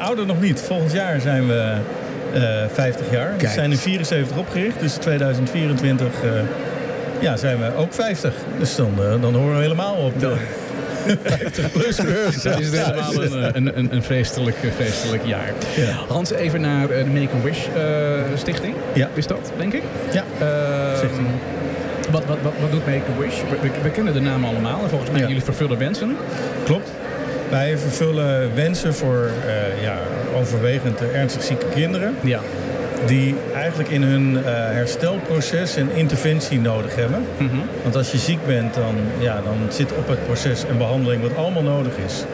Ouder 0.00 0.26
nog 0.26 0.40
niet. 0.40 0.60
Volgend 0.60 0.92
jaar 0.92 1.20
zijn 1.20 1.46
we 1.46 1.72
50 2.72 3.10
jaar. 3.10 3.30
We 3.32 3.36
Kijk. 3.36 3.52
zijn 3.52 3.70
in 3.70 3.76
74 3.78 4.36
opgericht, 4.36 4.80
dus 4.80 4.92
2024 4.92 6.06
eh, 6.22 6.30
ja, 7.20 7.36
zijn 7.36 7.58
we 7.58 7.76
ook 7.76 7.92
50. 7.92 8.32
Dus 8.58 8.76
dan, 8.76 8.92
eh, 8.98 9.20
dan 9.20 9.34
horen 9.34 9.56
we 9.56 9.62
helemaal 9.62 9.94
op 9.94 10.20
de 10.20 10.32
50 11.22 11.70
plus 11.78 11.96
beurs. 12.12 12.42
Dat 12.42 12.60
is 12.60 12.70
helemaal 12.70 13.22
een, 13.22 13.42
eh, 13.44 13.48
een, 13.52 13.78
een, 13.78 13.94
een 13.94 14.02
feestelijk, 14.02 14.56
eh, 14.62 14.70
feestelijk 14.84 15.22
jaar. 15.26 15.52
Ja. 15.76 15.92
Hans, 16.08 16.30
even 16.32 16.60
naar 16.60 16.90
eh, 16.90 17.04
de 17.04 17.10
Make-A-Wish 17.10 17.66
eh, 17.76 17.82
stichting. 18.38 18.74
Ja. 18.92 19.08
Is 19.14 19.26
dat, 19.26 19.52
denk 19.56 19.72
ik? 19.72 19.82
Ja. 20.12 20.24
Ehm, 20.40 20.96
Stichting. 20.96 21.26
Wat, 22.10 22.24
wat, 22.26 22.36
wat, 22.42 22.52
wat 22.60 22.70
doet 22.70 22.86
Make-A-Wish? 22.86 23.34
We, 23.50 23.56
we- 23.60 23.82
we 23.82 23.90
kennen 23.90 24.12
de 24.12 24.20
naam 24.20 24.44
allemaal. 24.44 24.82
En 24.82 24.88
volgens 24.88 25.10
mij 25.10 25.20
Ja. 25.20 25.26
jullie 25.26 25.42
vervullen 25.42 25.78
wensen. 25.78 26.16
Klopt. 26.64 26.90
Wij 27.50 27.78
vervullen 27.78 28.54
wensen 28.54 28.94
voor 28.94 29.30
eh, 29.46 29.82
ja, 29.82 29.98
overwegend 30.36 31.00
ernstig 31.12 31.42
zieke 31.42 31.66
kinderen. 31.74 32.14
Ja. 32.20 32.40
die 33.06 33.34
eigenlijk 33.54 33.88
in 33.88 34.02
hun 34.02 34.36
eh, 34.36 34.42
herstelproces 34.54 35.76
een 35.76 35.90
interventie 35.94 36.60
nodig 36.60 36.96
hebben. 36.96 37.24
Mhm. 37.36 37.56
Want 37.82 37.96
als 37.96 38.10
je 38.12 38.18
ziek 38.18 38.46
bent, 38.46 38.74
dan, 38.74 38.94
ja, 39.18 39.34
dan 39.34 39.56
zit 39.68 39.92
op 39.92 40.08
het 40.08 40.24
proces 40.26 40.62
een 40.70 40.78
behandeling 40.78 41.22
wat 41.22 41.36
allemaal 41.36 41.62
nodig 41.62 41.92
is. 42.06 42.24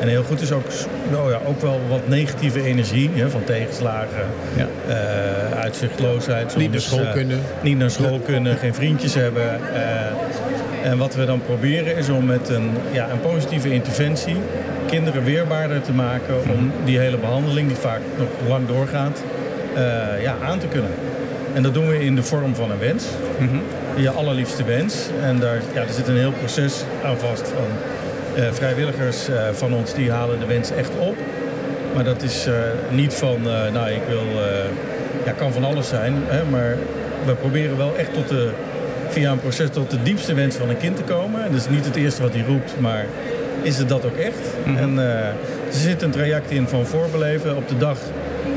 En 0.00 0.08
heel 0.08 0.22
goed 0.22 0.40
is 0.40 0.52
ook, 0.52 0.64
nou 1.10 1.30
ja, 1.30 1.40
ook 1.46 1.60
wel 1.60 1.80
wat 1.88 2.08
negatieve 2.08 2.62
energie 2.62 3.10
hè, 3.14 3.30
van 3.30 3.44
tegenslagen, 3.44 4.26
Ja. 4.56 4.66
eh, 4.88 5.58
uitzichtloosheid. 5.60 6.56
Niet 6.56 6.70
naar 6.70 6.80
school 6.80 7.12
kunnen. 7.12 7.40
niet 7.62 7.78
naar 7.78 7.90
school 7.90 8.18
kunnen, 8.18 8.56
geen 8.56 8.74
vriendjes 8.74 9.14
hebben. 9.14 9.60
En 10.82 10.98
wat 10.98 11.14
we 11.14 11.24
dan 11.24 11.42
proberen 11.42 11.96
is 11.96 12.08
om 12.08 12.24
met 12.24 12.48
een, 12.48 12.70
ja, 12.92 13.10
een 13.10 13.20
positieve 13.20 13.72
interventie 13.72 14.36
kinderen 14.90 15.24
weerbaarder 15.24 15.82
te 15.82 15.92
maken 15.92 16.34
om 16.50 16.72
die 16.84 16.98
hele 16.98 17.16
behandeling, 17.16 17.68
die 17.68 17.76
vaak 17.76 18.00
nog 18.18 18.28
lang 18.48 18.66
doorgaat, 18.66 19.22
eh, 19.74 20.22
ja, 20.22 20.34
aan 20.42 20.58
te 20.58 20.66
kunnen. 20.66 20.90
En 21.54 21.62
dat 21.62 21.74
doen 21.74 21.88
we 21.88 22.04
in 22.04 22.14
de 22.14 22.22
vorm 22.22 22.54
van 22.54 22.70
een 22.70 22.78
wens. 22.78 23.04
Je 23.96 24.10
allerliefste 24.10 24.64
wens. 24.64 25.08
En 25.22 25.38
daar, 25.38 25.60
ja, 25.74 25.80
er 25.80 25.92
zit 25.92 26.08
een 26.08 26.16
heel 26.16 26.32
proces 26.32 26.82
aan 27.04 27.18
vast. 27.18 27.48
Van, 27.48 27.68
eh, 28.42 28.52
vrijwilligers 28.52 29.28
eh, 29.28 29.48
van 29.52 29.74
ons 29.74 29.94
die 29.94 30.10
halen 30.10 30.38
de 30.38 30.46
wens 30.46 30.70
echt 30.70 30.90
op. 30.98 31.16
Maar 31.94 32.04
dat 32.04 32.22
is 32.22 32.48
niet 32.90 33.14
van, 33.14 33.42
nou 33.72 33.90
ik 33.90 34.02
wil, 34.08 34.24
ja 35.24 35.32
kan 35.32 35.52
van 35.52 35.64
alles 35.64 35.88
zijn. 35.88 36.14
Hè, 36.26 36.44
maar 36.44 36.76
we 37.24 37.34
proberen 37.34 37.76
wel 37.76 37.96
echt 37.96 38.14
tot 38.14 38.28
de, 38.28 38.50
via 39.10 39.32
een 39.32 39.40
proces 39.40 39.68
tot 39.70 39.90
de 39.90 40.02
diepste 40.02 40.34
wens 40.34 40.56
van 40.56 40.68
een 40.68 40.76
kind 40.76 40.96
te 40.96 41.02
komen. 41.02 41.44
En 41.44 41.50
dat 41.50 41.60
is 41.60 41.68
niet 41.68 41.84
het 41.84 41.96
eerste 41.96 42.22
wat 42.22 42.32
hij 42.32 42.44
roept, 42.46 42.74
maar 42.80 43.06
is 43.62 43.78
het 43.78 43.88
dat 43.88 44.04
ook 44.04 44.16
echt? 44.16 44.76
En 44.76 44.98
eh, 44.98 45.26
er 45.26 45.34
zit 45.70 46.02
een 46.02 46.10
traject 46.10 46.50
in 46.50 46.68
van 46.68 46.86
voorbeleven. 46.86 47.56
Op 47.56 47.68
de 47.68 47.76
dag, 47.76 47.98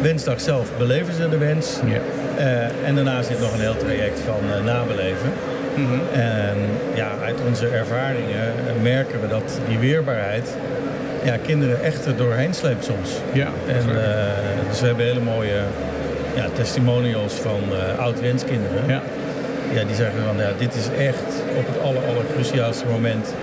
wensdag 0.02 0.42
zelf, 0.42 0.70
beleven 0.78 1.14
ze 1.14 1.30
de 1.30 1.38
wens. 1.38 1.78
Eh, 2.38 2.88
en 2.88 2.96
daarna 2.96 3.22
zit 3.22 3.40
nog 3.40 3.54
een 3.54 3.60
heel 3.60 3.78
traject 3.78 4.20
van 4.26 4.40
eh, 4.54 4.64
nabeleven. 4.64 5.32
En 6.14 6.56
ja, 6.94 7.12
uit 7.24 7.36
onze 7.48 7.68
ervaringen 7.68 8.54
merken 8.82 9.22
we 9.22 9.28
dat 9.28 9.60
die 9.68 9.78
weerbaarheid 9.78 10.50
ja, 11.24 11.38
kinderen 11.46 11.84
echt 11.84 12.06
er 12.06 12.18
doorheen 12.18 12.54
sleept 12.54 12.86
soms. 12.86 13.10
Ja, 13.32 13.48
En, 13.68 13.86
dus 14.70 14.80
we 14.80 14.86
hebben 14.86 15.06
hele 15.06 15.20
mooie 15.20 15.62
ja, 16.36 16.46
testimonials 16.54 17.34
van 17.34 17.62
oud-wenskinderen. 17.98 18.84
Ja. 18.88 19.02
Ja, 19.74 19.84
die 19.84 19.96
zeggen 19.96 20.20
van 20.26 20.38
ja, 20.38 20.52
dit 20.58 20.76
is 20.76 20.88
echt 21.06 21.24
op 21.58 21.68
het 21.68 21.82
aller, 21.84 22.02
aller 22.10 22.24
cruciaalste 22.34 22.86
moment 22.86 23.34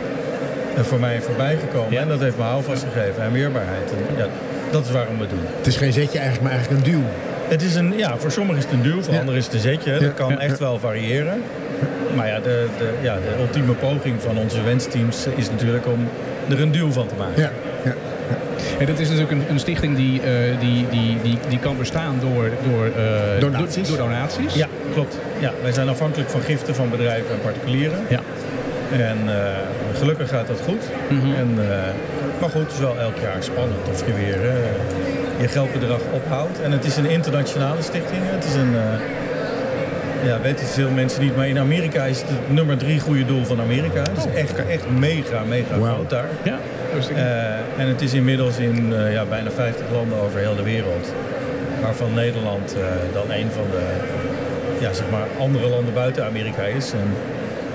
eh, 0.76 0.82
voor 0.82 1.00
mij 1.00 1.20
voorbij 1.20 1.56
gekomen. 1.56 1.92
Ja. 1.92 2.00
En 2.00 2.08
dat 2.08 2.20
heeft 2.20 2.36
me 2.36 2.42
houvast 2.42 2.84
gegeven 2.92 3.22
en 3.22 3.32
weerbaarheid. 3.32 3.90
En, 3.90 4.16
ja, 4.16 4.26
dat 4.70 4.84
is 4.84 4.90
waarom 4.90 5.14
we 5.16 5.20
het 5.20 5.30
doen. 5.30 5.44
Het 5.56 5.66
is 5.66 5.76
geen 5.76 5.92
zetje 5.92 6.18
eigenlijk, 6.18 6.42
maar 6.42 6.52
eigenlijk 6.58 6.86
een 6.86 6.92
duw. 6.92 7.02
Het 7.48 7.62
is 7.62 7.74
een, 7.74 7.92
ja, 7.96 8.16
voor 8.16 8.30
sommigen 8.30 8.58
is 8.58 8.64
het 8.64 8.72
een 8.74 8.82
duw, 8.82 9.02
voor 9.02 9.12
Ja. 9.14 9.18
anderen 9.20 9.38
is 9.40 9.44
het 9.46 9.54
een 9.54 9.60
zetje. 9.60 9.92
Dat 9.92 10.00
Ja, 10.00 10.08
kan 10.08 10.40
echt 10.40 10.58
wel 10.58 10.78
variëren. 10.78 11.42
Maar 12.14 12.26
ja 12.28 12.40
de, 12.40 12.66
de, 12.78 12.88
ja, 13.00 13.14
de 13.14 13.40
ultieme 13.40 13.72
poging 13.72 14.22
van 14.22 14.38
onze 14.38 14.62
wensteams 14.62 15.26
is 15.36 15.50
natuurlijk 15.50 15.86
om 15.86 16.08
er 16.48 16.60
een 16.60 16.72
duw 16.72 16.92
van 16.92 17.06
te 17.06 17.14
maken. 17.18 17.42
Ja, 17.42 17.50
ja. 17.84 17.94
En 18.78 18.86
dat 18.86 18.98
is 18.98 19.08
natuurlijk 19.08 19.32
een, 19.32 19.42
een 19.50 19.58
stichting 19.58 19.96
die, 19.96 20.20
eh, 20.22 20.30
die, 20.60 20.86
die, 20.90 21.16
die, 21.22 21.38
die 21.48 21.58
kan 21.58 21.76
bestaan 21.78 22.18
door, 22.20 22.50
door, 22.70 22.84
eh, 22.86 23.40
Donaties. 23.40 23.88
Door, 23.88 23.96
door 23.96 24.06
donaties. 24.08 24.54
Ja, 24.54 24.66
klopt. 24.92 25.18
Ja, 25.38 25.52
wij 25.62 25.72
zijn 25.72 25.88
afhankelijk 25.88 26.30
van 26.30 26.40
giften 26.40 26.74
van 26.74 26.90
bedrijven 26.90 27.34
en 27.34 27.40
particulieren. 27.40 27.98
Ja. 28.08 28.20
En 28.92 29.18
eh, 29.26 29.98
gelukkig 29.98 30.28
gaat 30.28 30.46
dat 30.46 30.60
goed. 30.64 30.84
Mhm. 31.08 31.34
en, 31.34 31.48
eh, 31.58 31.78
maar 32.40 32.50
goed, 32.50 32.62
het 32.62 32.72
is 32.72 32.78
wel 32.78 32.98
elk 32.98 33.16
jaar 33.16 33.42
spannend 33.42 33.88
of 33.88 34.06
je 34.06 34.12
weer 34.12 34.48
eh, 34.48 34.54
je 35.40 35.48
geldbedrag 35.48 36.00
ophoudt. 36.12 36.60
En 36.60 36.72
het 36.72 36.84
is 36.84 36.96
een 36.96 37.10
internationale 37.10 37.82
stichting. 37.82 38.22
Het 38.24 38.44
is 38.44 38.54
een, 38.54 38.74
ja, 40.24 40.40
weten 40.40 40.66
veel 40.66 40.90
mensen 40.90 41.22
niet, 41.22 41.36
maar 41.36 41.48
in 41.48 41.58
Amerika 41.58 42.04
is 42.04 42.20
het 42.20 42.28
het 42.28 42.52
nummer 42.52 42.76
drie 42.76 43.00
goede 43.00 43.24
doel 43.24 43.44
van 43.44 43.60
Amerika. 43.60 44.00
Het 44.00 44.16
is 44.16 44.40
echt, 44.40 44.66
echt 44.66 44.90
mega, 44.98 45.42
mega 45.48 45.74
groot 45.74 46.10
daar. 46.10 46.28
Ja. 46.42 46.58
En 47.76 47.88
het 47.88 48.00
is 48.00 48.12
inmiddels 48.12 48.58
in 48.58 48.94
ja, 49.10 49.24
bijna 49.24 49.50
50 49.50 49.86
landen 49.92 50.18
over 50.18 50.38
heel 50.38 50.56
de 50.56 50.62
wereld. 50.62 51.12
Waarvan 51.82 52.14
Nederland 52.14 52.76
dan 53.12 53.30
een 53.30 53.50
van 53.50 53.64
de 53.70 53.82
ja, 54.80 54.92
zeg 54.92 55.10
maar 55.10 55.26
andere 55.38 55.68
landen 55.68 55.94
buiten 55.94 56.24
Amerika 56.24 56.62
is. 56.62 56.92
En 56.92 57.08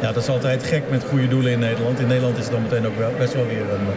ja, 0.01 0.11
dat 0.11 0.23
is 0.23 0.29
altijd 0.29 0.63
gek 0.63 0.83
met 0.89 1.03
goede 1.09 1.27
doelen 1.27 1.51
in 1.51 1.59
Nederland. 1.59 1.99
In 1.99 2.07
Nederland 2.07 2.37
is 2.37 2.43
het 2.43 2.53
dan 2.53 2.61
meteen 2.61 2.87
ook 2.87 2.97
wel, 2.97 3.11
best 3.17 3.33
wel 3.33 3.45
weer 3.47 3.57
een 3.61 3.87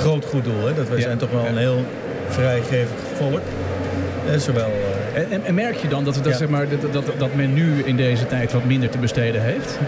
groot 0.00 0.24
goed 0.24 0.44
doel. 0.44 0.66
Hè? 0.66 0.74
Dat 0.74 0.88
wij 0.88 0.96
Ja. 0.98 1.02
zijn 1.04 1.18
toch 1.18 1.30
wel 1.30 1.46
een 1.46 1.56
heel 1.56 1.84
vrijgevig 2.28 2.98
volk. 3.16 3.40
Eh, 4.32 4.38
zowel, 4.38 4.70
eh, 5.14 5.20
en, 5.22 5.30
en- 5.30 5.44
en 5.44 5.54
merk 5.54 5.76
je 5.76 5.88
dan 5.88 6.04
dat, 6.04 6.14
dat, 6.14 6.24
Ja. 6.24 6.32
zeg 6.36 6.48
maar, 6.48 6.66
dat, 6.68 6.92
dat, 6.92 7.04
dat 7.18 7.34
men 7.34 7.54
nu 7.54 7.82
in 7.84 7.96
deze 7.96 8.26
tijd 8.26 8.52
wat 8.52 8.64
minder 8.64 8.88
te 8.88 8.98
besteden 8.98 9.42
heeft? 9.42 9.78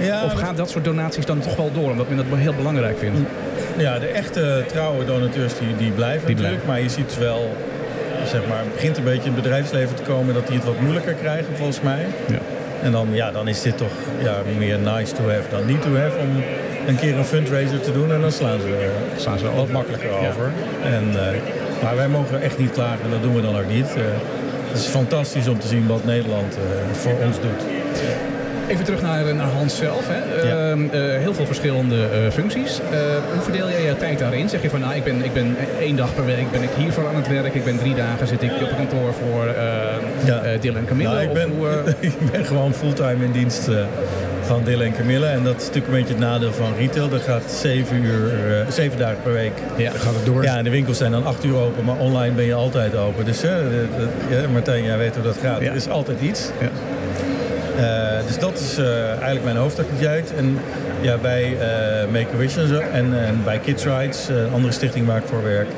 ja, 0.00 0.24
Of 0.24 0.32
gaan 0.32 0.56
dat 0.56 0.70
soort 0.70 0.84
donaties 0.84 1.26
dan 1.26 1.38
toch 1.38 1.56
wel 1.56 1.70
door, 1.74 1.90
omdat 1.90 2.08
men 2.08 2.16
dat 2.16 2.26
heel 2.34 2.54
belangrijk 2.54 2.98
vindt? 2.98 3.18
Ja, 3.76 3.98
de 3.98 4.06
echte 4.06 4.64
trouwe 4.66 5.04
donateurs 5.04 5.58
die, 5.58 5.76
die 5.78 5.90
blijven 5.90 6.26
Die 6.26 6.34
natuurlijk. 6.36 6.66
Maar 6.66 6.80
je 6.80 6.88
ziet 6.88 7.18
wel, 7.18 7.56
zeg 8.28 8.40
maar, 8.48 8.62
begint 8.72 8.96
een 8.96 9.04
beetje 9.04 9.28
in 9.28 9.32
het 9.34 9.42
bedrijfsleven 9.42 9.94
te 9.96 10.02
komen 10.02 10.34
dat 10.34 10.46
die 10.46 10.56
het 10.56 10.64
wat 10.64 10.80
moeilijker 10.80 11.12
krijgen 11.14 11.56
volgens 11.56 11.80
mij. 11.80 12.06
Ja. 12.26 12.38
En 12.82 12.92
dan, 12.92 13.08
ja, 13.10 13.30
dan 13.30 13.48
is 13.48 13.62
dit 13.62 13.76
toch 13.76 13.92
ja, 14.22 14.36
meer 14.58 14.78
nice 14.78 15.14
to 15.14 15.22
have 15.22 15.42
dan 15.50 15.66
need 15.66 15.82
to 15.82 15.96
have 15.96 16.18
om 16.18 16.42
een 16.86 16.96
keer 16.96 17.16
een 17.18 17.24
fundraiser 17.24 17.80
te 17.80 17.92
doen. 17.92 18.12
En 18.12 18.20
dan 18.20 18.32
slaan 18.32 18.60
ze 18.60 18.66
er 18.66 19.20
Slaan 19.20 19.38
ze 19.38 19.44
wat 19.44 19.54
over. 19.60 19.72
makkelijker 19.72 20.10
Ja. 20.10 20.28
over. 20.28 20.50
En, 20.84 21.04
eh, 21.12 21.82
maar 21.82 21.96
wij 21.96 22.08
mogen 22.08 22.42
echt 22.42 22.58
niet 22.58 22.70
klagen 22.70 23.04
en 23.04 23.10
dat 23.10 23.22
doen 23.22 23.34
we 23.34 23.40
dan 23.42 23.56
ook 23.58 23.68
niet. 23.68 23.86
Eh, 23.96 24.02
het 24.70 24.78
is 24.78 24.86
fantastisch 24.86 25.48
om 25.48 25.58
te 25.58 25.66
zien 25.66 25.86
wat 25.86 26.04
Nederland 26.04 26.54
eh, 26.56 26.94
voor 26.98 27.12
ons 27.24 27.40
doet. 27.40 27.62
Even 28.68 28.84
terug 28.84 29.02
naar, 29.02 29.34
naar 29.34 29.46
Hans 29.46 29.76
zelf. 29.76 30.04
Hè. 30.08 30.48
Ja. 30.48 30.70
Ehm, 30.70 30.80
eh, 30.90 31.00
heel 31.00 31.34
veel 31.34 31.46
verschillende 31.46 31.96
eh, 31.96 32.30
functies. 32.32 32.80
Eh, 32.90 32.98
hoe 33.32 33.42
verdeel 33.42 33.68
jij 33.70 33.82
je 33.84 33.96
tijd 33.96 34.18
daarin? 34.18 34.48
Zeg 34.48 34.62
je 34.62 34.70
van, 34.70 34.80
nou, 34.80 34.94
ik 34.94 35.04
ben, 35.04 35.24
ik 35.24 35.32
ben 35.32 35.56
één 35.80 35.96
dag 35.96 36.14
per 36.14 36.24
week 36.24 36.50
ben 36.50 36.62
ik 36.62 36.68
hiervoor 36.76 37.08
aan 37.08 37.16
het 37.16 37.28
werk. 37.28 37.54
Ik 37.54 37.64
ben 37.64 37.78
drie 37.78 37.94
dagen 37.94 38.26
zit 38.26 38.42
ik 38.42 38.50
op 38.62 38.76
kantoor 38.76 39.12
voor 39.12 39.46
eh 39.46 39.54
Ja. 40.24 40.40
eh, 40.42 40.60
Dylan 40.60 40.76
en 40.76 40.84
Camille. 40.86 41.08
Nou, 41.08 41.22
ik, 41.22 41.32
ben, 41.32 41.48
hoe, 41.56 41.68
eh, 41.68 41.92
ik 42.10 42.30
ben 42.32 42.44
gewoon 42.44 42.74
fulltime 42.74 43.24
in 43.24 43.32
dienst 43.32 43.68
eh, 43.68 43.76
van 44.42 44.62
Dylan 44.64 44.86
en 44.86 44.92
Camille. 44.94 45.26
En 45.26 45.42
dat 45.44 45.56
is 45.56 45.66
natuurlijk 45.66 45.86
een 45.86 45.98
beetje 45.98 46.14
het 46.14 46.22
nadeel 46.22 46.52
van 46.52 46.72
retail. 46.78 47.08
Dat 47.08 47.22
gaat 47.22 47.50
zeven, 47.60 48.02
uur, 48.02 48.28
eh, 48.60 48.70
zeven 48.70 48.98
dagen 48.98 49.18
per 49.22 49.32
week. 49.32 49.52
ja. 49.76 49.90
Dan 49.90 50.00
gaat 50.00 50.14
het 50.14 50.26
door. 50.26 50.42
Ja, 50.42 50.56
en 50.56 50.64
de 50.64 50.70
winkels 50.70 50.98
zijn 50.98 51.10
dan 51.10 51.26
acht 51.26 51.44
uur 51.44 51.56
open, 51.56 51.84
maar 51.84 51.96
online 51.96 52.34
ben 52.34 52.44
je 52.44 52.54
altijd 52.54 52.96
open. 52.96 53.24
Dus 53.24 53.42
eh, 53.42 53.50
de- 53.50 53.86
de- 54.28 54.36
ja, 54.36 54.48
Martijn, 54.48 54.84
jij 54.84 54.98
weet 54.98 55.14
hoe 55.14 55.24
dat 55.24 55.36
gaat. 55.42 55.60
Ja. 55.60 55.70
Er 55.70 55.76
is 55.76 55.88
altijd 55.88 56.20
iets. 56.20 56.48
Ja. 56.60 56.68
Eh, 57.76 58.26
dus 58.26 58.38
dat 58.38 58.58
is 58.58 58.78
eh, 58.78 59.08
eigenlijk 59.08 59.44
mijn 59.44 59.56
hoofdactiviteit. 59.56 60.32
En 60.36 60.58
ja, 61.00 61.16
bij 61.16 61.42
eh, 61.42 62.08
Make-A-Wish 62.12 62.56
en. 62.56 62.92
En, 62.92 63.24
en 63.24 63.40
bij 63.44 63.58
Kids 63.58 63.84
Rights, 63.84 64.28
een 64.28 64.52
andere 64.52 64.72
stichting 64.72 65.06
waar 65.06 65.18
ik 65.18 65.26
voor 65.26 65.42
werk. 65.42 65.68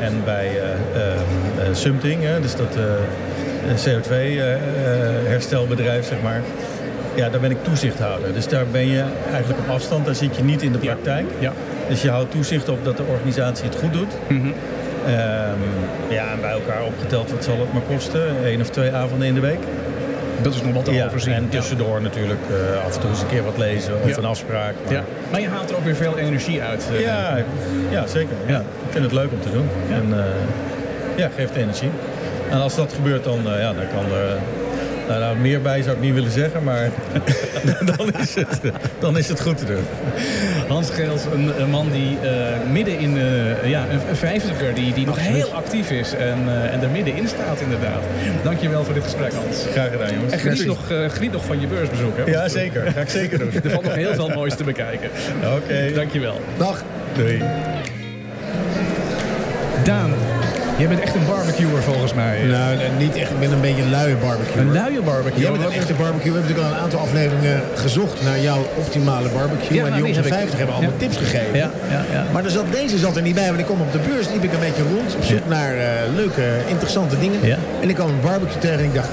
En 0.00 0.24
bij 0.24 0.46
eh, 0.46 0.52
ehm, 1.02 1.24
eh, 2.22 2.30
hè, 2.30 2.40
dus 2.40 2.56
dat 2.56 2.76
CO2-herstelbedrijf, 3.86 6.06
zeg 6.06 6.22
maar. 6.22 6.42
Ja, 7.14 7.28
daar 7.28 7.40
ben 7.40 7.50
ik 7.50 7.64
toezichthouder. 7.64 8.32
Dus 8.32 8.48
daar 8.48 8.66
ben 8.66 8.86
je 8.86 9.04
eigenlijk 9.32 9.60
op 9.60 9.68
afstand. 9.68 10.04
Daar 10.04 10.14
zit 10.14 10.36
je 10.36 10.42
niet 10.42 10.62
in 10.62 10.72
de 10.72 10.78
praktijk. 10.78 11.26
Ja. 11.38 11.52
Dus 11.88 12.02
je 12.02 12.10
houdt 12.10 12.30
toezicht 12.30 12.68
op 12.68 12.84
dat 12.84 12.96
de 12.96 13.02
organisatie 13.02 13.64
het 13.64 13.76
goed 13.76 13.92
doet. 13.92 14.12
Ehm, 15.06 15.58
ja, 16.08 16.32
en 16.32 16.40
bij 16.40 16.50
elkaar 16.50 16.84
opgeteld, 16.84 17.30
wat 17.30 17.44
zal 17.44 17.60
het 17.60 17.72
maar 17.72 17.82
kosten? 17.82 18.46
Eén 18.46 18.60
of 18.60 18.70
twee 18.70 18.92
avonden 18.92 19.28
in 19.28 19.34
de 19.34 19.40
week. 19.40 19.60
Dat 20.42 20.54
is 20.54 20.62
nog 20.62 20.74
wat 20.74 20.84
te 20.84 20.92
Ja, 20.92 21.06
overzien. 21.06 21.32
en 21.32 21.48
tussendoor 21.48 22.02
natuurlijk 22.02 22.40
eh, 22.50 22.84
af 22.84 22.94
en 22.94 23.00
toe 23.00 23.10
eens 23.10 23.20
een 23.20 23.26
keer 23.26 23.44
wat 23.44 23.58
lezen 23.58 23.92
of 24.02 24.16
een 24.16 24.24
afspraak. 24.24 24.74
Maar 24.84 24.92
Ja. 24.94 25.02
Maar 25.30 25.40
je 25.40 25.48
haalt 25.48 25.70
er 25.70 25.76
ook 25.76 25.84
weer 25.84 25.96
veel 25.96 26.18
energie 26.18 26.62
uit. 26.62 26.88
eh, 26.92 27.00
ja, 27.00 27.38
ja, 27.90 28.06
zeker. 28.06 28.36
Ja. 28.46 28.58
Ik 28.58 28.90
vind 28.90 29.04
het 29.04 29.12
leuk 29.12 29.30
om 29.32 29.40
te 29.40 29.50
doen. 29.50 29.68
En 29.90 30.18
eh, 30.18 30.24
ja, 31.16 31.28
geeft 31.36 31.54
energie. 31.54 31.90
En 32.50 32.60
als 32.60 32.74
dat 32.76 32.92
gebeurt, 32.92 33.24
dan, 33.24 33.40
ja, 33.44 33.72
dan 33.72 33.84
kan 33.94 34.12
er... 34.12 34.36
Nou, 35.08 35.20
nou, 35.20 35.36
meer 35.36 35.62
bij 35.62 35.82
zou 35.82 35.96
ik 35.96 36.02
niet 36.02 36.14
willen 36.14 36.30
zeggen, 36.30 36.64
maar 36.64 36.90
dan, 37.96 38.12
is 38.12 38.34
het, 38.34 38.60
dan 38.98 39.18
is 39.18 39.28
het 39.28 39.40
goed 39.40 39.58
te 39.58 39.64
doen. 39.64 39.84
Hans 40.68 40.90
Geels, 40.90 41.24
een, 41.32 41.60
een 41.60 41.70
man 41.70 41.90
die 41.90 42.18
eh, 42.22 42.70
midden 42.70 42.98
in 42.98 43.16
eh, 43.16 43.68
ja, 43.70 43.86
een, 43.90 44.00
een 44.08 44.16
vijftiger, 44.16 44.74
die, 44.74 44.92
die 44.92 45.06
nog 45.06 45.18
heel 45.18 45.52
actief 45.52 45.90
is 45.90 46.12
en, 46.12 46.38
eh, 46.46 46.72
en 46.72 46.82
er 46.82 46.88
middenin 46.88 47.28
staat 47.28 47.60
inderdaad. 47.60 48.02
Dankjewel 48.42 48.84
voor 48.84 48.94
dit 48.94 49.02
gesprek 49.02 49.32
Hans. 49.32 49.64
Graag 49.72 49.90
gedaan, 49.90 50.14
jongens. 50.14 50.32
En 50.32 50.38
geniet 50.38 50.66
nog, 50.66 50.86
geniet 51.08 51.32
nog 51.32 51.44
van 51.44 51.60
je 51.60 51.66
beursbezoek. 51.66 52.16
Hè? 52.16 52.24
Ja, 52.24 52.48
zeker. 52.48 52.92
Ga 52.92 53.00
ik 53.00 53.08
zeker 53.08 53.38
doen. 53.38 53.50
Er 53.52 53.70
valt 53.70 53.84
nog 53.84 53.94
heel 53.94 54.14
veel 54.14 54.28
moois 54.28 54.54
te 54.54 54.64
bekijken. 54.64 55.10
Oké. 55.56 55.92
Dankjewel. 55.94 56.40
Dag. 56.56 56.84
Doei. 57.14 57.42
Daan, 59.84 60.14
jij 60.78 60.88
bent 60.88 61.00
echt 61.00 61.14
een 61.14 61.26
barbecuer 61.26 61.82
volgens 61.82 62.14
mij. 62.14 62.42
Nou, 62.42 62.76
niet 62.98 63.16
echt. 63.16 63.30
Ik 63.30 63.38
ben 63.40 63.52
een 63.52 63.60
beetje 63.60 63.82
een 63.82 63.90
luie 63.90 64.14
barbecue. 64.16 64.60
Een 64.60 64.72
luie 64.72 65.00
barbecue. 65.00 65.40
Jij 65.42 65.50
bent 65.52 65.64
een 65.64 65.72
echte 65.72 65.92
barbecue. 65.94 66.32
We 66.32 66.38
hebben 66.38 66.42
natuurlijk 66.48 66.68
al 66.68 66.74
een 66.74 66.82
aantal 66.84 67.00
afleveringen 67.00 67.60
gezocht 67.74 68.22
naar 68.24 68.40
jouw 68.40 68.62
optimale 68.76 69.28
barbecue. 69.28 69.76
Ja, 69.76 69.84
en 69.84 69.90
nou, 69.90 69.92
die 69.92 70.00
jongens 70.00 70.16
heb 70.16 70.26
van 70.26 70.32
ik. 70.34 70.38
50 70.38 70.58
hebben 70.58 70.74
allemaal 70.76 70.96
tips 70.96 71.16
gegeven. 71.16 71.56
Ja, 71.56 71.70
ja, 71.90 72.02
ja. 72.12 72.24
Maar 72.32 72.44
er 72.44 72.50
zat, 72.50 72.64
deze 72.72 72.98
zat 72.98 73.16
er 73.16 73.22
niet 73.22 73.34
bij, 73.34 73.46
want 73.48 73.58
ik 73.58 73.66
kom 73.66 73.80
op 73.80 73.92
de 73.92 73.98
beurs, 74.08 74.26
liep 74.28 74.44
ik 74.44 74.52
een 74.52 74.60
beetje 74.68 74.82
rond 74.94 75.14
op 75.16 75.22
zoek 75.24 75.46
naar 75.48 75.72
eh, 75.76 75.86
leuke, 76.14 76.42
interessante 76.68 77.18
dingen. 77.18 77.38
Ja. 77.42 77.56
En 77.82 77.88
ik 77.88 77.94
kwam 77.94 78.08
een 78.08 78.20
barbecue 78.20 78.58
tegen 78.58 78.78
en 78.78 78.84
ik 78.84 78.94
dacht, 78.94 79.08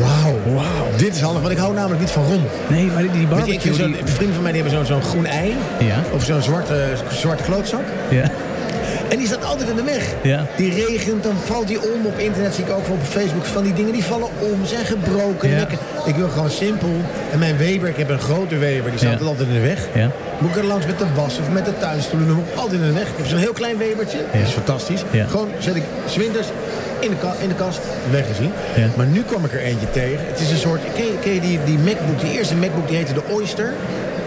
wauw, 0.00 0.34
wauw, 0.54 0.86
dit 0.96 1.14
is 1.14 1.20
handig, 1.20 1.40
want 1.42 1.52
ik 1.54 1.58
hou 1.58 1.74
namelijk 1.74 2.00
niet 2.00 2.10
van 2.10 2.24
rom. 2.24 2.42
Nee, 2.68 2.86
maar 2.86 3.02
die, 3.02 3.10
die 3.10 3.20
je, 3.20 3.26
barbecue... 3.26 3.54
ik 3.72 3.76
die- 3.76 3.96
vrienden 4.04 4.34
van 4.34 4.42
mij 4.42 4.52
die 4.52 4.62
hebben 4.62 4.78
zo'n 4.86 4.86
zo'n 5.00 5.08
groen 5.10 5.26
ei, 5.26 5.54
Ja. 5.78 5.96
of 6.12 6.24
zo'n 6.24 6.42
zwarte, 6.42 6.84
zwarte 7.10 7.42
klootzak. 7.42 7.84
Ja. 8.08 8.30
En 9.08 9.18
die 9.18 9.26
staat 9.26 9.44
altijd 9.44 9.68
in 9.68 9.76
de 9.76 9.82
weg. 9.82 10.14
Ja. 10.22 10.46
Die 10.56 10.84
regent, 10.86 11.22
dan 11.22 11.34
valt 11.44 11.66
die 11.68 11.78
om. 11.92 12.06
Op 12.06 12.18
internet 12.18 12.54
zie 12.54 12.64
ik 12.64 12.70
ook 12.70 12.88
op 12.90 13.02
Facebook 13.02 13.44
van 13.44 13.62
die 13.62 13.72
dingen 13.72 13.92
die 13.92 14.04
vallen 14.04 14.28
om, 14.38 14.66
zijn 14.66 14.84
gebroken. 14.84 15.50
Ja. 15.50 15.56
Ik, 15.68 15.78
ik 16.06 16.14
wil 16.16 16.28
gewoon 16.28 16.50
simpel. 16.50 16.90
En 17.32 17.38
mijn 17.38 17.56
Weber, 17.56 17.88
ik 17.88 17.96
heb 17.96 18.08
een 18.10 18.18
grote 18.20 18.56
Weber, 18.58 18.90
die 18.90 18.98
staat 18.98 19.20
Ja. 19.20 19.26
altijd 19.26 19.48
in 19.48 19.54
de 19.54 19.60
weg. 19.60 19.88
Ja. 19.94 20.10
Moet 20.38 20.50
ik 20.50 20.56
er 20.56 20.64
langs 20.64 20.86
met 20.86 20.98
de 20.98 21.04
was 21.14 21.38
of 21.38 21.50
met 21.52 21.64
de 21.64 21.78
tuinstoelen, 21.78 22.36
altijd 22.54 22.80
in 22.80 22.86
de 22.86 22.92
weg. 22.92 23.08
Ik 23.08 23.16
heb 23.16 23.26
zo'n 23.26 23.38
heel 23.38 23.52
klein 23.52 23.78
Webertje, 23.78 24.18
Ja. 24.18 24.38
dat 24.38 24.48
is 24.48 24.52
fantastisch. 24.54 25.02
Gewoon 25.28 25.48
zet 25.58 25.76
ik 25.76 25.82
zwinters 26.06 26.46
in 27.00 27.10
de, 27.10 27.16
in 27.42 27.48
de 27.48 27.54
kast, 27.54 27.80
weggezien. 28.10 28.50
Maar 28.96 29.06
nu 29.06 29.22
kwam 29.22 29.44
ik 29.44 29.52
er 29.52 29.60
eentje 29.60 29.90
tegen. 29.90 30.18
Het 30.26 30.40
is 30.40 30.50
een 30.50 30.56
soort, 30.56 30.80
ken 30.94 31.04
je, 31.04 31.18
ken 31.20 31.32
je 31.34 31.40
die, 31.40 31.58
die 31.64 31.78
MacBook, 31.78 32.20
die 32.20 32.32
eerste 32.38 32.54
MacBook, 32.54 32.88
die 32.88 32.96
heette 32.96 33.12
de 33.12 33.22
Oyster. 33.30 33.72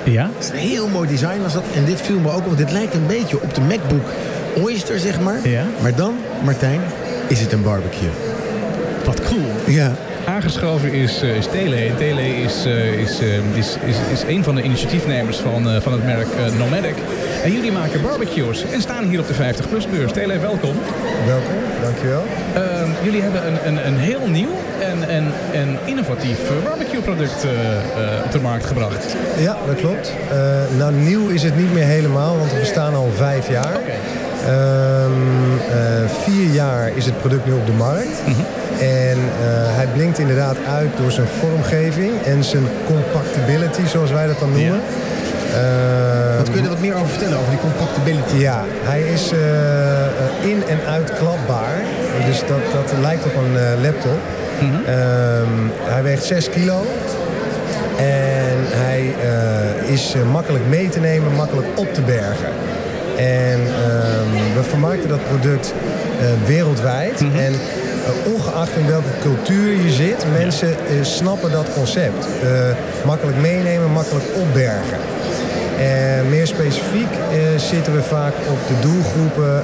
Ja? 0.03 0.29
Het 0.37 0.43
is 0.43 0.49
een 0.49 0.67
heel 0.67 0.87
mooi 0.87 1.07
design 1.07 1.41
was 1.41 1.53
dat. 1.53 1.63
En 1.75 1.85
dit 1.85 2.01
viel 2.01 2.19
me 2.19 2.31
ook 2.31 2.45
want 2.45 2.57
dit 2.57 2.71
lijkt 2.71 2.93
een 2.93 3.07
beetje 3.07 3.41
op 3.41 3.53
de 3.55 3.61
MacBook 3.61 4.07
Oyster, 4.57 4.99
zeg 4.99 5.19
maar. 5.19 5.47
Ja. 5.47 5.65
Maar 5.81 5.95
dan, 5.95 6.15
Martijn, 6.43 6.81
is 7.27 7.39
het 7.39 7.51
een 7.51 7.63
barbecue. 7.63 8.09
Wat 9.05 9.21
cool. 9.23 9.51
Ja. 9.67 9.95
Aangeschoven 10.25 10.91
is, 10.91 11.21
eh, 11.21 11.35
is 11.35 11.47
Tele. 11.47 11.95
Tele 11.97 12.27
is, 12.27 12.65
eh, 12.65 12.93
is, 12.93 13.19
eh, 13.19 13.57
is, 13.57 13.77
is, 13.85 13.95
is 14.11 14.23
een 14.27 14.43
van 14.43 14.55
de 14.55 14.61
initiatiefnemers 14.61 15.37
van, 15.37 15.69
eh, 15.69 15.81
van 15.81 15.91
het 15.91 16.05
merk 16.05 16.27
Nomadic. 16.57 16.95
En 17.43 17.51
jullie 17.51 17.71
maken 17.71 18.01
barbecues 18.01 18.65
en 18.71 18.81
staan 18.81 19.03
hier 19.03 19.19
op 19.19 19.27
de 19.27 19.33
50-plus-beurs. 19.33 20.11
Tele, 20.11 20.39
welkom. 20.39 20.75
Welkom, 21.25 21.55
dankjewel. 21.81 22.23
Ehm, 22.53 22.89
jullie 23.03 23.21
hebben 23.21 23.47
een, 23.47 23.67
een, 23.67 23.87
een 23.87 23.97
heel 23.97 24.27
nieuw 24.27 24.55
en, 24.79 25.09
en, 25.09 25.33
en 25.53 25.77
innovatief 25.85 26.39
barbecue-product 26.63 27.43
eh, 27.43 27.49
eh, 27.49 28.25
op 28.25 28.31
de 28.31 28.39
markt 28.39 28.65
gebracht. 28.65 29.15
Ja, 29.39 29.57
dat 29.65 29.75
klopt. 29.75 30.13
Eh, 30.31 30.77
nou, 30.77 30.93
nieuw 30.93 31.27
is 31.27 31.43
het 31.43 31.57
niet 31.57 31.73
meer 31.73 31.83
helemaal, 31.83 32.37
want 32.37 32.51
we 32.51 32.59
bestaan 32.59 32.93
al 32.93 33.09
vijf 33.15 33.49
jaar. 33.49 33.78
Ehm, 34.45 35.11
eh, 35.71 36.09
vier 36.23 36.49
jaar 36.53 36.91
is 36.95 37.05
het 37.05 37.19
product 37.19 37.45
nu 37.45 37.51
op 37.53 37.65
de 37.65 37.71
markt. 37.71 38.17
En 38.79 39.17
eh, 39.17 39.75
hij 39.75 39.87
blinkt 39.93 40.17
inderdaad 40.19 40.55
uit 40.77 40.89
door 41.01 41.11
zijn 41.11 41.27
vormgeving 41.39 42.11
en 42.25 42.43
zijn 42.43 42.63
compactability, 42.85 43.85
zoals 43.87 44.11
wij 44.11 44.27
dat 44.27 44.39
dan 44.39 44.51
noemen. 44.51 44.79
Ehm, 45.53 46.37
Wat 46.37 46.49
kun 46.49 46.57
je 46.57 46.63
er 46.63 46.69
wat 46.69 46.79
meer 46.81 46.95
over 46.95 47.07
vertellen, 47.07 47.37
over 47.37 47.49
die 47.49 47.59
compactability? 47.59 48.35
Ja, 48.37 48.63
hij 48.83 49.01
is 49.01 49.31
eh, 49.31 50.49
in- 50.49 50.63
en 50.67 50.79
uitklapbaar. 50.87 51.75
Dus 52.25 52.39
dat, 52.39 52.59
dat 52.73 52.93
lijkt 53.01 53.25
op 53.25 53.35
een 53.35 53.57
eh, 53.57 53.81
laptop. 53.83 54.19
Ehm, 54.85 55.47
hij 55.93 56.03
weegt 56.03 56.23
6 56.23 56.49
kilo. 56.49 56.85
En 57.97 58.57
hij 58.83 59.13
eh, 59.21 59.91
is 59.93 60.15
makkelijk 60.31 60.63
mee 60.69 60.89
te 60.89 60.99
nemen, 60.99 61.33
makkelijk 61.35 61.67
op 61.75 61.93
te 61.93 62.01
bergen. 62.01 62.49
En 63.19 63.59
ehm, 63.59 64.55
we 64.55 64.63
vermarkten 64.63 65.09
dat 65.09 65.27
product 65.27 65.73
eh, 66.19 66.47
wereldwijd. 66.47 67.19
En 67.19 67.53
eh, 67.53 68.33
ongeacht 68.33 68.75
in 68.75 68.87
welke 68.87 69.19
cultuur 69.21 69.71
je 69.83 69.91
zit, 69.91 70.25
mensen 70.31 70.69
eh, 70.69 70.75
snappen 71.01 71.51
dat 71.51 71.73
concept. 71.73 72.27
Makkelijk 73.05 73.37
meenemen, 73.37 73.91
makkelijk 73.91 74.25
opbergen. 74.35 74.97
En 75.79 76.29
meer 76.29 76.47
specifiek 76.47 77.09
zitten 77.57 77.93
we 77.93 78.01
vaak 78.01 78.33
op 78.33 78.67
de 78.67 78.79
doelgroepen 78.81 79.63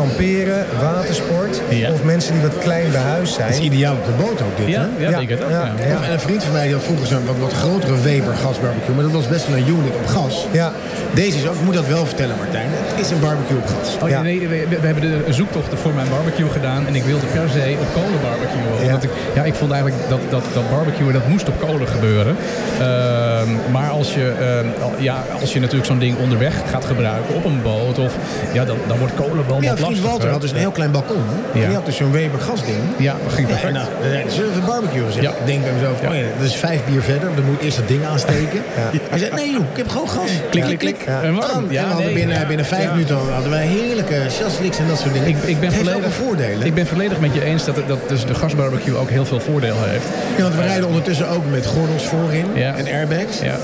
kamperen, 0.00 0.66
watersport 0.80 1.60
Ja. 1.68 1.90
of 1.92 2.02
mensen 2.04 2.32
die 2.32 2.42
wat 2.42 2.58
klein 2.58 2.90
bij 2.90 3.00
huis 3.00 3.32
zijn. 3.34 3.46
Het 3.46 3.56
is 3.58 3.62
ideaal 3.64 3.94
op 3.94 4.04
de 4.04 4.12
boot 4.22 4.38
ook 4.42 4.56
dit, 4.56 4.66
Ja, 4.68 4.80
hè? 4.96 5.04
ja, 5.04 5.10
Ja, 5.10 5.16
denk 5.18 5.30
het 5.30 5.42
ook. 5.44 5.50
ja, 5.50 5.72
ja. 5.78 5.86
ja. 5.88 5.96
Of- 5.98 6.06
En 6.06 6.12
een 6.12 6.20
vriend 6.20 6.42
van 6.44 6.52
mij 6.52 6.64
die 6.64 6.74
had 6.74 6.82
vroeger 6.84 7.06
zo'n 7.06 7.26
wat, 7.26 7.38
wat 7.38 7.52
grotere 7.52 8.00
Weber 8.00 8.34
gasbarbecue. 8.34 8.94
Maar 8.94 9.04
dat 9.04 9.12
was 9.12 9.28
best 9.28 9.46
wel 9.48 9.56
een 9.56 9.68
unit 9.68 9.94
op 10.00 10.06
gas. 10.06 10.46
Ja, 10.52 10.72
Deze 11.14 11.36
is 11.38 11.46
ook, 11.48 11.54
ik 11.54 11.62
moet 11.62 11.74
dat 11.74 11.86
wel 11.86 12.06
vertellen 12.06 12.36
Martijn. 12.36 12.68
Het 12.72 13.04
is 13.04 13.10
een 13.10 13.20
barbecue 13.20 13.56
op 13.56 13.66
gas. 13.66 13.88
Oh, 14.02 14.08
ja. 14.08 14.22
Nee, 14.22 14.48
we, 14.48 14.64
we- 14.80 14.86
hebben 14.86 15.02
de 15.26 15.32
zoektochten 15.32 15.78
voor 15.78 15.92
mijn 15.94 16.08
barbecue 16.08 16.50
gedaan 16.50 16.86
en 16.86 16.94
ik 16.94 17.02
wilde 17.04 17.26
per 17.26 17.48
se 17.52 17.76
op 17.80 17.88
kolen 18.02 18.20
barbecuen. 18.22 18.72
Ja. 18.80 18.84
Omdat 18.86 19.02
ik, 19.02 19.10
ja, 19.34 19.42
ik 19.44 19.54
vond 19.54 19.70
eigenlijk 19.72 20.02
dat, 20.08 20.20
dat, 20.30 20.44
dat 20.54 20.70
barbecuen, 20.70 21.12
dat 21.12 21.28
moest 21.28 21.48
op 21.48 21.58
kolen 21.60 21.88
gebeuren. 21.88 22.36
Ehm, 22.80 23.48
maar 23.72 23.90
als 23.90 24.14
je, 24.14 24.32
ehm, 24.40 24.66
ja, 25.02 25.24
als 25.40 25.52
je 25.52 25.60
natuurlijk 25.60 25.86
zo'n 25.86 25.98
ding 25.98 26.18
onderweg 26.18 26.54
gaat 26.70 26.84
gebruiken 26.84 27.34
op 27.34 27.44
een 27.44 27.62
boot, 27.62 27.98
of, 27.98 28.12
ja, 28.52 28.64
dan, 28.64 28.76
dan 28.86 28.98
wordt 28.98 29.14
kolen 29.14 29.46
wel 29.46 29.62
wat 29.62 29.78
vriend. 29.86 30.06
Walter 30.06 30.30
had 30.30 30.40
dus 30.40 30.50
een 30.50 30.56
heel 30.56 30.70
klein 30.70 30.90
balkon. 30.90 31.24
En 31.54 31.60
die 31.60 31.74
had 31.74 31.86
dus 31.86 31.96
zo'n 31.96 32.12
Weber 32.12 32.40
gasding. 32.40 32.78
Ja, 32.96 33.16
dat 33.24 33.32
ging 33.32 33.46
perfect. 33.48 33.72
nou, 33.72 33.86
zullen 34.28 34.54
we 34.54 34.60
barbecuen? 34.60 35.12
Zeg. 35.12 35.22
Ja. 35.22 35.30
Ik 35.30 35.46
denk 35.46 35.62
bij 35.62 35.72
mezelf, 35.72 36.00
oh 36.00 36.14
ja, 36.14 36.22
dat 36.38 36.46
is 36.46 36.56
vijf 36.56 36.84
bier 36.84 37.02
verder. 37.02 37.34
Dan 37.34 37.44
moet 37.44 37.54
ik 37.54 37.62
eerst 37.62 37.76
dat 37.76 37.88
ding 37.88 38.04
aansteken. 38.04 38.62
Hij 39.10 39.18
zei, 39.18 39.34
nee 39.34 39.50
joh, 39.50 39.64
ik 39.70 39.76
heb 39.76 39.88
gewoon 39.88 40.08
gas. 40.08 40.30
Klik, 40.50 40.64
klik, 40.64 40.78
klik. 40.78 41.02
En 41.22 41.34
warm. 41.34 41.66
Ja, 41.70 41.90
en 41.90 41.96
nee, 41.96 42.14
binnen, 42.14 42.46
binnen 42.48 42.66
vijf 42.66 42.90
minuten 42.90 43.16
hadden 43.32 43.50
wij 43.50 43.66
heerlijke 43.66 44.20
chasliks 44.28 44.78
en 44.78 44.88
dat 44.88 44.98
soort 44.98 45.12
dingen. 45.12 45.28
Ik, 45.28 45.36
ik, 45.42 45.60
ben 45.60 45.72
volledig, 45.72 46.12
voordelen. 46.12 46.66
ik 46.66 46.74
ben 46.74 46.86
volledig 46.86 47.20
met 47.20 47.34
je 47.34 47.44
eens 47.44 47.64
dat, 47.64 47.76
dat 47.86 48.08
dus 48.08 48.24
de 48.24 48.34
gasbarbecue 48.34 48.96
ook 48.96 49.10
heel 49.10 49.24
veel 49.24 49.40
voordeel 49.40 49.76
heeft. 49.78 50.06
Ja, 50.36 50.42
want 50.42 50.54
we 50.54 50.62
rijden 50.62 50.86
ondertussen 50.86 51.28
ook 51.28 51.42
met 51.50 51.66
gordels 51.66 52.04
voorin 52.04 52.46
en 52.54 52.86
airbags. 52.86 53.40
Ja. 53.40 53.56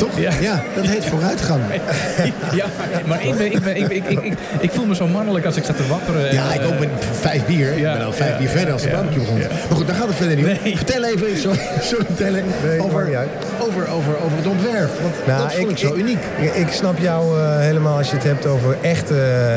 Toch? 0.00 0.18
Ja. 0.40 0.62
dat 0.74 0.86
heet 0.86 1.04
vooruitgang. 1.04 1.60
ja, 2.60 2.66
maar 3.06 3.24
ik, 3.24 3.36
ben, 3.36 3.52
ik, 3.52 3.62
ben, 3.62 3.76
ik, 3.76 3.88
ik, 3.88 4.08
ik, 4.08 4.20
ik, 4.20 4.34
ik 4.60 4.70
voel 4.70 4.86
me 4.86 4.94
zo 4.94 5.06
mannelijk 5.06 5.46
als 5.46 5.56
ik 5.56 5.64
sta 5.64 5.72
te 5.72 5.86
wapperen. 5.86 6.32
Ja, 6.32 6.52
ik 6.52 6.66
ook 6.66 6.78
met 6.78 6.88
vijf 7.20 7.46
bier. 7.46 7.72
Ik 7.72 7.78
ja, 7.78 7.92
ben 7.96 8.06
al 8.06 8.12
vijf 8.12 8.30
ja, 8.30 8.38
bier 8.38 8.48
verder 8.48 8.72
als 8.72 8.82
de 8.82 8.88
ja, 8.88 8.94
barbecue 8.94 9.20
begon. 9.20 9.38
ja. 9.38 9.46
Maar 9.68 9.76
goed, 9.76 9.86
daar 9.86 9.96
gaat 9.96 10.06
het 10.06 10.16
verder 10.16 10.36
niet 10.36 10.46
om. 10.46 10.52
Nee. 10.62 10.76
Vertel 10.76 11.04
even, 11.04 11.38
sorry, 11.38 11.60
sorry 11.82 12.06
Nee, 12.18 12.42
maakt 12.42 12.80
over. 12.80 13.28
Over, 13.60 13.88
over, 13.88 14.16
over 14.24 14.36
het 14.36 14.46
ontwerp. 14.46 14.90
Want 15.02 15.14
Nou, 15.26 15.42
dat 15.42 15.52
vond 15.54 15.70
ik, 15.70 15.78
zo 15.78 15.94
uniek. 15.94 16.18
Ik, 16.40 16.54
ik 16.54 16.68
snap 16.72 16.98
jou 16.98 17.40
eh, 17.40 17.58
helemaal 17.58 17.96
als 17.96 18.08
je 18.10 18.14
het 18.16 18.24
hebt 18.24 18.46
over 18.46 18.76
echte... 18.80 19.14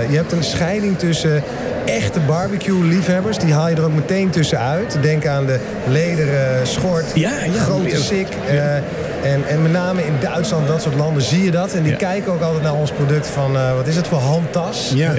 je 0.09 0.15
hebt 0.15 0.31
een 0.31 0.43
scheiding 0.43 0.97
tussen 0.99 1.43
echte 1.85 2.19
barbecue-liefhebbers. 2.19 3.37
Die 3.37 3.53
haal 3.53 3.69
je 3.69 3.75
er 3.75 3.83
ook 3.83 3.93
meteen 3.93 4.29
tussenuit. 4.29 4.97
Denk 5.01 5.25
aan 5.27 5.45
de 5.45 5.59
lederen 5.87 6.67
schort, 6.67 7.05
Ja, 7.13 7.31
ja, 7.53 7.61
grote 7.61 7.97
sik. 8.03 8.27
eh, 8.47 8.75
en, 8.75 9.47
en 9.47 9.61
met 9.61 9.71
name 9.71 10.05
in 10.05 10.13
Duitsland, 10.19 10.67
dat 10.67 10.81
soort 10.81 10.95
landen, 10.95 11.23
zie 11.23 11.43
je 11.43 11.51
dat. 11.51 11.73
En 11.73 11.81
die 11.83 11.91
Ja. 11.91 11.97
kijken 11.97 12.31
ook 12.33 12.41
altijd 12.41 12.63
naar 12.63 12.73
ons 12.73 12.91
product 12.91 13.27
van... 13.27 13.55
eh, 13.55 13.75
wat 13.75 13.87
is 13.87 13.95
het 13.95 14.07
voor 14.07 14.17
handtas? 14.19 14.91
Ja. 14.95 15.13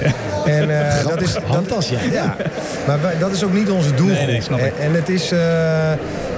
En 0.45 0.79
eh, 0.87 1.07
dat 1.07 1.21
is... 1.21 1.33
Dat, 1.33 1.43
Handtas, 1.43 1.89
ja. 1.89 1.97
ja. 2.11 2.35
Maar 2.87 3.01
wij- 3.01 3.17
dat 3.19 3.31
is 3.31 3.43
ook 3.43 3.53
niet 3.53 3.69
onze 3.69 3.93
doelgroep. 3.93 4.17
Nee, 4.17 4.27
nee, 4.27 4.41
snap 4.41 4.59
ik. 4.59 4.73
En, 4.79 4.85
en 4.85 4.93
het 4.93 5.09
is... 5.09 5.31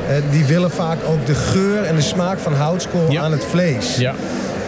eh, 0.10 0.16
die 0.32 0.45
willen 0.45 0.72
vaak 0.72 0.97
ook 1.10 1.26
de 1.26 1.36
geur 1.36 1.84
en 1.84 1.95
de 1.95 2.01
smaak 2.01 2.39
van 2.39 2.53
houtskool 2.53 3.12
Ja. 3.12 3.22
aan 3.22 3.32
het 3.32 3.45
vlees. 3.45 3.95
Ja. 3.97 4.14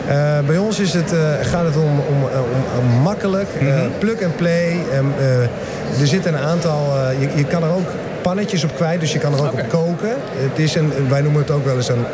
Eh, 0.08 0.40
bij 0.46 0.58
ons 0.58 0.80
is 0.80 0.94
het, 0.94 1.14
eh, 1.14 1.20
gaat 1.42 1.66
het 1.66 1.76
om, 1.76 1.84
om, 1.84 2.24
om, 2.24 2.80
om 2.80 3.02
makkelijk, 3.02 3.48
eh, 3.60 3.66
Mhm. 3.68 3.76
plug 3.98 4.24
and 4.24 4.36
play. 4.36 4.76
En, 4.94 5.06
eh, 5.20 5.42
er 6.02 6.08
zitten 6.08 6.34
een 6.34 6.40
aantal, 6.40 6.94
je, 7.20 7.28
je 7.36 7.46
kan 7.46 7.64
er 7.64 7.70
ook 7.72 7.90
pannetjes 8.22 8.64
op 8.64 8.76
kwijt, 8.76 9.00
dus 9.00 9.14
je 9.14 9.20
kan 9.20 9.34
er 9.34 9.40
ook 9.40 9.54
op 9.54 9.70
koken. 9.70 10.10
Het 10.36 10.60
is 10.60 10.76
een, 10.76 10.92
wij 11.10 11.22
noemen 11.22 11.42
het 11.42 11.52
ook 11.52 11.66
wel 11.66 11.76
eens 11.76 11.90
een 11.90 12.06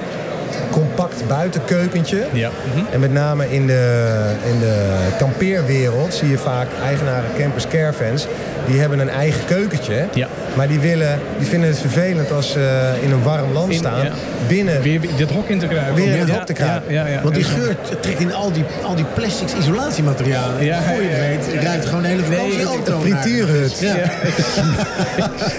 compact 0.72 1.28
buitenkeukentje. 1.28 2.26
Ja. 2.34 2.50
Mhm. 2.74 2.86
En 2.94 3.00
met 3.00 3.14
name 3.14 3.52
in 3.54 3.68
de, 3.68 4.16
in 4.54 4.60
de 4.60 4.86
kampeerwereld 5.18 6.14
zie 6.14 6.30
je 6.30 6.38
vaak 6.38 6.68
eigenaren, 6.86 7.30
campers, 7.40 7.68
caravans. 7.68 8.28
Die 8.68 8.80
hebben 8.80 9.00
een 9.00 9.10
eigen 9.10 9.46
keukentje. 9.46 10.06
Ja. 10.14 10.28
Maar 10.56 10.68
die, 10.68 10.80
willen, 10.80 11.20
die 11.38 11.48
vinden 11.48 11.70
het 11.70 11.80
vervelend 11.80 12.32
als 12.32 12.52
ze 12.52 12.94
in 13.02 13.12
een 13.12 13.24
warm 13.24 13.52
land 13.54 13.72
In- 13.72 13.78
staan. 13.78 14.04
ja. 14.04 14.12
Binnen 14.48 14.82
Weer 14.82 15.00
dit 15.18 15.32
hok 15.32 15.48
in 15.50 15.60
te 15.60 15.68
kruipen. 15.68 15.96
Weer 15.96 16.14
in 16.14 16.20
het 16.20 16.28
Ja, 16.28 16.34
hok 16.34 16.46
te 16.46 16.54
kruipen. 16.54 16.94
Ja, 16.94 17.06
ja, 17.06 17.12
ja. 17.14 17.22
Want 17.22 17.36
die 17.36 17.44
geur 17.44 17.76
trekt 18.00 18.20
in 18.20 18.34
al 18.34 18.52
die, 18.52 18.64
al 18.84 18.96
die 18.96 19.06
plastics 19.14 19.54
isolatiematerialen. 19.56 20.64
Ja, 20.66 20.82
Voor 20.82 21.02
je 21.02 21.08
het 21.10 21.46
weet, 21.54 21.64
ruikt 21.64 21.86
gewoon 21.86 22.04
een 22.04 22.10
hele 22.10 22.22
Nee, 22.30 22.38
vakantieauto. 22.52 22.94
een 22.94 23.02
frituurhut. 23.02 23.80
Ja. 23.80 23.96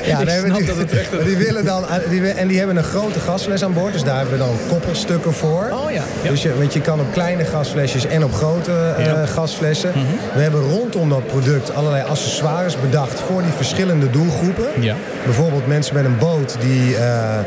Ja, 0.04 0.18
Ik 0.20 0.26
nee, 0.26 0.36
maar 0.40 0.44
snap 0.46 0.56
die, 0.58 0.66
dat 0.66 0.76
het 0.76 0.92
echt 0.92 1.24
die 1.24 1.36
willen 1.36 1.64
dan, 1.64 1.84
die, 2.10 2.20
wi- 2.20 2.28
en 2.36 2.48
die 2.48 2.58
hebben 2.58 2.76
een 2.76 2.84
grote 2.84 3.20
gasfles 3.20 3.64
aan 3.64 3.72
boord, 3.72 3.92
dus 3.92 4.02
daar 4.02 4.16
hebben 4.16 4.32
we 4.38 4.44
dan 4.44 4.56
koppelstukken 4.68 5.32
voor. 5.32 5.70
Oh 5.72 5.90
ja. 5.92 6.02
ja. 6.22 6.30
Dus 6.30 6.42
je, 6.42 6.56
want 6.58 6.72
je 6.72 6.80
kan 6.80 7.00
op 7.00 7.12
kleine 7.12 7.44
gasflesjes 7.44 8.06
en 8.06 8.24
op 8.24 8.32
grote 8.34 8.72
eh, 8.98 9.04
Ja. 9.06 9.12
Mhm. 9.16 9.26
gasflessen. 9.26 9.92
We 10.34 10.40
hebben 10.42 10.60
rondom 10.62 11.08
dat 11.08 11.26
product 11.26 11.74
allerlei 11.74 12.04
accessoires 12.08 12.76
bedacht 12.80 13.20
voor 13.20 13.42
die 13.42 13.52
verschillende 13.56 14.10
doelgroepen. 14.10 14.66
Ja. 14.86 14.94
Bijvoorbeeld 15.24 15.66
mensen 15.66 15.94
met 15.94 16.04
een 16.04 16.18
boot 16.18 16.56
die 16.60 16.96
eh, 16.96 17.38
eh, 17.38 17.42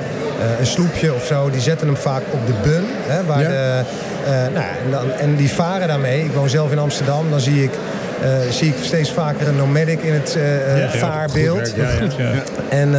een 0.59 0.65
sloepje 0.65 1.13
of 1.13 1.25
zo, 1.25 1.49
die 1.49 1.61
zetten 1.61 1.87
hem 1.87 1.97
vaak 1.97 2.21
op 2.31 2.47
de 2.47 2.53
bun. 2.63 2.83
Hè, 3.07 3.25
waar 3.25 3.41
Ja. 3.41 3.47
de, 3.49 3.83
eh, 4.25 4.31
nou, 4.31 4.65
en, 4.85 4.91
dan, 4.91 5.11
en 5.11 5.35
die 5.35 5.49
varen 5.51 5.87
daarmee. 5.87 6.23
Ik 6.23 6.31
woon 6.33 6.49
zelf 6.49 6.71
in 6.71 6.79
Amsterdam, 6.79 7.29
dan 7.29 7.39
zie 7.39 7.63
ik, 7.63 7.71
zie 8.49 8.67
ik 8.67 8.75
steeds 8.81 9.11
vaker 9.11 9.47
een 9.47 9.55
nomadic 9.55 10.01
in 10.01 10.13
het 10.13 10.37
Ja, 10.77 10.89
vaarbeeld. 10.89 11.73
Ja, 11.75 11.83
ja. 11.91 11.99
Goed, 12.01 12.15
ja. 12.15 12.31
En 12.83 12.93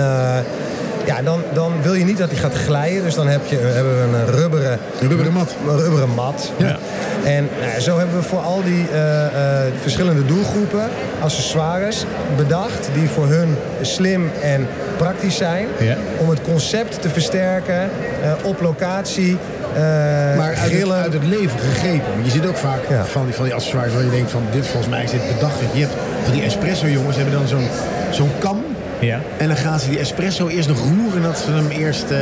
ja, 1.04 1.22
dan, 1.22 1.42
dan 1.52 1.72
wil 1.82 1.94
je 1.94 2.04
niet 2.04 2.18
dat 2.18 2.30
hij 2.30 2.38
gaat 2.38 2.54
glijden. 2.54 3.02
Dus 3.02 3.14
dan 3.14 3.28
heb 3.28 3.46
je, 3.46 3.56
hebben 3.56 4.10
we 4.10 4.18
een 4.18 4.26
rubberen, 4.26 4.78
Een 5.00 5.08
rubberen 5.08 5.32
mat. 5.32 5.54
een 5.68 5.78
rubberen 5.78 6.14
mat. 6.14 6.52
Ja. 6.56 6.78
En 7.24 7.48
nou, 7.60 7.80
zo 7.80 7.98
hebben 7.98 8.16
we 8.16 8.22
voor 8.22 8.38
al 8.38 8.62
die 8.62 8.88
eh, 8.92 9.26
eh, 9.26 9.72
verschillende 9.80 10.24
doelgroepen 10.24 10.88
accessoires 11.20 12.04
bedacht. 12.36 12.88
Die 12.94 13.08
voor 13.08 13.26
hun 13.26 13.56
slim 13.80 14.30
en 14.42 14.66
praktisch 14.96 15.36
zijn. 15.36 15.66
Ja. 15.78 15.96
Om 16.18 16.28
het 16.28 16.42
concept 16.42 17.02
te 17.02 17.08
versterken 17.08 17.90
eh, 18.22 18.32
op 18.42 18.60
locatie. 18.60 19.36
maar 20.36 20.54
uit 20.54 20.72
het, 20.72 20.90
uit 20.90 21.12
het, 21.12 21.24
leven 21.24 21.58
gegrepen. 21.58 22.24
Je 22.24 22.30
ziet 22.30 22.46
ook 22.46 22.56
vaak 22.56 22.80
van, 23.04 23.24
die, 23.24 23.34
van 23.34 23.44
die 23.44 23.54
accessoires 23.54 23.94
waar 23.94 24.04
je 24.04 24.10
denkt 24.10 24.30
van 24.30 24.42
dit 24.52 24.66
volgens 24.66 24.88
mij 24.88 25.04
is 25.04 25.10
dit 25.10 25.34
bedacht. 25.34 25.54
Je 25.72 25.80
hebt 25.80 25.94
van 26.24 26.32
die 26.32 26.42
espresso 26.42 26.86
jongens 26.86 27.16
hebben 27.16 27.34
dan 27.34 27.48
zo'n 27.48 27.68
zo'n 28.10 28.30
kam 28.38 28.59
ja. 29.00 29.20
En 29.36 29.48
dan 29.48 29.56
gaan 29.56 29.80
ze 29.80 29.88
die 29.88 29.98
espresso 29.98 30.48
eerst 30.48 30.68
nog 30.68 30.78
roeren 30.78 31.22
dat 31.22 31.38
ze 31.38 31.50
hem 31.50 31.68
eerst 31.68 32.10
uh, 32.10 32.18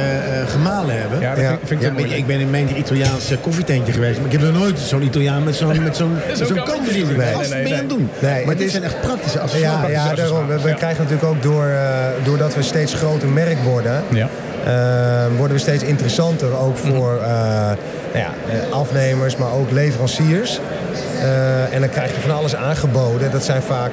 gemalen 0.47 1.01
hebben. 1.01 1.21
Ja, 1.21 1.35
dat 1.35 1.45
ja. 1.45 1.59
Vind, 1.65 1.83
ik, 1.83 2.09
ja, 2.09 2.15
ik, 2.15 2.27
ben 2.27 2.41
in 2.41 2.51
mijn 2.51 2.79
Italiaans 2.79 3.31
koffietentje 3.41 3.93
geweest. 3.93 4.17
Maar 4.17 4.27
ik 4.27 4.33
heb 4.33 4.41
nog 4.41 4.61
nooit 4.61 4.79
zo'n 4.79 5.03
Italiaan 5.03 5.43
met 5.43 5.57
zo'n 5.57 5.83
met 5.83 5.97
zo'n 5.97 6.17
zo 6.37 6.55
nee, 6.55 7.05
nee, 7.05 7.49
ben 7.49 7.69
je 7.69 7.73
aan 7.73 7.79
het 7.79 7.89
doen? 7.89 8.11
Nee, 8.19 8.47
maar 8.47 8.57
dit 8.57 8.71
zijn 8.71 8.83
echt 8.83 9.01
praktische 9.01 9.41
accessoires. 9.41 9.93
Ja, 9.93 10.09
ja 10.09 10.15
daarom. 10.15 10.47
We, 10.47 10.61
we 10.61 10.75
krijgen 10.75 11.05
natuurlijk 11.05 11.29
ook 11.29 11.43
door, 11.43 11.67
uh, 11.67 12.07
doordat 12.25 12.55
we 12.55 12.63
steeds 12.63 12.95
groter 12.95 13.29
merk 13.29 13.59
worden... 13.59 14.03
Ja. 14.09 14.29
Uh, 14.67 15.37
worden 15.37 15.57
we 15.57 15.63
steeds 15.63 15.83
interessanter 15.83 16.59
ook 16.59 16.77
voor 16.77 17.19
uh, 17.23 17.71
nou 18.19 18.59
ja, 18.59 18.67
afnemers, 18.71 19.37
maar 19.37 19.53
ook 19.53 19.71
leveranciers. 19.71 20.61
Uh, 21.17 21.75
en 21.75 21.81
dan 21.81 21.91
krijg 21.91 22.15
je 22.15 22.21
van 22.21 22.31
alles 22.31 22.55
aangeboden. 22.55 23.31
Dat 23.31 23.45
zijn 23.45 23.63
vaak 23.63 23.91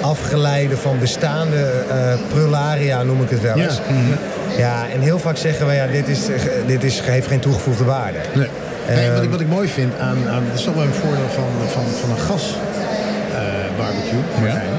afgeleide 0.00 0.76
van 0.76 0.98
bestaande 0.98 1.72
uh, 1.88 2.14
prularia, 2.28 3.02
noem 3.02 3.22
ik 3.22 3.30
het 3.30 3.40
wel 3.40 3.56
eens. 3.56 3.80
Ja. 4.56 4.56
ja, 4.56 4.86
en 4.94 5.00
heel 5.00 5.18
vaak 5.18 5.36
zeggen 5.36 5.66
we, 5.66 5.72
ja, 5.72 5.86
dit, 5.86 6.08
is, 6.08 6.20
dit 6.66 6.84
is, 6.84 7.00
heeft 7.00 7.26
geen 7.26 7.40
toegevoegde 7.40 7.84
waarde. 7.84 8.18
Nee. 8.34 8.48
nee 8.88 9.10
wat, 9.10 9.22
ik, 9.22 9.30
wat 9.30 9.40
ik 9.40 9.48
mooi 9.48 9.68
vind 9.68 9.98
aan, 9.98 10.28
aan 10.28 10.44
dat 10.48 10.58
is 10.58 10.64
toch 10.64 10.74
wel 10.74 10.84
een 10.84 10.92
voordeel 10.92 11.28
van, 11.34 11.48
van, 11.72 11.84
van 12.00 12.10
een 12.10 12.18
gas 12.18 12.54
uh, 13.32 13.38
barbecue, 13.76 14.20
Martijn. 14.40 14.66
Ja. 14.66 14.75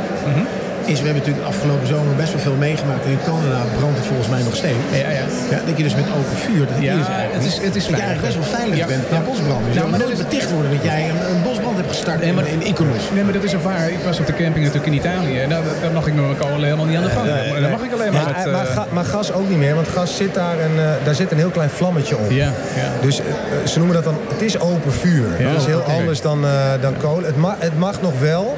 Is, 0.93 0.99
we 0.99 1.05
hebben 1.09 1.23
natuurlijk 1.23 1.47
afgelopen 1.53 1.87
zomer 1.87 2.15
best 2.15 2.31
wel 2.33 2.41
veel 2.41 2.59
meegemaakt. 2.67 3.03
En 3.05 3.11
in 3.11 3.23
Canada 3.29 3.59
brandt 3.77 3.97
het 3.99 4.07
volgens 4.11 4.29
mij 4.35 4.43
nog 4.43 4.55
steeds. 4.55 4.83
Ja, 4.91 5.09
ja. 5.19 5.25
ja 5.53 5.59
dat 5.67 5.77
je 5.77 5.83
dus 5.83 5.95
met 5.95 6.07
open 6.17 6.37
vuur, 6.45 6.63
dat 6.71 6.77
ja, 6.79 6.93
is 6.99 7.07
het 7.37 7.45
is, 7.49 7.55
het 7.67 7.75
is 7.79 7.85
dat 7.87 7.95
je 7.99 8.03
eigenlijk 8.05 8.27
best 8.27 8.37
wel 8.41 8.59
veilig 8.59 8.87
bent 8.93 9.11
naar 9.11 9.23
bosbrand. 9.31 9.65
Dus 9.65 9.75
nou, 9.75 9.89
maar 9.89 9.99
nooit 9.99 10.17
beticht 10.17 10.51
worden 10.51 10.71
dat 10.71 10.83
jij 10.83 11.01
een, 11.09 11.19
een, 11.31 11.41
bosbrand 11.43 11.75
hebt 11.81 11.91
gestart 11.95 12.19
nee, 12.21 12.33
maar, 12.33 12.47
in, 12.47 12.61
in 12.61 12.67
Iconos. 12.71 13.03
Nee, 13.13 13.23
maar 13.23 13.33
dat 13.33 13.43
is 13.43 13.55
ook 13.55 13.63
waar. 13.63 13.89
Ik 13.89 14.03
was 14.09 14.19
op 14.19 14.25
de 14.25 14.33
camping 14.41 14.63
natuurlijk 14.65 14.91
in 14.93 14.97
Italië. 15.03 15.39
En 15.39 15.49
nou, 15.49 15.63
daar 15.81 15.91
mag 15.91 16.07
ik 16.07 16.13
met 16.13 16.23
mijn 16.23 16.37
kolen 16.37 16.63
helemaal 16.63 16.85
niet 16.85 16.97
aan 16.97 17.03
de 17.03 17.09
gang. 17.09 17.25
Nee, 17.25 17.51
nee, 17.51 17.61
daar 17.61 17.75
mag 17.77 17.83
ik 17.83 17.93
alleen 17.93 18.13
maar 18.13 18.25
met, 18.25 18.51
maar, 18.51 18.65
uh, 18.65 18.91
maar, 18.91 19.05
gas 19.05 19.31
ook 19.31 19.49
niet 19.49 19.57
meer. 19.57 19.75
Want 19.75 19.87
gas 19.87 20.17
zit 20.17 20.33
daar 20.33 20.59
en 20.59 20.71
uh, 20.75 20.91
daar 21.03 21.15
zit 21.15 21.31
een 21.31 21.37
heel 21.37 21.49
klein 21.49 21.69
vlammetje 21.69 22.17
op. 22.17 22.31
Ja, 22.31 22.51
ja. 22.75 22.89
Dus 23.01 23.19
uh, 23.19 23.25
ze 23.65 23.77
noemen 23.77 23.95
dat 23.95 24.03
dan, 24.03 24.17
het 24.27 24.41
is 24.41 24.59
open 24.59 24.91
vuur. 24.91 25.27
Ja, 25.39 25.51
dat 25.51 25.61
is 25.61 25.67
heel 25.67 25.79
okay. 25.79 25.97
anders 25.97 26.21
dan, 26.21 26.45
dan 26.81 26.97
kolen. 26.97 27.25
Het, 27.25 27.37
ma 27.37 27.55
het 27.59 27.77
mag 27.77 28.01
nog 28.01 28.19
wel. 28.19 28.57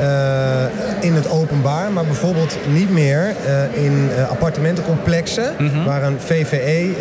Uh, 0.00 0.62
in 1.00 1.14
het 1.14 1.30
openbaar, 1.30 1.92
maar 1.92 2.04
bijvoorbeeld 2.04 2.56
niet 2.72 2.90
meer 2.90 3.34
uh, 3.46 3.84
in 3.84 4.10
uh, 4.16 4.30
appartementencomplexen 4.30 5.54
mm 5.58 5.68
-hmm. 5.68 5.84
waar 5.84 6.02
een 6.02 6.20
VVE 6.20 6.94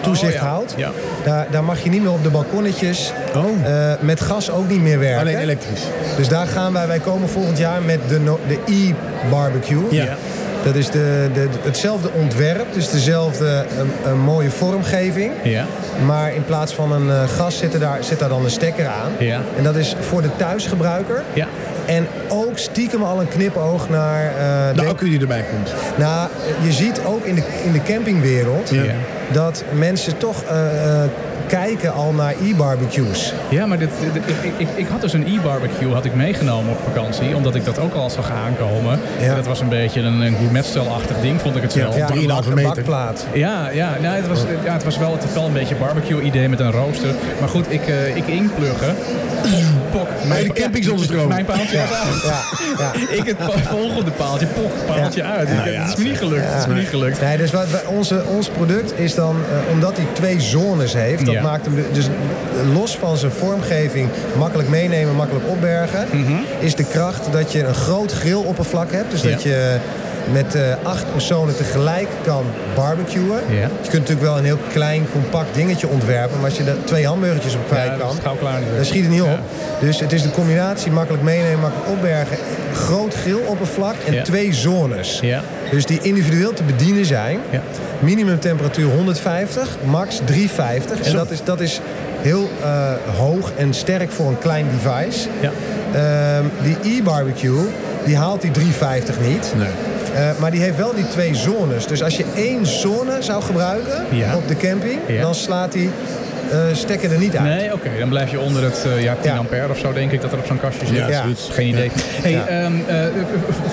toezicht 0.00 0.34
oh, 0.34 0.40
ja. 0.40 0.46
houdt. 0.46 0.74
Ja. 0.76 0.90
Daar, 1.24 1.46
daar 1.50 1.64
mag 1.64 1.82
je 1.82 1.90
niet 1.90 2.02
meer 2.02 2.12
op 2.12 2.22
de 2.22 2.30
balkonnetjes 2.30 3.12
oh. 3.36 3.44
met 4.00 4.20
gas 4.20 4.50
ook 4.50 4.68
niet 4.68 4.80
meer 4.80 4.98
werken. 4.98 5.20
Alleen 5.20 5.38
elektrisch. 5.38 5.82
Dus 6.16 6.28
daar 6.28 6.46
gaan 6.46 6.72
wij, 6.72 6.86
wij 6.86 6.98
komen 6.98 7.28
volgend 7.28 7.58
jaar 7.58 7.82
met 7.82 8.00
de, 8.08 8.20
no 8.20 8.40
de 8.48 8.58
e-barbecue. 8.72 9.84
Ja. 9.90 10.16
Dat 10.64 10.74
is 10.74 10.90
de, 10.90 11.28
de, 11.34 11.48
hetzelfde 11.62 12.10
ontwerp, 12.12 12.72
dus 12.72 12.90
dezelfde 12.90 13.64
een, 13.78 14.10
een 14.10 14.20
mooie 14.20 14.50
vormgeving. 14.50 15.32
Ja. 15.42 15.64
Maar 16.06 16.34
in 16.34 16.44
plaats 16.44 16.74
van 16.74 16.92
een 16.92 17.06
uh, 17.06 17.22
gas 17.28 17.58
zit, 17.58 17.74
er 17.74 17.80
daar, 17.80 18.04
zit 18.04 18.18
daar 18.18 18.28
dan 18.28 18.44
een 18.44 18.50
stekker 18.50 18.86
aan. 18.86 19.12
Ja. 19.18 19.40
En 19.56 19.64
dat 19.64 19.76
is 19.76 19.96
voor 20.00 20.22
de 20.22 20.36
thuisgebruiker. 20.36 21.22
Ja. 21.32 21.46
En 21.86 22.06
ook 22.28 22.58
stiekem 22.58 23.02
al 23.02 23.20
een 23.20 23.28
knipoog 23.28 23.88
naar... 23.88 24.24
Uh, 24.24 24.76
de 24.76 24.88
accu 24.88 25.08
die 25.08 25.20
erbij 25.20 25.44
komt. 25.50 25.74
Nou, 25.98 26.28
je 26.62 26.72
ziet 26.72 27.00
ook 27.04 27.24
in 27.24 27.34
de, 27.34 27.42
in 27.64 27.72
de 27.72 27.82
campingwereld... 27.82 28.70
Ja. 28.70 28.84
dat 29.32 29.64
mensen 29.74 30.18
toch 30.18 30.42
uh, 30.44 31.02
kijken 31.58 31.92
al 31.92 32.12
naar 32.12 32.34
e-barbecues. 32.42 33.32
Ja, 33.48 33.66
maar 33.66 33.78
dit, 33.78 33.90
ik, 34.42 34.52
ik, 34.56 34.68
ik, 34.74 34.86
had 34.86 35.00
dus 35.00 35.12
een 35.12 35.26
e-barbecue 35.26 35.92
had 35.92 36.04
ik 36.04 36.14
meegenomen 36.14 36.72
op 36.72 36.78
vakantie. 36.84 37.36
Omdat 37.36 37.54
ik 37.54 37.64
dat 37.64 37.78
ook 37.78 37.94
al 37.94 38.10
zag 38.10 38.30
aankomen. 38.30 39.00
Ja. 39.20 39.34
Dat 39.34 39.46
was 39.46 39.60
een 39.60 39.68
beetje 39.68 40.00
een, 40.00 40.20
een 40.20 40.36
gourmetstelachtig 40.36 41.20
ding, 41.20 41.40
vond 41.40 41.56
ik 41.56 41.62
het 41.62 41.72
zelf. 41.72 41.96
Ja, 41.96 42.08
3,5 42.08 42.14
meter. 42.54 42.74
Bakplaat. 42.74 43.26
Ja, 43.32 43.70
ja, 43.70 43.96
nou, 44.00 44.16
het, 44.16 44.28
was, 44.28 44.40
ja 44.64 44.72
het 44.72 44.84
was 44.84 44.98
wel, 44.98 45.18
een 45.46 45.52
beetje 45.52 45.74
barbecue-idee 45.74 46.48
met 46.48 46.60
een 46.60 46.70
rooster. 46.70 47.14
Maar 47.40 47.48
goed, 47.48 47.72
ik, 47.72 47.88
uh, 47.88 48.16
ik 48.16 48.26
inpluggen. 48.26 48.94
Pok. 49.90 50.08
Mijn 50.26 50.44
de 50.44 50.52
camping 50.52 50.84
zonder 50.84 51.04
stroom. 51.04 51.28
Mijn 51.28 51.44
paaltje 51.44 51.76
ja. 51.76 51.86
ja. 52.24 52.40
ja. 52.78 52.92
ik 53.18 53.26
het 53.26 53.36
volgende 53.68 54.10
paaltje, 54.10 54.46
pok, 54.46 54.72
paaltje 54.86 55.22
uit. 55.22 55.48
Nou, 55.48 55.68
het 55.68 55.88
is 55.88 55.96
me 55.96 56.04
niet 56.04 56.18
gelukt. 56.18 56.44
Het 56.44 56.60
is 56.60 56.66
me 56.66 56.74
niet 56.74 56.88
gelukt. 56.88 57.20
Nee, 57.20 57.36
dus 57.36 57.50
wat, 57.50 57.66
onze, 57.86 58.24
ons 58.26 58.48
product 58.48 58.98
is 58.98 59.14
dan, 59.14 59.36
uh, 59.36 59.72
omdat 59.72 59.96
hij 59.96 60.06
twee 60.12 60.40
zones 60.40 60.92
heeft, 60.92 61.26
dat 61.26 61.41
maakt 61.42 61.64
hem 61.64 61.84
dus 61.92 62.08
los 62.74 62.96
van 62.96 63.16
zijn 63.16 63.32
vormgeving 63.32 64.08
makkelijk 64.38 64.68
meenemen, 64.68 65.14
makkelijk 65.14 65.48
opbergen, 65.48 66.06
mm 66.12 66.24
-hmm. 66.24 66.44
is 66.58 66.74
de 66.74 66.84
kracht 66.84 67.32
dat 67.32 67.52
je 67.52 67.64
een 67.64 67.74
groot 67.74 68.12
grilloppervlak 68.12 68.92
hebt. 68.92 69.10
Dus 69.10 69.22
dat 69.22 69.42
je 69.42 69.78
met 70.32 70.54
uh, 70.54 70.62
acht 70.82 71.12
personen 71.12 71.56
tegelijk 71.56 72.08
kan 72.24 72.44
barbecuen. 72.74 73.40
Ja. 73.48 73.60
Je 73.60 73.68
kunt 73.90 73.92
natuurlijk 73.92 74.20
wel 74.20 74.38
een 74.38 74.44
heel 74.44 74.58
klein, 74.72 75.06
compact 75.12 75.54
dingetje 75.54 75.88
ontwerpen. 75.88 76.36
Maar 76.36 76.48
als 76.48 76.58
je 76.58 76.64
er 76.64 76.84
twee 76.84 77.06
hamburgertjes 77.06 77.54
op 77.54 77.66
kwijt 77.66 77.98
kan, 77.98 78.16
dan 78.76 78.84
schiet 78.84 79.02
het 79.02 79.10
niet 79.10 79.22
op. 79.22 79.38
Dus 79.80 80.00
het 80.00 80.12
is 80.12 80.22
de 80.22 80.30
combinatie 80.30 80.92
makkelijk 80.92 81.22
meenemen, 81.22 81.60
makkelijk 81.60 81.88
opbergen. 81.90 82.36
Groot 82.74 83.14
grilloppervlak 83.14 83.94
en 84.06 84.22
twee 84.22 84.52
zones. 84.52 85.22
Dus 85.70 85.86
die 85.86 85.98
individueel 86.02 86.52
te 86.52 86.62
bedienen 86.62 87.04
zijn. 87.04 87.38
Minimum 87.98 88.40
temperatuur 88.40 88.90
150, 88.90 89.76
max 89.84 90.20
350. 90.24 91.06
En 91.06 91.12
dat 91.12 91.30
is, 91.30 91.44
dat 91.44 91.60
is 91.60 91.80
heel 92.20 92.50
uh, 92.60 92.92
hoog 93.16 93.50
en 93.56 93.74
sterk 93.74 94.10
voor 94.10 94.28
een 94.28 94.38
klein 94.38 94.66
device. 94.70 95.28
Ja. 95.40 95.50
Uh, 95.94 96.46
die 96.62 96.96
e-barbecue, 96.96 97.66
die 98.04 98.16
haalt 98.16 98.40
die 98.42 98.50
350 98.50 99.20
niet. 99.20 99.52
Nee. 99.56 99.91
Uh, 100.14 100.38
maar 100.38 100.50
die 100.50 100.60
heeft 100.60 100.76
wel 100.76 100.94
die 100.94 101.08
twee 101.08 101.34
zones. 101.34 101.86
Dus 101.86 102.02
als 102.02 102.16
je 102.16 102.24
één 102.34 102.66
zone 102.66 103.22
zou 103.22 103.42
gebruiken 103.42 104.04
ja. 104.10 104.36
op 104.36 104.48
de 104.48 104.56
camping, 104.56 104.98
ja. 105.06 105.20
dan 105.20 105.34
slaat 105.34 105.74
hij 105.74 105.90
stekken 106.72 107.10
er 107.10 107.18
niet 107.18 107.36
uit. 107.36 107.48
Nee, 107.48 107.72
oké. 107.72 107.86
Okay. 107.86 107.98
Dan 107.98 108.08
blijf 108.08 108.30
je 108.30 108.40
onder 108.40 108.62
het 108.62 108.84
uh, 108.86 109.02
ja, 109.02 109.16
10 109.20 109.30
ja. 109.30 109.36
ampère 109.36 109.70
of 109.70 109.78
zo, 109.78 109.92
denk 109.92 110.12
ik, 110.12 110.20
dat 110.20 110.32
er 110.32 110.38
op 110.38 110.46
zo'n 110.46 110.60
kastje 110.60 110.86
zit. 110.86 110.96
Ja, 110.96 111.24
Geen 111.50 111.68
idee. 111.68 111.90
Hey, 112.22 112.64
um, 112.64 112.84
uh, 112.88 112.94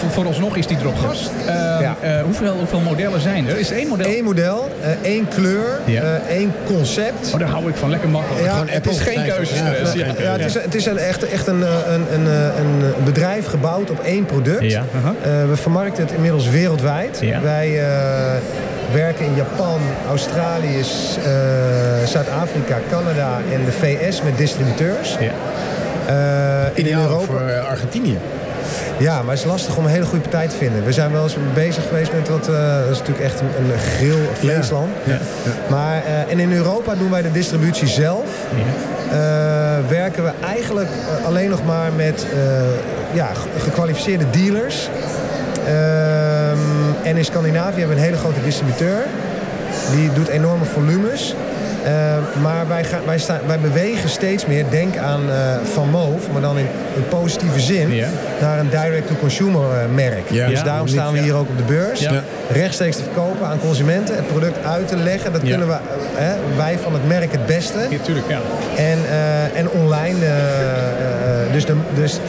vooralsnog 0.09 0.57
is 0.57 0.67
die 0.67 0.77
erop 0.81 0.97
gas. 0.97 1.29
Um, 2.03 2.23
hoeveel, 2.23 2.53
hoeveel 2.53 2.79
modellen 2.79 3.21
zijn 3.21 3.47
er? 3.47 3.59
Is 3.59 3.69
er 3.69 3.77
één 3.77 3.87
model? 3.87 4.07
Eén 4.07 4.23
model, 4.23 4.69
één 5.01 5.27
kleur, 5.27 5.79
één 6.29 6.53
concept. 6.65 7.31
Oh, 7.33 7.39
daar 7.39 7.49
hou 7.49 7.69
ik 7.69 7.75
van. 7.75 7.89
Lekker 7.89 8.09
makkelijk. 8.09 8.45
Ja, 8.45 8.63
het 8.65 8.87
is 8.87 8.99
geen 8.99 9.23
keuzestress. 9.23 9.93
Ja, 9.93 10.05
ja, 10.19 10.31
het 10.31 10.45
is, 10.45 10.53
het 10.53 10.75
is 10.75 10.85
een, 10.85 10.97
echt, 10.97 11.29
echt 11.29 11.47
een, 11.47 11.61
een, 11.61 12.13
een, 12.13 12.25
een 12.57 13.03
bedrijf 13.03 13.45
gebouwd 13.45 13.89
op 13.89 13.99
één 13.99 14.25
product. 14.25 14.71
Ja. 14.71 14.83
Uh 14.95 15.03
-huh. 15.03 15.49
we 15.49 15.55
vermarkten 15.55 16.03
het 16.03 16.13
inmiddels 16.13 16.49
wereldwijd. 16.49 17.23
Wij 17.41 17.81
werken 18.91 19.25
in 19.25 19.35
Japan, 19.35 19.79
Australië, 20.07 20.77
uh, 20.77 20.83
Zuid-Afrika, 22.05 22.77
Canada 22.89 23.37
en 23.53 23.65
de 23.65 23.71
VS 23.71 24.21
met 24.21 24.37
distributeurs. 24.37 25.17
Ja. 25.19 25.31
Uh, 26.09 26.77
in 26.77 26.93
Europa 26.93 27.25
voor 27.25 27.41
eh, 27.41 27.69
Argentinië. 27.69 28.17
Ja, 28.97 29.21
maar 29.21 29.29
het 29.29 29.39
is 29.39 29.45
lastig 29.45 29.77
om 29.77 29.85
een 29.85 29.91
hele 29.91 30.05
goede 30.05 30.21
partij 30.21 30.47
te 30.47 30.55
vinden. 30.55 30.85
We 30.85 30.91
zijn 30.91 31.11
wel 31.11 31.23
eens 31.23 31.35
bezig 31.53 31.87
geweest 31.87 32.13
met 32.13 32.29
wat... 32.29 32.49
Uh, 32.49 32.79
dat 32.79 32.89
is 32.89 32.97
natuurlijk 32.97 33.25
echt 33.25 33.39
een, 33.39 33.71
een 33.71 33.79
grill 33.79 34.27
vleesland. 34.33 34.89
Ja. 35.03 35.13
Ja. 35.13 35.19
Ja. 35.43 35.51
Maar, 35.69 36.03
uh, 36.05 36.31
en 36.31 36.39
in 36.39 36.53
Europa 36.53 36.95
doen 36.95 37.09
wij 37.09 37.21
de 37.21 37.31
distributie 37.31 37.87
zelf. 37.87 38.25
Uh, 39.05 39.13
werken 39.87 40.23
we 40.23 40.31
eigenlijk 40.45 40.89
alleen 41.25 41.49
nog 41.49 41.65
maar 41.65 41.91
met 41.93 42.25
ja, 43.13 43.27
gekwalificeerde 43.57 44.25
dealers. 44.29 44.89
En 47.03 47.17
in 47.17 47.25
Scandinavië 47.25 47.79
hebben 47.79 47.95
we 47.95 48.01
een 48.01 48.07
hele 48.07 48.17
grote 48.17 48.43
distributeur. 48.43 49.03
Die 49.95 50.13
doet 50.13 50.27
enorme 50.27 50.65
volumes. 50.65 51.35
Uh, 51.83 52.41
maar 52.41 52.67
wij, 52.67 52.83
gaan, 52.83 53.01
wij, 53.05 53.17
staan, 53.17 53.39
wij 53.47 53.59
bewegen 53.59 54.09
steeds 54.09 54.45
meer, 54.45 54.65
denk 54.69 54.97
aan 54.97 55.21
uh, 55.29 55.35
Van 55.73 55.89
Moof, 55.89 56.31
maar 56.31 56.41
dan 56.41 56.57
in, 56.57 56.67
in 56.95 57.07
positieve 57.09 57.59
zin, 57.59 58.03
naar 58.41 58.59
een 58.59 58.69
direct-to-consumer 58.69 59.61
uh, 59.61 59.93
merk. 59.93 60.29
Dus 60.29 60.63
daarom 60.63 60.87
staan 60.87 61.13
we 61.13 61.19
hier 61.19 61.33
ook 61.33 61.49
op 61.49 61.57
de 61.57 61.63
beurs. 61.63 61.99
Ja. 61.99 62.23
Rechtstreeks 62.51 62.95
te 62.95 63.03
verkopen 63.03 63.47
aan 63.47 63.59
consumenten, 63.59 64.15
het 64.15 64.27
product 64.27 64.65
uit 64.65 64.87
te 64.87 64.95
leggen. 64.95 65.31
Dat 65.31 65.41
kunnen 65.41 65.67
we, 65.67 65.77
wij 66.57 66.77
van 66.83 66.93
het 66.93 67.07
merk 67.07 67.31
het 67.31 67.45
beste. 67.45 67.79
Ja, 67.89 67.97
tuurlijk, 68.01 68.27
ja. 68.27 68.39
En, 68.75 68.97
en 69.53 69.69
online, 69.69 70.17
dus, 71.51 71.65
de, 71.65 71.75
dus 71.95 72.19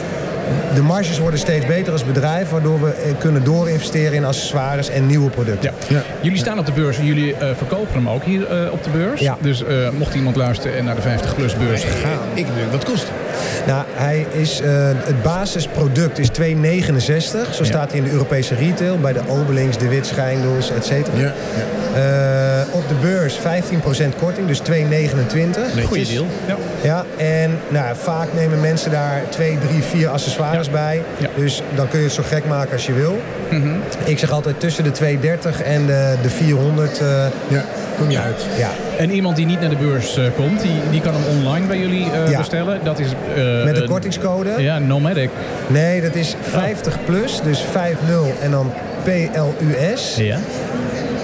de 0.73 0.81
marges 0.81 1.19
worden 1.19 1.39
steeds 1.39 1.65
beter 1.65 1.91
als 1.91 2.05
bedrijf, 2.05 2.49
waardoor 2.49 2.81
we 2.81 2.89
eh, 2.89 3.11
kunnen 3.17 3.43
doorinvesteren 3.43 4.13
in 4.13 4.25
accessoires 4.25 4.89
en 4.89 5.05
nieuwe 5.05 5.29
producten. 5.29 5.73
Ja. 5.87 5.95
ja. 5.95 6.03
Jullie 6.21 6.37
staan 6.37 6.59
op 6.59 6.65
de 6.65 6.71
beurs 6.71 6.97
en 6.97 7.05
jullie 7.05 7.31
uh, 7.31 7.37
verkopen 7.55 7.93
hem 7.93 8.09
ook 8.09 8.23
hier 8.23 8.63
uh, 8.63 8.71
op 8.71 8.83
de 8.83 8.89
beurs. 8.89 9.19
Ja. 9.21 9.37
Dus 9.41 9.61
uh, 9.61 9.89
mocht 9.97 10.13
iemand 10.13 10.35
luisteren 10.35 10.77
en 10.77 10.85
naar 10.85 10.95
de 10.95 11.01
50 11.01 11.35
plus 11.35 11.55
beurs 11.55 11.83
gaan. 11.83 12.19
Ik 12.33 12.45
weet 12.45 12.71
wat 12.71 12.83
kost. 12.83 13.11
Nou, 13.67 13.83
hij 13.93 14.25
is, 14.31 14.61
eh, 14.61 14.69
het 14.95 15.21
basisproduct 15.21 16.19
is 16.19 16.29
2,69. 16.29 17.53
Zo 17.53 17.63
staat 17.63 17.89
hij 17.89 17.97
in 17.99 18.03
de 18.05 18.11
Europese 18.11 18.55
retail. 18.55 18.97
Bij 18.99 19.13
de 19.13 19.21
Obelings, 19.27 19.77
de 19.77 19.87
Wit, 19.87 20.05
Schijndels, 20.05 20.71
et 20.71 20.85
cetera. 20.85 21.17
Ja, 21.17 21.33
Eh, 21.95 22.75
op 22.75 22.87
de 22.87 22.93
beurs 23.01 23.35
15% 23.35 24.15
korting, 24.19 24.47
dus 24.47 24.59
2,29. 24.59 25.83
Goeie 25.87 26.05
deal. 26.05 26.25
Ja. 26.47 26.55
Ja, 26.81 27.05
en 27.17 27.59
nou, 27.67 27.95
vaak 27.95 28.27
nemen 28.33 28.59
mensen 28.61 28.91
daar 28.91 29.21
twee, 29.29 29.57
drie, 29.67 29.83
vier 29.83 30.07
accessoires 30.09 30.65
Ja. 30.65 30.71
bij. 30.71 31.03
Ja. 31.17 31.27
Dus 31.35 31.61
dan 31.75 31.87
kun 31.87 31.99
je 31.99 32.05
het 32.05 32.13
zo 32.13 32.23
gek 32.27 32.45
maken 32.45 32.71
als 32.73 32.85
je 32.85 32.93
wil. 32.93 33.17
Ik 34.03 34.19
zeg 34.19 34.31
altijd 34.31 34.59
tussen 34.59 34.83
de 34.83 34.91
230 34.91 35.61
en 35.61 35.85
de, 35.85 36.15
de 36.21 36.29
400. 36.29 36.99
eh, 36.99 37.07
ja. 37.47 37.65
Kom 38.01 38.09
je 38.11 38.19
uit. 38.19 38.45
ja. 38.57 38.69
En 38.97 39.09
iemand 39.11 39.35
die 39.35 39.45
niet 39.45 39.59
naar 39.59 39.69
de 39.69 39.75
beurs 39.75 40.17
eh, 40.17 40.23
komt, 40.35 40.61
die, 40.61 40.71
die 40.91 41.01
kan 41.01 41.13
hem 41.13 41.37
online 41.37 41.67
bij 41.67 41.77
jullie 41.79 42.05
Ja. 42.29 42.37
bestellen. 42.37 42.79
Dat 42.83 42.99
is... 42.99 43.07
eh, 43.35 43.63
Met 43.63 43.75
de 43.75 43.83
kortingscode. 43.87 44.49
Ja, 44.57 44.79
Nomadic. 44.79 45.29
Nee, 45.67 46.01
dat 46.01 46.15
is 46.15 46.35
50 46.41 46.97
plus, 47.05 47.41
dus 47.43 47.59
50 47.71 48.07
en 48.41 48.51
dan 48.51 48.71
PLUS. 49.03 50.15
Ja. 50.17 50.37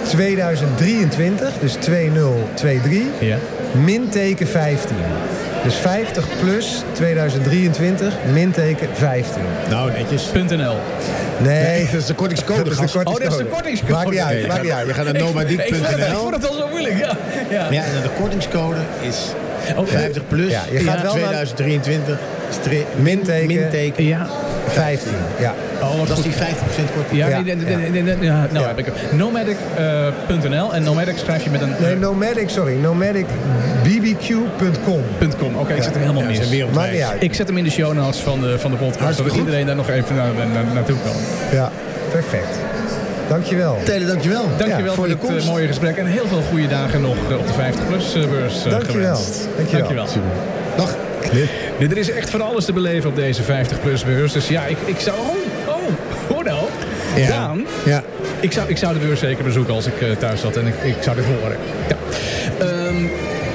2023, 0.10 1.54
dus 1.60 1.74
2023, 1.74 3.28
Ja. 3.28 3.38
minteken 3.84 4.48
15. 4.48 4.96
Dus 5.64 5.76
50 5.76 6.26
plus 6.40 6.82
2023, 6.94 8.14
minteken 8.34 8.88
15. 8.94 9.42
Nou, 9.70 9.92
netjes. 9.92 10.32
.nl. 10.34 10.76
Nee, 11.38 11.86
dat 11.92 12.02
is 12.02 12.06
de 12.06 12.14
kortingscode. 12.14 12.64
dat 12.64 12.72
is 12.72 12.78
de 12.78 12.82
gast. 12.82 12.94
kortingscode. 12.94 13.10
Oh, 13.10 13.30
dat 13.30 13.32
is 13.32 13.38
de 13.38 13.46
kortingscode. 13.56 13.94
Maakt 13.94 14.10
niet 14.10 14.20
uit, 14.20 14.42
Je 14.42 14.48
maakt 14.48 14.62
niet 14.62 14.72
gaat- 14.72 14.80
uit. 14.80 14.88
Je 14.88 14.94
gaat 14.94 15.04
naar 15.06 15.14
het- 15.14 15.24
ik 15.24 15.28
nomadiek.nl. 15.28 16.18
vond 16.20 16.36
het 16.36 16.48
al 16.50 16.54
zo 16.56 16.68
moeilijk, 16.68 16.98
ja. 17.00 17.18
ja. 17.50 17.68
Ja, 17.72 17.84
en 17.84 18.02
de 18.02 18.10
kortingscode 18.20 18.80
is 19.02 19.18
Oh, 19.76 19.88
50 19.88 20.28
plus. 20.28 20.52
Ja, 20.52 20.62
je 20.72 20.80
gaat 20.80 21.02
wel 21.02 21.16
naar- 21.16 21.30
2023. 21.32 22.18
Stri- 22.60 22.86
Minteken. 22.96 23.48
Minteken. 23.48 24.04
Ja. 24.04 24.28
15, 24.68 25.12
ja. 25.40 25.54
Oh, 25.82 26.08
Dat 26.08 26.18
is 26.18 26.24
die 26.24 26.34
50% 26.34 26.36
korting. 26.96 27.20
Ja, 27.20 27.28
Ja, 27.28 27.40
nee, 27.42 27.56
nee, 27.56 27.66
nee, 27.66 27.76
nee, 27.90 28.04
nee, 28.04 28.16
nee, 28.16 28.26
ja, 28.26 28.48
nou 28.52 28.60
Ja. 28.64 28.68
heb 28.68 28.80
ik 28.80 28.86
hem. 28.86 28.94
Nomadic.nl 29.18 30.74
en 30.74 30.84
Nomadic 30.84 31.18
schrijf 31.18 31.44
je 31.44 31.50
met 31.50 31.62
een 31.62 31.74
Nee, 31.80 31.96
nomadic, 31.96 32.50
sorry, 32.50 32.76
nomadicbbq.com. 32.82 35.02
uh, 35.22 35.28
.com. 35.40 35.56
Oké, 35.56 35.74
ik 35.74 35.84
zit 35.84 35.94
er 35.96 36.00
helemaal 36.02 36.22
Ja, 36.22 36.28
mis. 36.28 36.40
Ik 37.20 37.34
zet 37.34 37.48
hem 37.48 37.58
in 37.58 37.64
de 37.64 37.70
show 37.70 37.94
notes 37.94 38.20
van 38.20 38.42
de, 38.42 38.60
van 38.60 38.72
de 38.72 38.78
podcast, 38.78 39.18
zodat 39.18 39.36
iedereen 39.36 39.66
daar 39.66 39.76
nog 39.76 39.90
even 39.90 40.16
naar, 40.16 40.30
naar, 40.54 40.64
naartoe 40.74 40.96
kan. 41.06 41.16
Ja, 41.52 41.72
perfect. 42.12 42.58
Dankjewel. 43.30 43.78
Tele, 43.84 44.06
dankjewel. 44.06 44.44
Dankjewel 44.58 44.78
Ja, 44.86 44.86
voor, 44.86 44.96
voor 45.20 45.30
dit 45.32 45.42
eh, 45.44 45.48
mooie 45.48 45.68
gesprek 45.68 45.98
en 45.98 46.06
heel 46.06 46.28
veel 46.28 46.42
goede 46.50 46.68
dagen 46.68 47.02
nog 47.02 47.16
eh, 47.30 47.38
op 47.38 47.48
de 47.48 47.54
50PLUS 47.54 48.18
uh, 48.18 48.26
beurs 48.30 48.64
Dankjewel. 48.64 49.16
gewenst. 49.16 49.48
Dankjewel. 49.56 50.08
Dag. 50.78 50.96
Nu, 51.80 51.88
er 51.88 51.98
is 51.98 52.12
echt 52.12 52.30
van 52.30 52.42
alles 52.42 52.66
te 52.66 52.74
beleven 52.74 53.10
op 53.10 53.16
deze 53.16 53.42
50PLUS 53.44 54.06
beurs. 54.06 54.32
Dus 54.32 54.48
ja, 54.48 54.66
ik, 54.66 54.78
ik 54.86 55.00
zou... 55.00 55.16
Ja. 57.86 58.04
Ik 58.40 58.52
zou, 58.52 58.70
ik 58.70 58.78
zou 58.78 58.94
de 58.94 59.00
beurs 59.00 59.20
zeker 59.20 59.44
bezoeken 59.44 59.74
als 59.74 59.86
ik 59.86 60.02
eh, 60.02 60.12
thuis 60.20 60.42
zat 60.42 60.56
en 60.58 60.68
ik, 60.68 60.74
ik 60.84 60.96
zou 61.02 61.16
dit 61.16 61.26
horen. 61.26 61.58
Ja. 61.88 61.96
Ehm, 62.66 62.96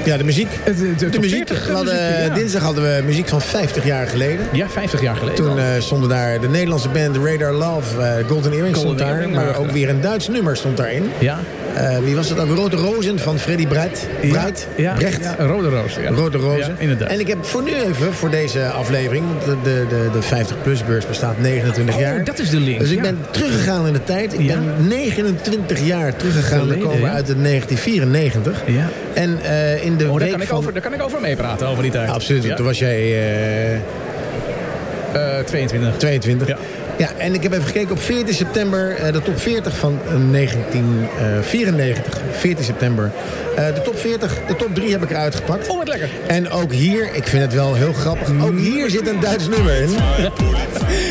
Ja, 0.04 0.16
de 0.16 0.24
muziek. 0.24 0.48
de, 0.64 0.74
de, 0.74 0.94
De 0.94 1.08
top 1.10 1.20
muziek. 1.20 1.46
40 1.48 1.66
We 1.66 1.72
hadden, 1.72 1.94
muziek, 1.94 2.26
ja. 2.28 2.34
Dinsdag 2.34 2.62
hadden 2.62 2.84
we 2.96 3.02
muziek 3.04 3.28
van 3.28 3.40
50 3.40 3.84
jaar 3.84 4.06
geleden. 4.06 4.46
Ja, 4.52 4.68
50 4.68 5.00
jaar 5.00 5.16
geleden. 5.16 5.44
Toen 5.44 5.58
eh, 5.58 5.64
stonden 5.78 6.08
daar 6.08 6.40
de 6.40 6.48
Nederlandse 6.48 6.88
band 6.88 7.16
Radar 7.16 7.52
Love, 7.52 8.02
eh, 8.02 8.28
Golden 8.28 8.52
Earring 8.52 8.76
stond 8.76 8.98
daar. 8.98 9.08
Earring, 9.08 9.34
maar 9.34 9.56
ook 9.56 9.70
weer 9.70 9.88
een 9.88 10.00
Duits 10.00 10.28
nummer 10.28 10.56
stond 10.56 10.76
daarin. 10.76 11.10
ja. 11.18 11.38
Eh, 11.74 11.98
wie 11.98 12.16
was 12.16 12.28
het 12.28 12.38
ook? 12.38 12.56
Rode 12.56 12.76
Rozen 12.76 13.18
van 13.18 13.38
Freddy 13.38 13.66
Breit. 13.66 14.08
Breit? 14.28 14.68
Ja, 14.76 14.94
Brecht. 14.94 15.20
ja, 15.22 15.44
rode 15.46 15.68
roos. 15.68 15.94
Ja. 15.94 16.10
Rode 16.10 16.38
Rozen. 16.38 16.58
Ja, 16.74 16.78
inderdaad. 16.78 17.08
En 17.08 17.20
ik 17.20 17.26
heb 17.28 17.44
voor 17.44 17.62
nu 17.62 17.70
even, 17.74 18.12
voor 18.14 18.30
deze 18.30 18.66
aflevering... 18.66 19.24
de, 19.44 19.56
de, 19.62 19.86
de, 19.88 20.08
de 20.12 20.22
50-plus 20.44 20.84
beurs 20.84 21.06
bestaat 21.06 21.38
29 21.38 21.94
Oh, 21.94 22.00
jaar. 22.00 22.24
dat 22.24 22.38
is 22.38 22.50
de 22.50 22.60
link. 22.60 22.78
Dus 22.78 22.90
ik 22.90 23.02
ben 23.02 23.18
teruggegaan 23.30 23.86
in 23.86 23.92
de 23.92 24.04
tijd. 24.04 24.32
Ik 24.38 24.46
ben 24.46 24.62
29 24.88 25.86
jaar 25.86 26.16
teruggegaan. 26.16 26.68
We 26.68 26.76
komen 26.78 27.10
uit 27.10 27.28
het 27.28 27.44
1994. 27.44 28.62
Ja. 28.66 28.88
En 29.14 29.38
eh, 29.42 29.84
in 29.84 29.96
de 29.96 30.04
Oh, 30.04 30.10
daar 30.10 30.18
week 30.18 30.30
kan, 30.30 30.40
ik 30.40 30.48
van... 30.48 30.56
over, 30.58 30.72
daar 30.72 30.82
kan 30.82 30.94
ik 30.94 31.02
over 31.02 31.20
meepraten, 31.20 31.66
over 31.66 31.82
die 31.82 31.92
tijd. 31.92 32.08
Absoluut, 32.10 32.56
toen 32.56 32.66
was 32.66 32.78
jij 32.78 32.98
eh, 33.00 33.74
Eh, 35.12 35.44
22. 35.44 35.96
22. 35.96 36.48
Ja. 36.48 36.56
Ja, 37.02 37.10
en 37.18 37.34
ik 37.34 37.42
heb 37.42 37.52
even 37.52 37.64
gekeken 37.66 37.90
op 37.92 38.00
14 38.02 38.34
september, 38.34 38.90
eh, 38.96 39.12
de 39.12 39.22
top 39.22 39.40
40 39.40 39.76
van 39.76 39.98
eh, 40.06 40.14
1994. 40.30 42.20
14 42.38 42.64
september. 42.64 43.10
Eh, 43.56 43.66
de 43.74 43.82
top 43.82 43.98
40, 43.98 44.38
de 44.46 44.56
top 44.56 44.74
3 44.74 44.90
heb 44.90 45.02
ik 45.02 45.10
eruit 45.10 45.34
gepakt. 45.34 45.68
Oh, 45.68 45.78
wat 45.78 45.88
lekker. 45.88 46.08
En 46.26 46.50
ook 46.50 46.72
hier, 46.72 47.14
ik 47.14 47.26
vind 47.26 47.42
het 47.42 47.54
wel 47.54 47.74
heel 47.74 47.92
grappig, 47.92 48.28
ook 48.42 48.58
hier 48.58 48.90
zit 48.90 49.08
een 49.08 49.20
Duits 49.20 49.48
nummer 49.48 49.74
in. 49.74 49.88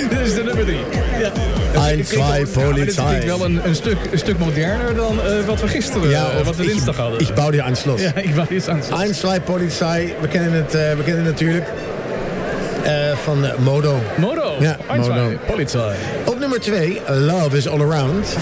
Dit 0.10 0.20
is 0.24 0.34
de 0.34 0.44
nummer 0.44 0.66
3. 0.66 0.78
Ja. 1.20 1.32
Ein, 1.82 2.06
zwei, 2.06 2.18
wel- 2.20 2.30
ja, 2.30 2.38
Dit 2.38 2.52
Polizei. 2.54 3.08
klinkt 3.08 3.26
wel 3.26 3.46
een, 3.46 3.60
een, 3.66 3.76
stuk, 3.76 3.98
een 4.12 4.18
stuk 4.18 4.38
moderner 4.38 4.96
dan 4.96 5.22
eh, 5.22 5.46
wat 5.46 5.62
we 5.62 5.68
gisteren, 5.68 6.14
eh, 6.14 6.42
wat 6.46 6.56
we 6.56 6.66
dinsdag 6.66 6.96
hadden. 6.98 7.20
Ik 7.20 7.34
bouw 7.34 7.50
die 7.52 7.62
Anschluss. 7.64 8.04
ja, 8.04 8.12
ik 8.16 8.36
wou 8.36 8.48
iets 8.56 8.68
aan 8.68 8.78
het 8.78 8.89
Ein, 8.89 9.14
zwei, 9.16 9.42
Polizei, 9.42 10.14
we 10.22 10.28
kennen 10.28 10.52
het, 10.54 10.74
eh, 10.76 10.82
we 10.94 11.04
kennen 11.04 11.26
het 11.26 11.34
natuurlijk. 11.34 11.66
Eh, 12.84 13.18
van 13.18 13.46
eh, 13.46 13.58
Modo. 13.58 14.00
Modo. 14.18 14.56
Ja, 14.60 14.78
Modo. 14.98 15.32
Polizei. 15.46 15.96
Op 16.26 16.40
nummer 16.40 16.60
2, 16.60 17.02
Love 17.08 17.58
is 17.58 17.68
All 17.68 17.82
Around. 17.82 18.38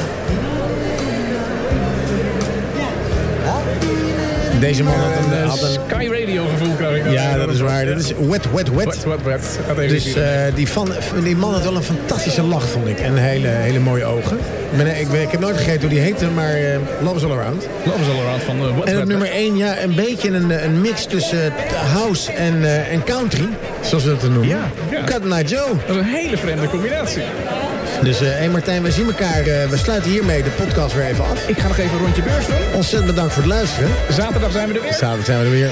Deze 4.59 4.83
man 4.83 4.93
had 4.93 5.25
een... 5.25 5.47
Had 5.47 5.61
een 5.61 5.79
Sky 5.87 6.07
Radio 6.11 6.45
gevoel 6.47 6.75
krijg 6.75 7.05
ik 7.05 7.11
ja, 7.11 7.37
dat 7.37 7.49
is 7.49 7.59
waar. 7.59 7.85
Dat 7.85 7.99
is 7.99 8.13
wet, 8.29 8.51
wet, 8.51 8.75
wet. 8.75 8.85
Wat. 8.85 9.07
Gaat 9.67 9.77
even 9.77 9.89
Dus 9.89 10.13
eh, 10.13 10.55
die, 10.55 10.67
van, 10.67 10.91
die 11.23 11.35
man 11.35 11.53
had 11.53 11.63
wel 11.63 11.75
een 11.75 11.83
fantastische 11.83 12.41
lach, 12.43 12.67
vond 12.67 12.87
ik. 12.87 12.99
En 12.99 13.15
hele, 13.15 13.47
hele 13.47 13.79
mooie 13.79 14.05
ogen. 14.05 14.37
Ik, 14.77 15.11
ik, 15.11 15.31
heb 15.31 15.39
nooit 15.39 15.57
gegeten 15.57 15.81
hoe 15.81 15.89
die 15.89 15.99
heette, 15.99 16.27
maar 16.29 16.53
eh, 16.53 16.79
Love 17.01 17.15
is 17.15 17.23
All 17.23 17.31
Around. 17.31 17.67
Love 17.85 18.01
is 18.01 18.07
all 18.07 18.19
around 18.25 18.43
van 18.43 18.61
uh, 18.61 18.93
En 18.93 19.01
op 19.01 19.07
nummer 19.07 19.31
1, 19.31 19.57
ja, 19.57 19.81
een 19.81 19.95
beetje 19.95 20.29
een, 20.29 20.63
een 20.63 20.81
mix 20.81 21.05
tussen 21.05 21.45
eh, 21.45 21.93
house 21.93 22.31
en, 22.31 22.63
eh, 22.63 22.91
en 22.91 23.03
country. 23.03 23.47
Zoals 23.81 24.03
we 24.03 24.09
dat 24.09 24.21
noemen. 24.21 24.47
Ja, 24.47 24.71
ja. 24.91 25.03
Cut 25.03 25.25
Night 25.25 25.49
Joe. 25.49 25.69
Dat 25.87 25.95
is 25.95 26.01
een 26.01 26.07
hele 26.07 26.37
vreemde 26.37 26.67
combinatie. 26.67 27.21
Dus, 28.03 28.19
hé 28.19 28.25
hey 28.27 28.49
Martijn, 28.49 28.83
we 28.83 28.91
zien 28.91 29.05
elkaar. 29.05 29.39
eh, 29.41 29.69
we 29.69 29.77
sluiten 29.77 30.11
hiermee 30.11 30.43
de 30.43 30.49
podcast 30.49 30.95
weer 30.95 31.05
even 31.05 31.25
af. 31.25 31.47
Ik 31.47 31.59
ga 31.59 31.67
nog 31.67 31.77
even 31.77 31.91
een 31.97 32.03
rondje 32.03 32.21
beurs 32.21 32.45
doen. 32.47 32.55
Ontzettend 32.73 33.05
bedankt 33.05 33.33
voor 33.33 33.43
het 33.43 33.51
luisteren. 33.51 33.89
Zaterdag 34.09 34.51
zijn 34.51 34.67
we 34.67 34.73
er 34.73 34.81
weer. 34.81 34.93
Zaterdag 34.93 35.25
zijn 35.25 35.39
we 35.39 35.45
er 35.45 35.51
weer. 35.51 35.71